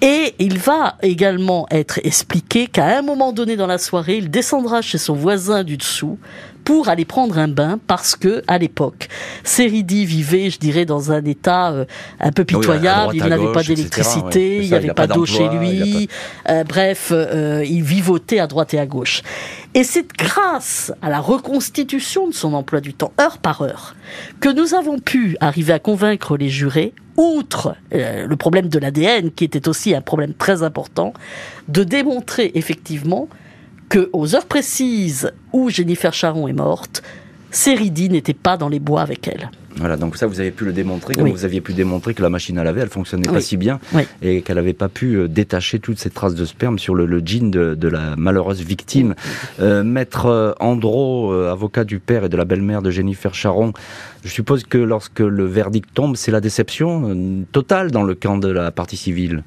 Et 0.00 0.34
il 0.38 0.58
va 0.58 0.96
également 1.02 1.66
être 1.70 1.98
expliqué 2.04 2.68
qu'à 2.68 2.98
un 2.98 3.02
moment 3.02 3.32
donné 3.32 3.56
dans 3.56 3.66
la 3.66 3.78
soirée, 3.78 4.18
il 4.18 4.30
descendra 4.30 4.80
chez 4.80 4.98
son 4.98 5.14
voisin 5.14 5.64
du 5.64 5.76
dessous 5.76 6.18
pour 6.68 6.90
aller 6.90 7.06
prendre 7.06 7.38
un 7.38 7.48
bain 7.48 7.80
parce 7.86 8.14
que 8.14 8.42
à 8.46 8.58
l'époque, 8.58 9.08
Seridi 9.42 10.04
vivait, 10.04 10.50
je 10.50 10.58
dirais, 10.58 10.84
dans 10.84 11.12
un 11.12 11.24
état 11.24 11.70
euh, 11.70 11.86
un 12.20 12.30
peu 12.30 12.44
pitoyable. 12.44 13.16
il 13.16 13.24
n'avait 13.24 13.52
pas 13.54 13.62
d'électricité, 13.62 14.58
il 14.58 14.68
n'y 14.68 14.74
avait 14.74 14.92
pas 14.92 15.06
d'eau 15.06 15.24
chez 15.24 15.48
lui. 15.48 16.10
Euh, 16.50 16.64
bref, 16.64 17.08
euh, 17.10 17.64
il 17.66 17.82
vivotait 17.82 18.38
à 18.38 18.46
droite 18.46 18.74
et 18.74 18.78
à 18.78 18.84
gauche. 18.84 19.22
Et 19.72 19.82
c'est 19.82 20.14
grâce 20.14 20.92
à 21.00 21.08
la 21.08 21.20
reconstitution 21.20 22.28
de 22.28 22.34
son 22.34 22.52
emploi 22.52 22.82
du 22.82 22.92
temps, 22.92 23.14
heure 23.18 23.38
par 23.38 23.62
heure, 23.62 23.96
que 24.38 24.50
nous 24.50 24.74
avons 24.74 24.98
pu 24.98 25.38
arriver 25.40 25.72
à 25.72 25.78
convaincre 25.78 26.36
les 26.36 26.50
jurés 26.50 26.92
outre 27.16 27.76
euh, 27.94 28.26
le 28.26 28.36
problème 28.36 28.68
de 28.68 28.78
l'ADN, 28.78 29.30
qui 29.30 29.44
était 29.44 29.68
aussi 29.68 29.94
un 29.94 30.02
problème 30.02 30.34
très 30.34 30.62
important, 30.62 31.14
de 31.68 31.82
démontrer 31.82 32.52
effectivement 32.56 33.26
que 33.88 34.10
aux 34.12 34.34
heures 34.34 34.46
précises 34.46 35.32
où 35.52 35.70
Jennifer 35.70 36.12
Charon 36.12 36.48
est 36.48 36.52
morte, 36.52 37.02
Seridi 37.50 38.10
n'était 38.10 38.34
pas 38.34 38.56
dans 38.56 38.68
les 38.68 38.78
bois 38.78 39.00
avec 39.00 39.26
elle. 39.26 39.50
Voilà, 39.76 39.96
donc 39.96 40.16
ça, 40.16 40.26
vous 40.26 40.40
avez 40.40 40.50
pu 40.50 40.64
le 40.64 40.72
démontrer, 40.72 41.14
comme 41.14 41.30
vous 41.30 41.44
aviez 41.44 41.60
pu 41.60 41.72
démontrer 41.72 42.12
que 42.12 42.20
la 42.20 42.30
machine 42.30 42.58
à 42.58 42.64
laver, 42.64 42.80
elle 42.80 42.88
fonctionnait 42.88 43.28
pas 43.28 43.40
si 43.40 43.56
bien, 43.56 43.78
et 44.22 44.42
qu'elle 44.42 44.56
n'avait 44.56 44.72
pas 44.72 44.88
pu 44.88 45.14
euh, 45.14 45.28
détacher 45.28 45.78
toutes 45.78 45.98
ces 45.98 46.10
traces 46.10 46.34
de 46.34 46.44
sperme 46.44 46.80
sur 46.80 46.96
le, 46.96 47.06
le 47.06 47.22
jean 47.24 47.50
de, 47.50 47.88
la 47.88 48.16
malheureuse 48.16 48.60
victime. 48.60 49.14
Euh, 49.60 49.84
Maître 49.84 50.26
euh, 50.26 50.52
Andro, 50.58 51.32
avocat 51.32 51.84
du 51.84 52.00
père 52.00 52.24
et 52.24 52.28
de 52.28 52.36
la 52.36 52.44
belle-mère 52.44 52.82
de 52.82 52.90
Jennifer 52.90 53.32
Charon, 53.34 53.72
je 54.24 54.30
suppose 54.30 54.64
que 54.64 54.78
lorsque 54.78 55.20
le 55.20 55.46
verdict 55.46 55.90
tombe, 55.94 56.16
c'est 56.16 56.32
la 56.32 56.40
déception 56.40 57.44
totale 57.52 57.92
dans 57.92 58.02
le 58.02 58.16
camp 58.16 58.36
de 58.36 58.48
la 58.48 58.72
partie 58.72 58.96
civile. 58.96 59.44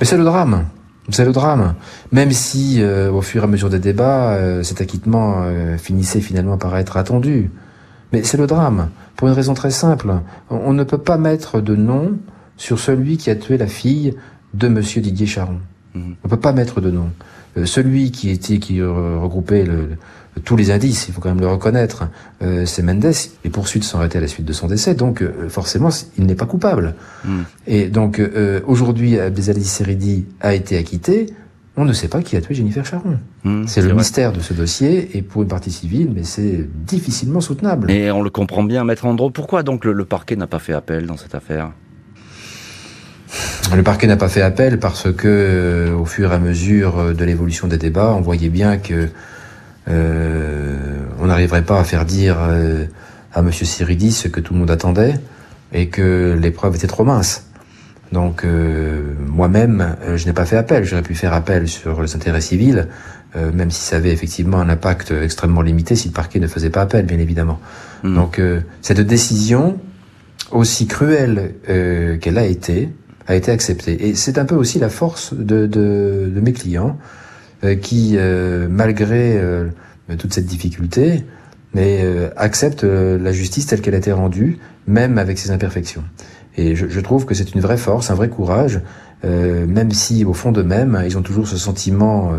Mais 0.00 0.06
c'est 0.06 0.16
le 0.16 0.24
drame. 0.24 0.66
C'est 1.10 1.24
le 1.24 1.32
drame. 1.32 1.74
Même 2.12 2.32
si, 2.32 2.82
au 2.82 3.20
fur 3.20 3.42
et 3.42 3.44
à 3.44 3.46
mesure 3.46 3.68
des 3.68 3.78
débats, 3.78 4.38
cet 4.62 4.80
acquittement 4.80 5.44
finissait 5.76 6.20
finalement 6.20 6.56
par 6.56 6.76
être 6.78 6.96
attendu. 6.96 7.50
Mais 8.12 8.22
c'est 8.22 8.38
le 8.38 8.46
drame, 8.46 8.88
pour 9.16 9.28
une 9.28 9.34
raison 9.34 9.54
très 9.54 9.70
simple. 9.70 10.14
On 10.48 10.72
ne 10.72 10.84
peut 10.84 10.98
pas 10.98 11.18
mettre 11.18 11.60
de 11.60 11.76
nom 11.76 12.12
sur 12.56 12.78
celui 12.78 13.16
qui 13.16 13.28
a 13.28 13.36
tué 13.36 13.58
la 13.58 13.66
fille 13.66 14.14
de 14.54 14.68
Monsieur 14.68 15.02
Didier 15.02 15.26
Charon. 15.26 15.58
Mhm. 15.94 16.16
On 16.22 16.28
ne 16.28 16.30
peut 16.30 16.40
pas 16.40 16.52
mettre 16.52 16.80
de 16.80 16.90
nom. 16.90 17.10
Euh, 17.56 17.66
celui 17.66 18.10
qui 18.10 18.30
était 18.30 18.58
qui 18.58 18.82
regroupait 18.82 19.66
tous 20.44 20.56
les 20.56 20.70
indices, 20.70 21.06
il 21.08 21.14
faut 21.14 21.20
quand 21.20 21.28
même 21.28 21.40
le 21.40 21.48
reconnaître, 21.48 22.08
euh, 22.42 22.66
c'est 22.66 22.82
Mendes. 22.82 23.12
Les 23.44 23.50
poursuites 23.50 23.84
sont 23.84 23.98
arrêtées 23.98 24.18
à 24.18 24.20
la 24.20 24.28
suite 24.28 24.46
de 24.46 24.52
son 24.52 24.66
décès, 24.66 24.94
donc 24.94 25.22
euh, 25.22 25.48
forcément, 25.48 25.90
il 26.18 26.26
n'est 26.26 26.34
pas 26.34 26.46
coupable. 26.46 26.94
Mhm. 27.24 27.44
Et 27.66 27.86
donc 27.86 28.20
aujourd'hui, 28.66 29.18
Abdelaziz 29.18 29.68
Seridi 29.68 30.26
a 30.40 30.54
été 30.54 30.76
acquitté 30.76 31.34
on 31.76 31.84
ne 31.84 31.92
sait 31.92 32.08
pas 32.08 32.22
qui 32.22 32.36
a 32.36 32.40
tué 32.40 32.54
Jennifer 32.54 32.84
Charon. 32.86 33.18
Hmm, 33.42 33.64
c'est 33.66 33.82
le 33.82 33.92
mystère 33.94 34.32
de 34.32 34.40
ce 34.40 34.54
dossier, 34.54 35.16
et 35.16 35.22
pour 35.22 35.42
une 35.42 35.48
partie 35.48 35.72
civile, 35.72 36.10
mais 36.14 36.22
c'est 36.22 36.68
difficilement 36.86 37.40
soutenable. 37.40 37.90
Et 37.90 38.10
on 38.12 38.22
le 38.22 38.30
comprend 38.30 38.62
bien, 38.62 38.84
Maître 38.84 39.04
Andro. 39.06 39.30
Pourquoi 39.30 39.62
donc 39.62 39.84
le, 39.84 40.04
parquet 40.04 40.36
n'a 40.36 40.46
pas 40.46 40.60
fait 40.60 40.72
appel 40.72 41.06
dans 41.06 41.16
cette 41.16 41.34
affaire? 41.34 41.72
Le 43.74 43.82
parquet 43.82 44.06
n'a 44.06 44.16
pas 44.16 44.28
fait 44.28 44.42
appel 44.42 44.78
parce 44.78 45.12
que, 45.12 45.26
euh, 45.26 45.96
au 45.96 46.04
fur 46.04 46.30
et 46.30 46.34
à 46.34 46.38
mesure 46.38 47.12
de 47.12 47.24
l'évolution 47.24 47.66
des 47.66 47.78
débats, 47.78 48.14
on 48.16 48.20
voyait 48.20 48.50
bien 48.50 48.76
que 48.76 48.94
euh, 48.94 49.08
on 49.88 51.26
n'arriverait 51.26 51.62
pas 51.64 51.80
à 51.80 51.84
faire 51.84 52.04
dire 52.04 52.36
euh, 52.40 52.84
à 53.32 53.42
Monsieur 53.42 53.66
Siridi 53.66 54.12
ce 54.12 54.28
que 54.28 54.40
tout 54.40 54.54
le 54.54 54.60
monde 54.60 54.70
attendait 54.70 55.14
et 55.72 55.88
que 55.88 56.38
les 56.40 56.50
preuves 56.50 56.76
étaient 56.76 56.86
trop 56.86 57.04
minces. 57.04 57.46
Donc 58.12 58.44
euh, 58.44 59.14
moi-même, 59.26 59.96
euh, 60.02 60.16
je 60.16 60.26
n'ai 60.26 60.32
pas 60.32 60.46
fait 60.46 60.56
appel. 60.56 60.84
J'aurais 60.84 61.02
pu 61.02 61.14
faire 61.14 61.32
appel 61.32 61.68
sur 61.68 62.00
les 62.00 62.14
intérêts 62.14 62.40
civils, 62.40 62.88
euh, 63.34 63.50
même 63.52 63.70
si 63.70 63.80
ça 63.82 63.96
avait 63.96 64.12
effectivement 64.12 64.60
un 64.60 64.68
impact 64.68 65.10
extrêmement 65.10 65.62
limité 65.62 65.96
si 65.96 66.08
le 66.08 66.14
parquet 66.14 66.38
ne 66.38 66.46
faisait 66.46 66.70
pas 66.70 66.82
appel, 66.82 67.06
bien 67.06 67.18
évidemment. 67.18 67.60
Hmm. 68.04 68.14
Donc 68.14 68.40
cette 68.82 69.00
décision, 69.00 69.78
aussi 70.50 70.86
cruelle 70.86 71.54
qu'elle 71.66 72.38
a 72.38 72.44
été, 72.44 72.90
a 73.26 73.34
été 73.34 73.50
acceptée. 73.50 74.08
Et 74.08 74.14
c'est 74.14 74.38
un 74.38 74.44
peu 74.44 74.54
aussi 74.54 74.78
la 74.78 74.90
force 74.90 75.32
de, 75.34 75.66
de, 75.66 76.30
de 76.32 76.40
mes 76.40 76.52
clients, 76.52 76.98
qui, 77.80 78.16
malgré 78.68 79.40
toute 80.18 80.34
cette 80.34 80.46
difficulté, 80.46 81.24
mais 81.74 82.04
acceptent 82.36 82.84
la 82.84 83.32
justice 83.32 83.66
telle 83.66 83.80
qu'elle 83.80 83.94
a 83.94 83.98
été 83.98 84.12
rendue, 84.12 84.58
même 84.86 85.18
avec 85.18 85.38
ses 85.38 85.50
imperfections. 85.50 86.04
Et 86.56 86.76
je, 86.76 86.88
je 86.88 87.00
trouve 87.00 87.24
que 87.24 87.34
c'est 87.34 87.54
une 87.54 87.60
vraie 87.60 87.76
force, 87.76 88.10
un 88.10 88.14
vrai 88.14 88.28
courage, 88.28 88.80
euh, 89.24 89.66
même 89.66 89.90
si 89.90 90.24
au 90.24 90.34
fond 90.34 90.52
d'eux-mêmes, 90.52 91.02
ils 91.06 91.16
ont 91.16 91.22
toujours 91.22 91.48
ce 91.48 91.56
sentiment 91.56 92.32
euh, 92.32 92.36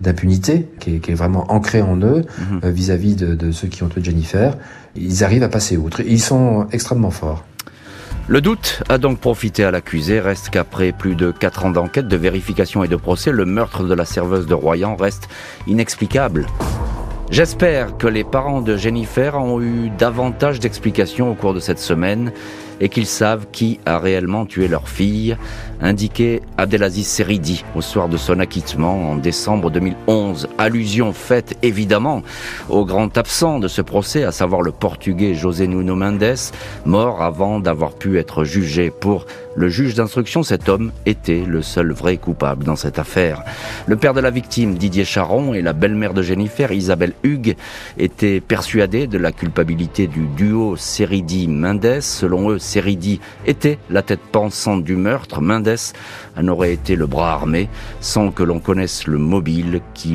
d'impunité 0.00 0.68
qui, 0.78 1.00
qui 1.00 1.10
est, 1.12 1.14
vraiment 1.14 1.50
ancré 1.50 1.82
en 1.82 1.96
eux 1.98 2.24
mhm. 2.38 2.60
euh, 2.64 2.70
vis-à-vis 2.70 3.16
de, 3.16 3.34
de, 3.34 3.52
ceux 3.52 3.68
qui 3.68 3.82
ont 3.82 3.88
tué 3.88 4.04
Jennifer. 4.04 4.56
Ils 4.94 5.24
arrivent 5.24 5.42
à 5.42 5.48
passer 5.48 5.76
outre. 5.76 6.00
Ils 6.00 6.20
sont 6.20 6.66
extrêmement 6.72 7.10
forts. 7.10 7.44
Le 8.28 8.40
doute 8.40 8.82
a 8.88 8.98
donc 8.98 9.20
profité 9.20 9.62
à 9.62 9.70
l'accusé. 9.70 10.18
Reste 10.18 10.50
qu'après 10.50 10.90
plus 10.90 11.14
de 11.14 11.30
4 11.30 11.66
ans 11.66 11.70
d'enquête, 11.70 12.08
de 12.08 12.16
vérification 12.16 12.82
et 12.82 12.88
de 12.88 12.96
procès, 12.96 13.30
le 13.30 13.44
meurtre 13.44 13.84
de 13.84 13.94
la 13.94 14.04
serveuse 14.04 14.48
de 14.48 14.54
Royan 14.54 14.96
reste 14.96 15.28
inexplicable. 15.68 16.46
J'espère 17.30 17.96
que 17.96 18.08
les 18.08 18.24
parents 18.24 18.62
de 18.62 18.76
Jennifer 18.76 19.36
ont 19.36 19.60
eu 19.60 19.90
davantage 19.96 20.58
d'explications 20.58 21.30
au 21.30 21.34
cours 21.34 21.54
de 21.54 21.60
cette 21.60 21.78
semaine 21.78 22.32
et 22.80 22.88
qu'ils 22.88 23.06
savent 23.06 23.46
qui 23.52 23.80
a 23.86 23.98
réellement 23.98 24.46
tué 24.46 24.68
leur 24.68 24.88
fille, 24.88 25.36
indiquait 25.80 26.42
Abdelaziz 26.56 27.06
Seridi 27.06 27.64
au 27.74 27.80
soir 27.80 28.08
de 28.08 28.16
son 28.16 28.38
acquittement 28.40 29.10
en 29.10 29.16
décembre 29.16 29.70
2011. 29.70 30.48
Allusion 30.58 31.12
faite 31.12 31.56
évidemment 31.62 32.22
au 32.68 32.84
grand 32.84 33.16
absent 33.18 33.58
de 33.58 33.68
ce 33.68 33.82
procès, 33.82 34.24
à 34.24 34.32
savoir 34.32 34.62
le 34.62 34.72
portugais 34.72 35.34
José 35.34 35.66
Nuno 35.66 35.94
Mendes, 35.94 36.36
mort 36.84 37.22
avant 37.22 37.60
d'avoir 37.60 37.92
pu 37.92 38.18
être 38.18 38.44
jugé 38.44 38.90
pour 38.90 39.26
le 39.56 39.68
juge 39.68 39.94
d'instruction. 39.94 40.42
Cet 40.42 40.68
homme 40.68 40.92
était 41.06 41.44
le 41.44 41.62
seul 41.62 41.92
vrai 41.92 42.18
coupable 42.18 42.64
dans 42.64 42.76
cette 42.76 42.98
affaire. 42.98 43.42
Le 43.86 43.96
père 43.96 44.14
de 44.14 44.20
la 44.20 44.30
victime, 44.30 44.74
Didier 44.74 45.04
Charon, 45.04 45.54
et 45.54 45.62
la 45.62 45.72
belle-mère 45.72 46.14
de 46.14 46.22
Jennifer, 46.22 46.70
Isabelle 46.72 47.14
Hugues, 47.22 47.56
étaient 47.98 48.40
persuadés 48.40 49.06
de 49.06 49.18
la 49.18 49.32
culpabilité 49.32 50.06
du 50.06 50.26
duo 50.26 50.76
Seridi-Mendes. 50.76 52.00
Selon 52.00 52.50
eux, 52.50 52.58
Seridi 52.58 53.20
était 53.46 53.78
la 53.90 54.02
tête 54.02 54.20
pensante 54.20 54.84
du 54.84 54.96
meurtre. 54.96 55.40
Mendes 55.40 55.76
en 56.36 56.48
aurait 56.48 56.72
été 56.72 56.96
le 56.96 57.06
bras 57.06 57.32
armé, 57.32 57.68
sans 58.00 58.30
que 58.30 58.42
l'on 58.42 58.60
connaisse 58.60 59.06
le 59.06 59.18
mobile 59.18 59.80
qui 59.94 60.14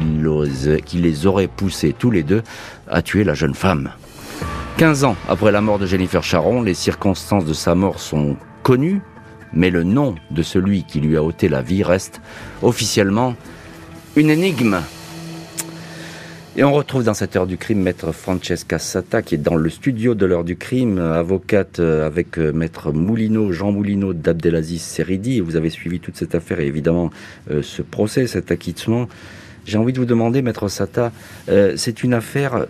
les 0.94 1.26
aurait 1.26 1.48
poussés 1.48 1.96
tous 1.98 2.12
les 2.12 2.24
deux 2.24 2.44
à 2.88 3.02
tuer 3.02 3.24
la 3.24 3.34
jeune 3.34 3.56
femme. 3.56 3.92
15 4.78 5.04
ans 5.04 5.16
après 5.28 5.52
la 5.52 5.62
mort 5.62 5.80
de 5.80 5.86
Jennifer 5.86 6.24
Charon, 6.24 6.62
les 6.62 6.74
circonstances 6.74 7.46
de 7.46 7.54
sa 7.54 7.76
mort 7.76 8.00
sont 8.00 8.36
connues, 8.64 9.02
mais 9.54 9.70
le 9.70 9.84
nom 9.84 10.16
de 10.30 10.43
celui 10.43 10.84
qui 10.84 10.99
lui 10.99 11.18
a 11.18 11.24
ôté 11.24 11.49
la 11.49 11.62
vie 11.62 11.84
reste 11.84 12.22
officiellement 12.62 13.36
une 14.16 14.30
énigme. 14.30 14.82
Et 16.58 16.66
on 16.66 16.74
retrouve 16.74 17.06
dans 17.06 17.14
cette 17.14 17.38
heure 17.38 17.47
du 17.47 17.56
crime 17.56 17.80
maître 17.80 18.12
Francesca 18.12 18.78
Sata 18.78 19.22
qui 19.22 19.36
est 19.36 19.38
dans 19.38 19.56
le 19.56 19.70
studio 19.70 20.16
de 20.16 20.26
l'heure 20.26 20.43
du 20.43 20.58
crime, 20.58 20.97
avocate 20.99 21.80
euh, 21.80 22.06
avec 22.06 22.38
euh, 22.38 22.52
maître 22.52 22.91
Moulineau, 22.91 23.54
Jean 23.54 23.72
Moulineau 23.72 24.12
d'Abdelaziz 24.12 24.82
Seridi. 24.82 25.39
vous 25.39 25.56
avez 25.56 25.70
suivi 25.70 26.02
toute 26.02 26.18
cette 26.18 26.36
affaire 26.36 26.60
et 26.60 26.68
évidemment 26.68 27.10
euh, 27.49 27.62
ce 27.62 27.82
procès, 27.82 28.28
cet 28.28 28.52
acquittement. 28.52 29.08
J'ai 29.66 29.78
envie 29.78 29.93
de 29.93 29.99
vous 29.99 30.06
demander, 30.06 30.41
maître 30.41 30.68
Sata, 30.68 31.12
c'est 31.76 32.04
une 32.04 32.16
affaire 32.16 32.66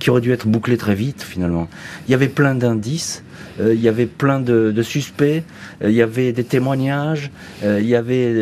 qui 0.00 0.10
aurait 0.10 0.20
dû 0.20 0.32
être 0.32 0.48
bouclée 0.48 0.76
très 0.76 0.96
vite 0.96 1.22
finalement. 1.22 1.68
Il 2.08 2.10
y 2.10 2.14
avait 2.14 2.28
plein 2.28 2.56
d'indices. 2.56 3.22
Euh, 3.60 3.74
il 3.74 3.80
y 3.80 3.88
avait 3.88 4.06
plein 4.06 4.40
de, 4.40 4.82
suspects, 4.82 5.42
euh, 5.82 5.90
il 5.90 5.94
y 5.94 6.02
avait 6.02 6.32
des 6.32 6.44
témoignages, 6.44 7.30
euh, 7.62 7.78
il 7.80 7.88
y 7.88 7.94
avait 7.94 8.32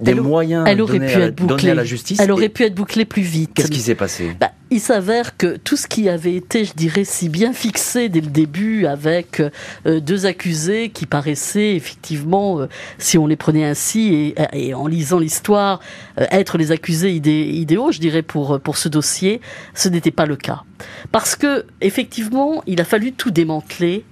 des, 0.00 0.14
moyens 0.14 0.64
elle 0.66 0.80
aurait 0.80 0.98
pu 0.98 1.20
être 1.20 1.36
bouclée, 1.36 1.70
à 1.70 1.74
la 1.74 1.84
justice. 1.84 2.18
Elle 2.20 2.32
aurait 2.32 2.48
pu 2.48 2.64
être 2.64 2.74
bouclée 2.74 3.04
plus 3.04 3.22
vite. 3.22 3.50
Qu'est-ce 3.54 3.70
qui 3.70 3.80
s'est 3.80 3.94
passé? 3.94 4.36
Bah, 4.40 4.50
Il 4.70 4.80
s'avère 4.80 5.36
que 5.36 5.56
tout 5.56 5.76
ce 5.76 5.86
qui 5.86 6.08
avait 6.08 6.34
été, 6.34 6.64
je 6.64 6.74
dirais, 6.74 7.04
si 7.04 7.28
bien 7.28 7.52
fixé 7.52 8.08
dès 8.08 8.20
le 8.20 8.28
début, 8.28 8.86
avec 8.86 9.42
deux 9.84 10.26
accusés 10.26 10.90
qui 10.90 11.06
paraissaient 11.06 11.74
effectivement, 11.74 12.66
si 12.98 13.18
on 13.18 13.26
les 13.26 13.36
prenait 13.36 13.64
ainsi, 13.64 14.34
et, 14.52 14.74
en 14.74 14.86
lisant 14.86 15.18
l'histoire, 15.18 15.80
être 16.16 16.58
les 16.58 16.72
accusés 16.72 17.12
idéaux, 17.12 17.92
je 17.92 18.00
dirais, 18.00 18.22
pour, 18.22 18.60
pour 18.60 18.76
ce 18.76 18.88
dossier, 18.88 19.40
ce 19.74 19.88
n'était 19.88 20.10
pas 20.10 20.26
le 20.26 20.36
cas. 20.36 20.62
Parce 21.12 21.36
que, 21.36 21.64
effectivement, 21.80 22.62
il 22.66 22.80
a 22.80 22.84
fallu 22.84 23.12
tout 23.12 23.30
démanteler 23.30 24.04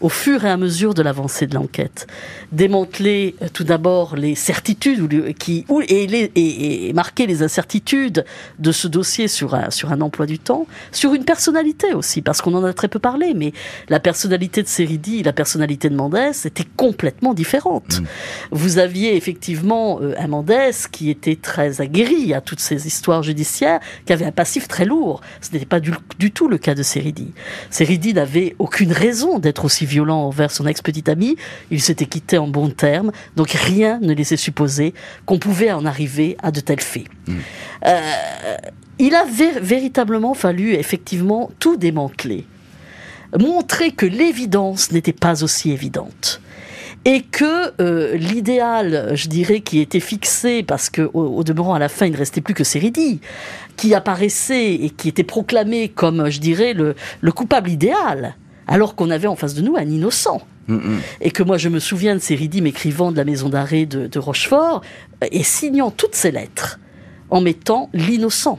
au 0.00 0.08
fur 0.08 0.44
et 0.44 0.50
à 0.50 0.56
mesure 0.56 0.94
de 0.94 1.02
l'avancée 1.02 1.46
de 1.46 1.54
l'enquête. 1.54 2.06
Démanteler 2.52 3.34
euh, 3.42 3.48
tout 3.52 3.64
d'abord 3.64 4.16
les 4.16 4.34
certitudes 4.34 5.34
qui, 5.38 5.64
et, 5.88 6.06
les, 6.06 6.30
et, 6.34 6.92
marquer 6.92 7.26
les 7.26 7.42
incertitudes 7.42 8.24
de 8.58 8.72
ce 8.72 8.88
dossier 8.88 9.28
sur 9.28 9.54
un, 9.54 9.70
sur 9.70 9.92
un 9.92 10.00
emploi 10.00 10.26
du 10.26 10.38
temps, 10.38 10.66
sur 10.92 11.14
une 11.14 11.24
personnalité 11.24 11.94
aussi, 11.94 12.22
parce 12.22 12.42
qu'on 12.42 12.54
en 12.54 12.64
a 12.64 12.72
très 12.72 12.88
peu 12.88 12.98
parlé, 12.98 13.32
mais 13.34 13.52
la 13.88 14.00
personnalité 14.00 14.62
de 14.62 14.68
Seridi, 14.68 15.22
la 15.22 15.32
personnalité 15.32 15.88
de 15.88 15.96
Mendès 15.96 16.32
étaient 16.44 16.66
complètement 16.76 17.34
différentes. 17.34 18.00
Mm. 18.00 18.04
Vous 18.52 18.78
aviez 18.78 19.16
effectivement 19.16 20.00
euh, 20.00 20.14
un 20.18 20.28
Mendès 20.28 20.72
qui 20.90 21.10
était 21.10 21.36
très 21.36 21.80
aguerri 21.80 22.34
à 22.34 22.40
toutes 22.40 22.60
ces 22.60 22.86
histoires 22.86 23.22
judiciaires, 23.22 23.80
qui 24.04 24.12
avait 24.12 24.24
un 24.24 24.32
passif 24.32 24.68
très 24.68 24.84
lourd. 24.84 25.20
Ce 25.40 25.52
n'était 25.52 25.66
pas 25.66 25.80
du, 25.80 25.92
du, 26.18 26.30
tout 26.30 26.48
le 26.48 26.58
cas 26.58 26.74
de 26.74 26.82
Seridi. 26.82 27.32
Seridi 27.70 28.14
n'avait 28.14 28.54
aucune 28.58 28.92
raison 28.92 29.38
d'être 29.38 29.64
aussi 29.64 29.85
violent 29.86 30.24
envers 30.24 30.50
son 30.50 30.66
ex-petite 30.66 31.08
amie. 31.08 31.36
Il 31.70 31.80
s'était 31.80 32.06
quitté 32.06 32.36
en 32.38 32.48
bons 32.48 32.70
termes, 32.70 33.12
donc 33.36 33.50
rien 33.50 33.98
ne 34.00 34.12
laissait 34.12 34.36
supposer 34.36 34.92
qu'on 35.24 35.38
pouvait 35.38 35.72
en 35.72 35.86
arriver 35.86 36.36
à 36.42 36.50
de 36.50 36.60
tels 36.60 36.80
faits. 36.80 37.06
Mm. 37.26 37.34
Euh, 37.86 38.56
il 38.98 39.14
a 39.14 39.24
véritablement 39.24 40.34
fallu 40.34 40.72
effectivement 40.72 41.50
tout 41.58 41.76
démanteler, 41.76 42.44
montrer 43.38 43.92
que 43.92 44.06
l'évidence 44.06 44.90
n'était 44.92 45.12
pas 45.12 45.42
aussi 45.42 45.70
évidente 45.70 46.40
et 47.06 47.22
que 47.22 47.80
euh, 47.80 48.16
l'idéal, 48.16 49.12
je 49.14 49.28
dirais, 49.28 49.60
qui 49.60 49.80
était 49.80 50.00
fixé, 50.00 50.64
parce 50.64 50.90
que 50.90 51.08
au, 51.14 51.44
demeurant 51.44 51.74
à 51.74 51.78
la 51.78 51.88
fin 51.88 52.06
il 52.06 52.12
ne 52.12 52.16
restait 52.16 52.40
plus 52.40 52.52
que 52.52 52.64
Séridi, 52.64 53.20
qui 53.76 53.94
apparaissait 53.94 54.74
et 54.74 54.90
qui 54.90 55.08
était 55.08 55.22
proclamé 55.22 55.88
comme, 55.88 56.28
je 56.28 56.40
dirais, 56.40 56.74
le, 56.74 56.96
le 57.20 57.32
coupable 57.32 57.70
idéal, 57.70 58.34
alors 58.66 58.94
qu'on 58.94 59.10
avait 59.10 59.26
en 59.26 59.36
face 59.36 59.54
de 59.54 59.62
nous 59.62 59.76
un 59.76 59.88
innocent. 59.88 60.42
Mm, 60.68 60.74
mm. 60.74 61.00
Et 61.20 61.30
que 61.30 61.42
moi, 61.42 61.58
je 61.58 61.68
me 61.68 61.78
souviens 61.78 62.14
de 62.14 62.20
ces 62.20 62.34
écrivant 62.34 63.12
de 63.12 63.16
la 63.16 63.24
maison 63.24 63.48
d'arrêt 63.48 63.86
de, 63.86 64.18
Rochefort 64.18 64.82
et 65.30 65.42
signant 65.42 65.90
toutes 65.90 66.14
ces 66.14 66.30
lettres 66.30 66.80
en 67.30 67.40
mettant 67.40 67.90
l'innocent. 67.92 68.58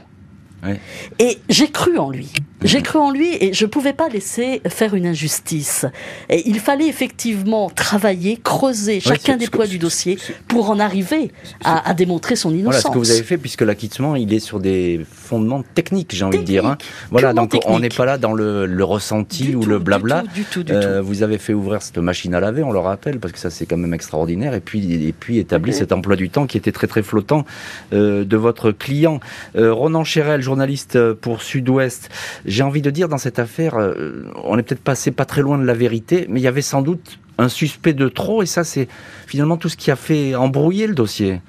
Et 1.18 1.38
j'ai 1.48 1.70
cru 1.70 1.98
en 1.98 2.10
lui. 2.10 2.32
J'ai 2.62 2.82
cru 2.82 2.98
en 2.98 3.10
lui 3.10 3.36
et 3.40 3.52
je 3.52 3.64
ne 3.64 3.70
pouvais 3.70 3.92
pas 3.92 4.08
laisser 4.08 4.60
faire 4.68 4.94
une 4.94 5.06
injustice. 5.06 5.86
Et 6.28 6.48
il 6.48 6.58
fallait 6.58 6.88
effectivement 6.88 7.70
travailler, 7.70 8.38
creuser 8.42 9.00
chacun 9.00 9.36
des 9.36 9.46
points 9.46 9.66
du 9.66 9.78
dossier 9.78 10.18
pour 10.48 10.70
en 10.70 10.80
arriver 10.80 11.30
à, 11.64 11.94
démontrer 11.94 12.36
son 12.36 12.52
innocence. 12.52 12.82
Voilà 12.82 12.88
ce 12.88 12.88
que 12.88 12.98
vous 12.98 13.10
avez 13.10 13.22
fait, 13.22 13.38
puisque 13.38 13.62
l'acquittement, 13.62 14.16
il 14.16 14.32
est 14.32 14.40
sur 14.40 14.60
des 14.60 15.00
fondements 15.10 15.62
techniques, 15.74 16.14
j'ai 16.14 16.24
envie 16.24 16.38
de 16.38 16.44
dire. 16.44 16.66
Hein. 16.66 16.78
Voilà, 17.10 17.32
donc 17.32 17.56
on 17.66 17.78
n'est 17.78 17.88
pas 17.88 18.04
là 18.04 18.18
dans 18.18 18.32
le, 18.32 18.82
ressenti 18.82 19.54
ou 19.54 19.64
le 19.64 19.78
blabla. 19.78 20.24
Du 20.34 20.44
tout, 20.44 20.62
du 20.62 20.72
tout, 20.72 20.78
euh, 20.78 21.02
Vous 21.02 21.22
avez 21.22 21.38
fait 21.38 21.52
ouvrir 21.52 21.82
cette 21.82 21.98
machine 21.98 22.34
à 22.34 22.40
laver, 22.40 22.62
on 22.62 22.72
le 22.72 22.78
rappelle, 22.78 23.18
parce 23.18 23.32
que 23.32 23.38
ça 23.38 23.50
c'est 23.50 23.66
quand 23.66 23.76
même 23.76 23.92
extraordinaire, 23.92 24.54
et 24.54 24.60
puis, 24.60 25.06
et 25.06 25.12
puis 25.12 25.38
établi 25.38 25.72
cet 25.72 25.92
emploi 25.92 26.16
du 26.16 26.30
temps 26.30 26.46
qui 26.46 26.56
était 26.56 26.72
très 26.72 26.86
très 26.86 27.02
flottant 27.02 27.44
euh, 27.92 28.24
de 28.24 28.36
votre 28.36 28.72
client. 28.72 29.20
Euh, 29.56 29.72
Ronan 29.72 30.04
Chérel, 30.04 30.40
journaliste 30.40 31.12
pour 31.14 31.42
Sud-Ouest, 31.42 32.08
j'ai 32.48 32.62
envie 32.62 32.82
de 32.82 32.90
dire 32.90 33.08
dans 33.08 33.18
cette 33.18 33.38
affaire, 33.38 33.76
euh, 33.76 34.24
on 34.44 34.58
est 34.58 34.62
peut-être 34.62 34.82
passé 34.82 35.10
pas 35.10 35.24
très 35.24 35.42
loin 35.42 35.58
de 35.58 35.64
la 35.64 35.74
vérité, 35.74 36.26
mais 36.28 36.40
il 36.40 36.42
y 36.42 36.48
avait 36.48 36.62
sans 36.62 36.82
doute 36.82 37.18
un 37.38 37.48
suspect 37.48 37.92
de 37.92 38.08
trop, 38.08 38.42
et 38.42 38.46
ça 38.46 38.64
c'est 38.64 38.88
finalement 39.26 39.56
tout 39.56 39.68
ce 39.68 39.76
qui 39.76 39.90
a 39.90 39.96
fait 39.96 40.34
embrouiller 40.34 40.86
le 40.86 40.94
dossier. 40.94 41.40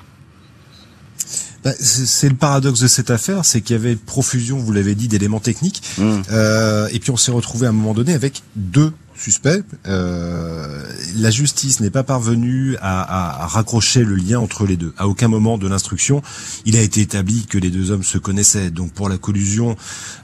Bah, 1.64 1.72
c'est 1.78 2.30
le 2.30 2.36
paradoxe 2.36 2.80
de 2.80 2.88
cette 2.88 3.10
affaire, 3.10 3.44
c'est 3.44 3.62
qu'il 3.62 3.76
y 3.76 3.80
avait 3.80 3.96
profusion, 3.96 4.58
vous 4.58 4.72
l'avez 4.72 4.96
dit, 4.96 5.08
d'éléments 5.10 5.42
techniques, 5.42 5.82
mmh. 5.98 6.22
euh, 6.32 6.88
et 6.94 7.00
puis 7.00 7.12
on 7.12 7.18
s'est 7.18 7.32
retrouvé 7.32 7.66
à 7.66 7.70
un 7.70 7.74
moment 7.74 7.94
donné 7.94 8.14
avec 8.14 8.44
deux 8.56 8.94
suspect. 9.20 9.62
Euh, 9.88 10.84
la 11.18 11.30
justice 11.30 11.80
n'est 11.80 11.90
pas 11.90 12.04
parvenue 12.04 12.76
à, 12.82 13.48
raccrocher 13.48 14.04
le 14.04 14.16
lien 14.16 14.40
entre 14.40 14.66
les 14.66 14.78
deux. 14.78 14.94
À 14.98 15.08
aucun 15.08 15.28
moment 15.28 15.58
de 15.58 15.68
l'instruction, 15.68 16.22
il 16.66 16.76
a 16.78 16.82
été 16.82 17.02
établi 17.02 17.46
que 17.46 17.58
les 17.58 17.70
deux 17.70 17.92
hommes 17.92 18.04
se 18.04 18.18
connaissaient. 18.18 18.72
Donc 18.72 18.92
pour 18.94 19.10
la 19.10 19.18
collusion, 19.18 19.76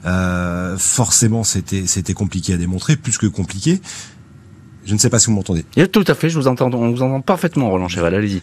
euh, 0.04 0.76
forcément, 0.78 1.44
c'était 1.44 2.14
compliqué 2.14 2.54
à 2.54 2.56
démontrer, 2.56 2.96
plus 2.96 3.18
que 3.18 3.26
compliqué. 3.26 3.80
Je 4.84 4.94
ne 4.94 4.98
sais 4.98 5.10
pas 5.10 5.18
si 5.18 5.26
vous 5.26 5.32
m'entendez. 5.32 5.64
Tout 5.92 6.04
à 6.06 6.14
fait, 6.14 6.30
je 6.30 6.38
vous 6.38 6.46
entends, 6.46 6.72
on 6.72 6.92
vous 6.92 7.02
entend 7.02 7.20
parfaitement, 7.20 7.70
Roland 7.70 7.88
Cheval. 7.88 8.14
Allez-y. 8.14 8.42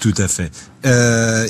Tout 0.00 0.14
à 0.16 0.28
fait. 0.28 0.50
Euh, 0.86 1.46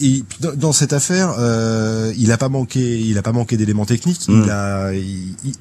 et, 0.00 0.24
dans 0.56 0.72
cette 0.72 0.94
affaire, 0.94 1.34
euh, 1.38 2.12
il 2.16 2.32
a 2.32 2.38
pas 2.38 2.48
manqué, 2.48 2.98
il 2.98 3.18
a 3.18 3.22
pas 3.22 3.32
manqué 3.32 3.58
d'éléments 3.58 3.84
techniques. 3.84 4.26
Il 4.28 4.36
hmm. 4.36 4.48
a, 4.50 4.90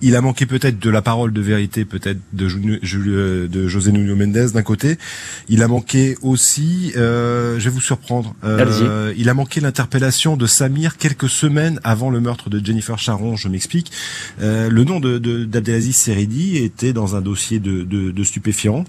il, 0.02 0.16
a 0.16 0.22
manqué 0.22 0.46
peut-être 0.46 0.80
de 0.80 0.90
la 0.90 1.02
parole 1.02 1.34
de 1.34 1.42
vérité, 1.42 1.84
peut-être 1.84 2.20
de, 2.32 2.48
de 3.48 3.68
José 3.68 3.92
Nuno 3.92 4.16
Mendes 4.16 4.52
d'un 4.54 4.62
côté. 4.62 4.98
Il 5.50 5.64
a 5.64 5.68
manqué 5.68 6.18
aussi, 6.22 6.94
euh, 6.96 7.60
je 7.60 7.66
vais 7.66 7.70
vous 7.70 7.82
surprendre. 7.82 8.36
Euh, 8.46 9.14
il 9.18 9.28
a 9.28 9.34
manqué 9.34 9.60
l'interpellation 9.60 10.38
de 10.38 10.46
Samir 10.46 10.96
quelques 10.96 11.30
semaines 11.30 11.82
avant 11.84 12.10
le 12.10 12.22
meurtre 12.22 12.50
de 12.50 12.66
Jennifer 12.66 12.98
Charon. 12.98 13.36
Je 13.36 13.50
m'explique. 13.50 13.92
Euh, 14.42 14.70
le 14.70 14.84
nom 14.86 15.02
de 15.02 15.18
d'Abdelaziz 15.18 15.98
Seridi 15.98 16.56
était 16.56 16.94
dans 16.94 17.18
un 17.18 17.22
dossier 17.22 17.60
de, 17.60 17.84
de, 17.84 18.12
de 18.12 18.24
stupéfiants 18.24 18.86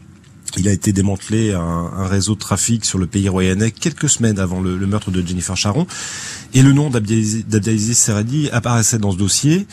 il 0.58 0.68
a 0.68 0.72
été 0.72 0.92
démantelé 0.92 1.52
un, 1.52 2.06
réseau 2.06 2.34
de 2.34 2.40
trafic 2.40 2.84
sur 2.84 2.98
le 2.98 3.06
pays 3.06 3.28
royanais 3.28 3.70
quelques 3.70 4.08
semaines 4.08 4.38
avant 4.38 4.60
le, 4.60 4.76
meurtre 4.86 5.10
de 5.10 5.26
Jennifer 5.26 5.56
Charon. 5.56 5.86
Et 6.54 6.62
le 6.62 6.72
nom 6.72 6.90
d'Abdelaziz 6.90 7.98
Seradi 7.98 8.48
apparaissait 8.50 8.98
dans 8.98 9.12
ce 9.12 9.16
dossier, 9.16 9.66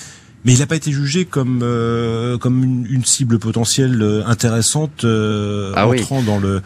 mais 0.47 0.53
il 0.53 0.59
n'a 0.59 0.65
pas 0.65 0.77
été 0.77 0.93
jugé 0.93 1.25
comme 1.25 1.59
euh, 1.61 2.37
comme 2.37 2.63
une, 2.63 3.03
cible 3.03 3.37
potentielle 3.37 4.01
euh, 4.01 4.23
intéressante 4.25 5.03
euh, 5.03 5.73
ah 5.75 5.89
entrant 5.89 6.21
dans 6.21 6.39
le 6.39 6.61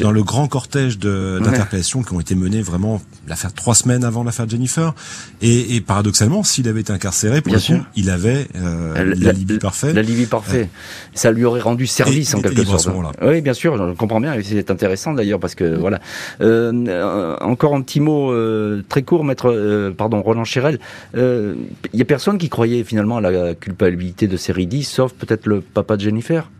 dans 0.00 0.10
le 0.10 0.22
grand 0.22 0.48
cortège 0.48 0.98
d'interpellations 0.98 2.02
qui 2.02 2.14
ont 2.14 2.20
été 2.20 2.34
menées 2.34 2.62
vraiment 2.62 3.02
l'affaire 3.28 3.52
trois 3.52 3.74
semaines 3.74 4.04
avant 4.04 4.24
l'affaire 4.24 4.48
Jennifer. 4.48 4.94
Et, 5.42 5.76
et 5.76 5.80
paradoxalement, 5.80 6.42
s'il 6.44 6.66
avait 6.68 6.80
été 6.80 6.92
incarcéré, 6.92 7.42
pour 7.42 7.54
Bien 7.54 7.86
il 7.94 8.10
avait 8.10 8.46
euh, 8.56 9.14
l'alibi 9.14 9.58
parfait. 9.58 9.92
L'alibi 9.92 10.26
parfait. 10.26 10.68
Ça 11.14 11.30
lui 11.30 11.44
aurait 11.44 11.60
rendu 11.60 11.86
service 11.86 12.34
en 12.34 12.40
quelque 12.40 12.64
sorte. 12.64 12.88
Oui, 13.22 13.40
bien 13.40 13.54
sûr, 13.54 13.76
je 13.76 13.94
comprends 13.94 14.20
bien. 14.20 14.34
C'est 14.42 14.70
intéressant 14.70 15.12
d'ailleurs 15.12 15.40
parce 15.40 15.54
que 15.54 15.76
voilà. 15.76 16.00
Euh, 16.40 17.36
encore 17.40 17.74
un 17.74 17.82
petit 17.82 18.00
mot 18.00 18.32
euh, 18.32 18.82
très 18.88 19.02
court, 19.02 19.24
maître, 19.24 19.50
euh, 19.50 19.90
pardon, 19.90 20.22
Roland 20.22 20.44
Chérel. 20.44 20.78
Il 21.14 21.54
y 21.92 22.02
a 22.02 22.04
personne 22.04 22.38
qui 22.38 22.48
croyait 22.48 22.84
finalement 22.84 23.16
à 23.16 23.20
la 23.30 23.54
culpabilité 23.54 24.28
de 24.28 24.36
Seridi, 24.36 24.84
sauf 24.84 25.12
peut-être 25.12 25.46
le 25.46 25.60
papa 25.60 25.96
de 25.96 26.02
Jennifer. 26.02 26.50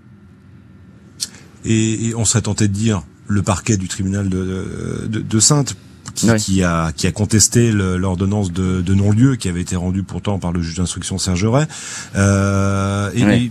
Et, 1.65 2.13
on 2.17 2.25
serait 2.25 2.43
tenté 2.43 2.69
de 2.69 2.73
dire 2.73 3.03
le 3.27 3.43
parquet 3.43 3.77
du 3.77 3.89
tribunal 3.89 4.29
de, 4.29 5.07
de, 5.09 5.21
de 5.21 5.41
Sainte 5.41 5.77
qui, 6.15 6.63
a 6.63 6.93
qui 6.93 7.07
a 7.07 7.13
contesté 7.13 7.73
l'ordonnance 7.73 8.53
de, 8.53 8.81
de 8.81 8.95
non-lieu 8.95 9.37
qui 9.37 9.49
avait 9.49 9.61
été 9.61 9.77
rendue 9.77 10.03
pourtant 10.03 10.39
par 10.39 10.53
le 10.53 10.63
juge 10.63 10.77
d'instruction 10.77 11.19
Serge 11.19 11.45
Ray. 11.45 11.67
Euh, 12.15 13.11
et, 13.15 13.51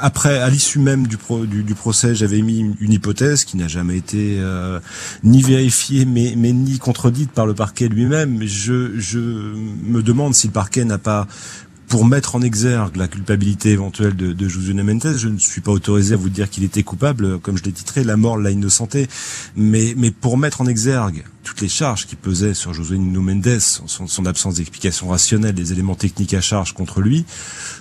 après, 0.00 0.38
à 0.38 0.48
l'issue 0.48 0.78
même 0.78 1.06
du, 1.06 1.16
du, 1.62 1.74
procès, 1.74 2.14
j'avais 2.14 2.40
mis 2.40 2.72
une 2.78 2.92
hypothèse 2.92 3.44
qui 3.44 3.56
n'a 3.56 3.66
jamais 3.66 3.96
été 3.96 4.36
euh, 4.38 4.78
ni 5.24 5.42
vérifiée, 5.42 6.04
mais, 6.04 6.34
mais 6.36 6.52
ni 6.52 6.78
contredite 6.78 7.32
par 7.32 7.46
le 7.46 7.54
parquet 7.54 7.88
lui-même. 7.88 8.40
Je, 8.44 8.98
je 8.98 9.18
me 9.18 10.02
demande 10.02 10.34
si 10.34 10.46
le 10.46 10.52
parquet 10.52 10.84
n'a 10.84 10.98
pas 10.98 11.26
pour 11.88 12.04
mettre 12.04 12.36
en 12.36 12.42
exergue 12.42 12.96
la 12.96 13.08
culpabilité 13.08 13.70
éventuelle 13.70 14.14
de, 14.14 14.32
de 14.32 14.48
Josué 14.48 14.74
Mendes, 14.74 15.14
je 15.16 15.28
ne 15.28 15.38
suis 15.38 15.62
pas 15.62 15.72
autorisé 15.72 16.14
à 16.14 16.16
vous 16.18 16.28
dire 16.28 16.50
qu'il 16.50 16.62
était 16.62 16.82
coupable, 16.82 17.38
comme 17.38 17.56
je 17.56 17.64
l'ai 17.64 17.72
titré, 17.72 18.04
la 18.04 18.16
mort 18.16 18.36
l'a 18.36 18.50
innocenté, 18.50 19.08
mais, 19.56 19.94
mais 19.96 20.10
pour 20.10 20.36
mettre 20.36 20.60
en 20.60 20.66
exergue 20.66 21.24
toutes 21.44 21.62
les 21.62 21.68
charges 21.68 22.06
qui 22.06 22.14
pesaient 22.14 22.52
sur 22.52 22.74
Josué 22.74 22.98
Nuno 22.98 23.22
Mendes, 23.22 23.58
son, 23.58 24.06
son 24.06 24.26
absence 24.26 24.56
d'explication 24.56 25.08
rationnelle, 25.08 25.54
les 25.54 25.72
éléments 25.72 25.94
techniques 25.94 26.34
à 26.34 26.42
charge 26.42 26.74
contre 26.74 27.00
lui, 27.00 27.24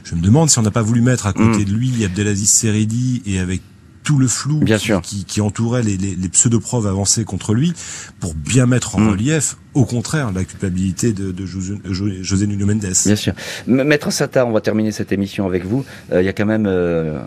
je 0.05 0.15
me 0.15 0.21
demande 0.21 0.49
si 0.49 0.57
on 0.57 0.61
n'a 0.61 0.71
pas 0.71 0.81
voulu 0.81 1.01
mettre 1.01 1.27
à 1.27 1.33
côté 1.33 1.59
mm. 1.59 1.65
de 1.65 1.73
lui 1.73 2.05
Abdelaziz 2.05 2.49
Seredi 2.49 3.21
et 3.25 3.39
avec 3.39 3.61
tout 4.03 4.17
le 4.17 4.29
flou 4.29 4.63
qui, 5.03 5.25
qui, 5.25 5.41
entourait 5.41 5.83
les, 5.83 5.97
les, 5.97 6.15
les 6.15 6.29
pseudo-preuves 6.29 6.87
avancées 6.87 7.25
contre 7.25 7.53
lui 7.53 7.73
pour 8.21 8.35
bien 8.35 8.65
mettre 8.65 8.95
en 8.95 9.01
mm. 9.01 9.09
relief 9.09 9.57
au 9.77 9.85
contraire 9.85 10.31
la 10.33 10.43
culpabilité 10.43 11.13
de, 11.13 11.31
de 11.31 11.45
José, 11.45 12.47
Nuno 12.47 12.65
Mendes. 12.65 12.85
Bien 13.05 13.15
sûr. 13.15 13.33
Maître 13.67 14.11
Sata, 14.11 14.45
on 14.45 14.51
va 14.51 14.61
terminer 14.61 14.91
cette 14.91 15.11
émission 15.11 15.45
avec 15.45 15.65
vous. 15.65 15.85
Euh, 16.11 16.21
il 16.21 16.25
y 16.25 16.29
a 16.29 16.33
quand 16.33 16.45
même 16.45 16.65
euh, 16.67 17.19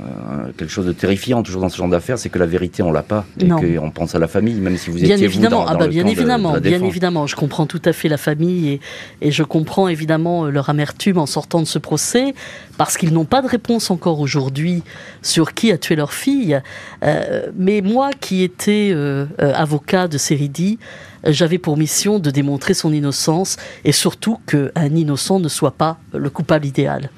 quelque 0.57 0.71
chose 0.71 0.87
de 0.87 0.93
terrifiant 0.93 1.43
toujours 1.43 1.63
dans 1.63 1.69
ce 1.69 1.77
genre 1.77 1.89
d'affaires, 1.89 2.19
c'est 2.19 2.29
que 2.29 2.39
la 2.39 2.47
vérité 2.47 2.83
on 2.83 2.93
l'a 2.93 3.03
pas 3.03 3.25
et 3.39 3.49
qu'on 3.49 3.91
pense 3.91 4.15
à 4.15 4.19
la 4.19 4.29
famille, 4.29 4.55
même 4.55 4.77
si 4.77 4.91
vous 4.91 4.97
bien 4.97 5.15
étiez 5.15 5.27
évidemment. 5.27 5.61
vous 5.61 5.67
dans, 5.67 5.73
ah 5.73 5.77
bah, 5.77 5.87
bien 5.87 6.07
évidemment, 6.07 6.59
bien 6.59 6.83
évidemment. 6.83 7.27
Je 7.27 7.37
comprends 7.37 7.67
tout 7.67 7.83
à 7.85 7.93
fait 7.93 8.09
la 8.09 8.19
famille 8.19 8.69
et, 8.69 8.81
et 9.21 9.31
je 9.31 9.43
comprends 9.43 9.89
évidemment 9.89 10.47
euh, 10.47 10.51
leur 10.51 10.69
amertume 10.69 11.19
en 11.19 11.27
sortant 11.27 11.61
de 11.61 11.67
ce 11.67 11.79
procès 11.79 12.35
parce 12.77 12.97
qu'ils 12.97 13.13
n'ont 13.13 13.25
pas 13.25 13.43
de 13.43 13.47
réponse 13.49 13.91
encore 13.91 14.21
aujourd'hui 14.21 14.83
sur 15.23 15.55
qui 15.55 15.71
a 15.71 15.79
tué 15.79 15.97
leur 15.97 16.13
fille. 16.13 16.61
Euh, 17.03 17.47
mais 17.57 17.81
moi 17.83 18.11
qui 18.19 18.43
étais 18.43 18.91
euh, 18.93 19.27
avocat 19.39 20.09
de 20.09 20.19
Séridi, 20.19 20.79
j'avais 21.25 21.59
pour 21.59 21.77
mission 21.77 22.19
de 22.19 22.31
démontrer 22.31 22.75
son 22.75 22.93
innocence 22.93 23.57
et 23.85 23.93
surtout 23.93 24.39
qu'un 24.47 24.95
innocent 24.95 25.41
ne 25.41 25.49
soit 25.49 25.73
pas 25.73 25.99
le 26.13 26.31
coupable 26.31 26.67
idéal. 26.67 27.11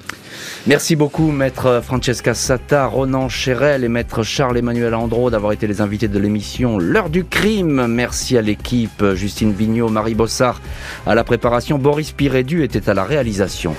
Merci 0.67 0.95
beaucoup, 0.95 1.31
maître 1.31 1.81
Francesca 1.83 2.33
Sata, 2.33 2.85
Ronan 2.87 3.29
Chérel 3.29 3.83
et 3.83 3.89
maître 3.89 4.23
Charles-Emmanuel 4.23 4.93
Andro 4.95 5.29
d'avoir 5.29 5.51
été 5.51 5.67
les 5.67 5.81
invités 5.81 6.07
de 6.07 6.19
l'émission 6.19 6.77
L'heure 6.77 7.09
du 7.09 7.25
crime. 7.25 7.87
Merci 7.87 8.37
à 8.37 8.41
l'équipe, 8.41 9.03
Justine 9.13 9.53
Vignot, 9.53 9.89
Marie 9.89 10.15
Bossard 10.15 10.61
à 11.05 11.15
la 11.15 11.23
préparation, 11.23 11.77
Boris 11.77 12.11
Pirédu 12.11 12.63
était 12.63 12.89
à 12.89 12.93
la 12.93 13.03
réalisation. 13.03 13.75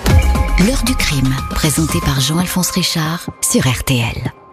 L'heure 0.65 0.83
du 0.85 0.95
crime, 0.95 1.33
présenté 1.51 1.99
par 2.05 2.19
Jean-Alphonse 2.21 2.71
Richard 2.71 3.29
sur 3.41 3.67
RTL. 3.67 4.44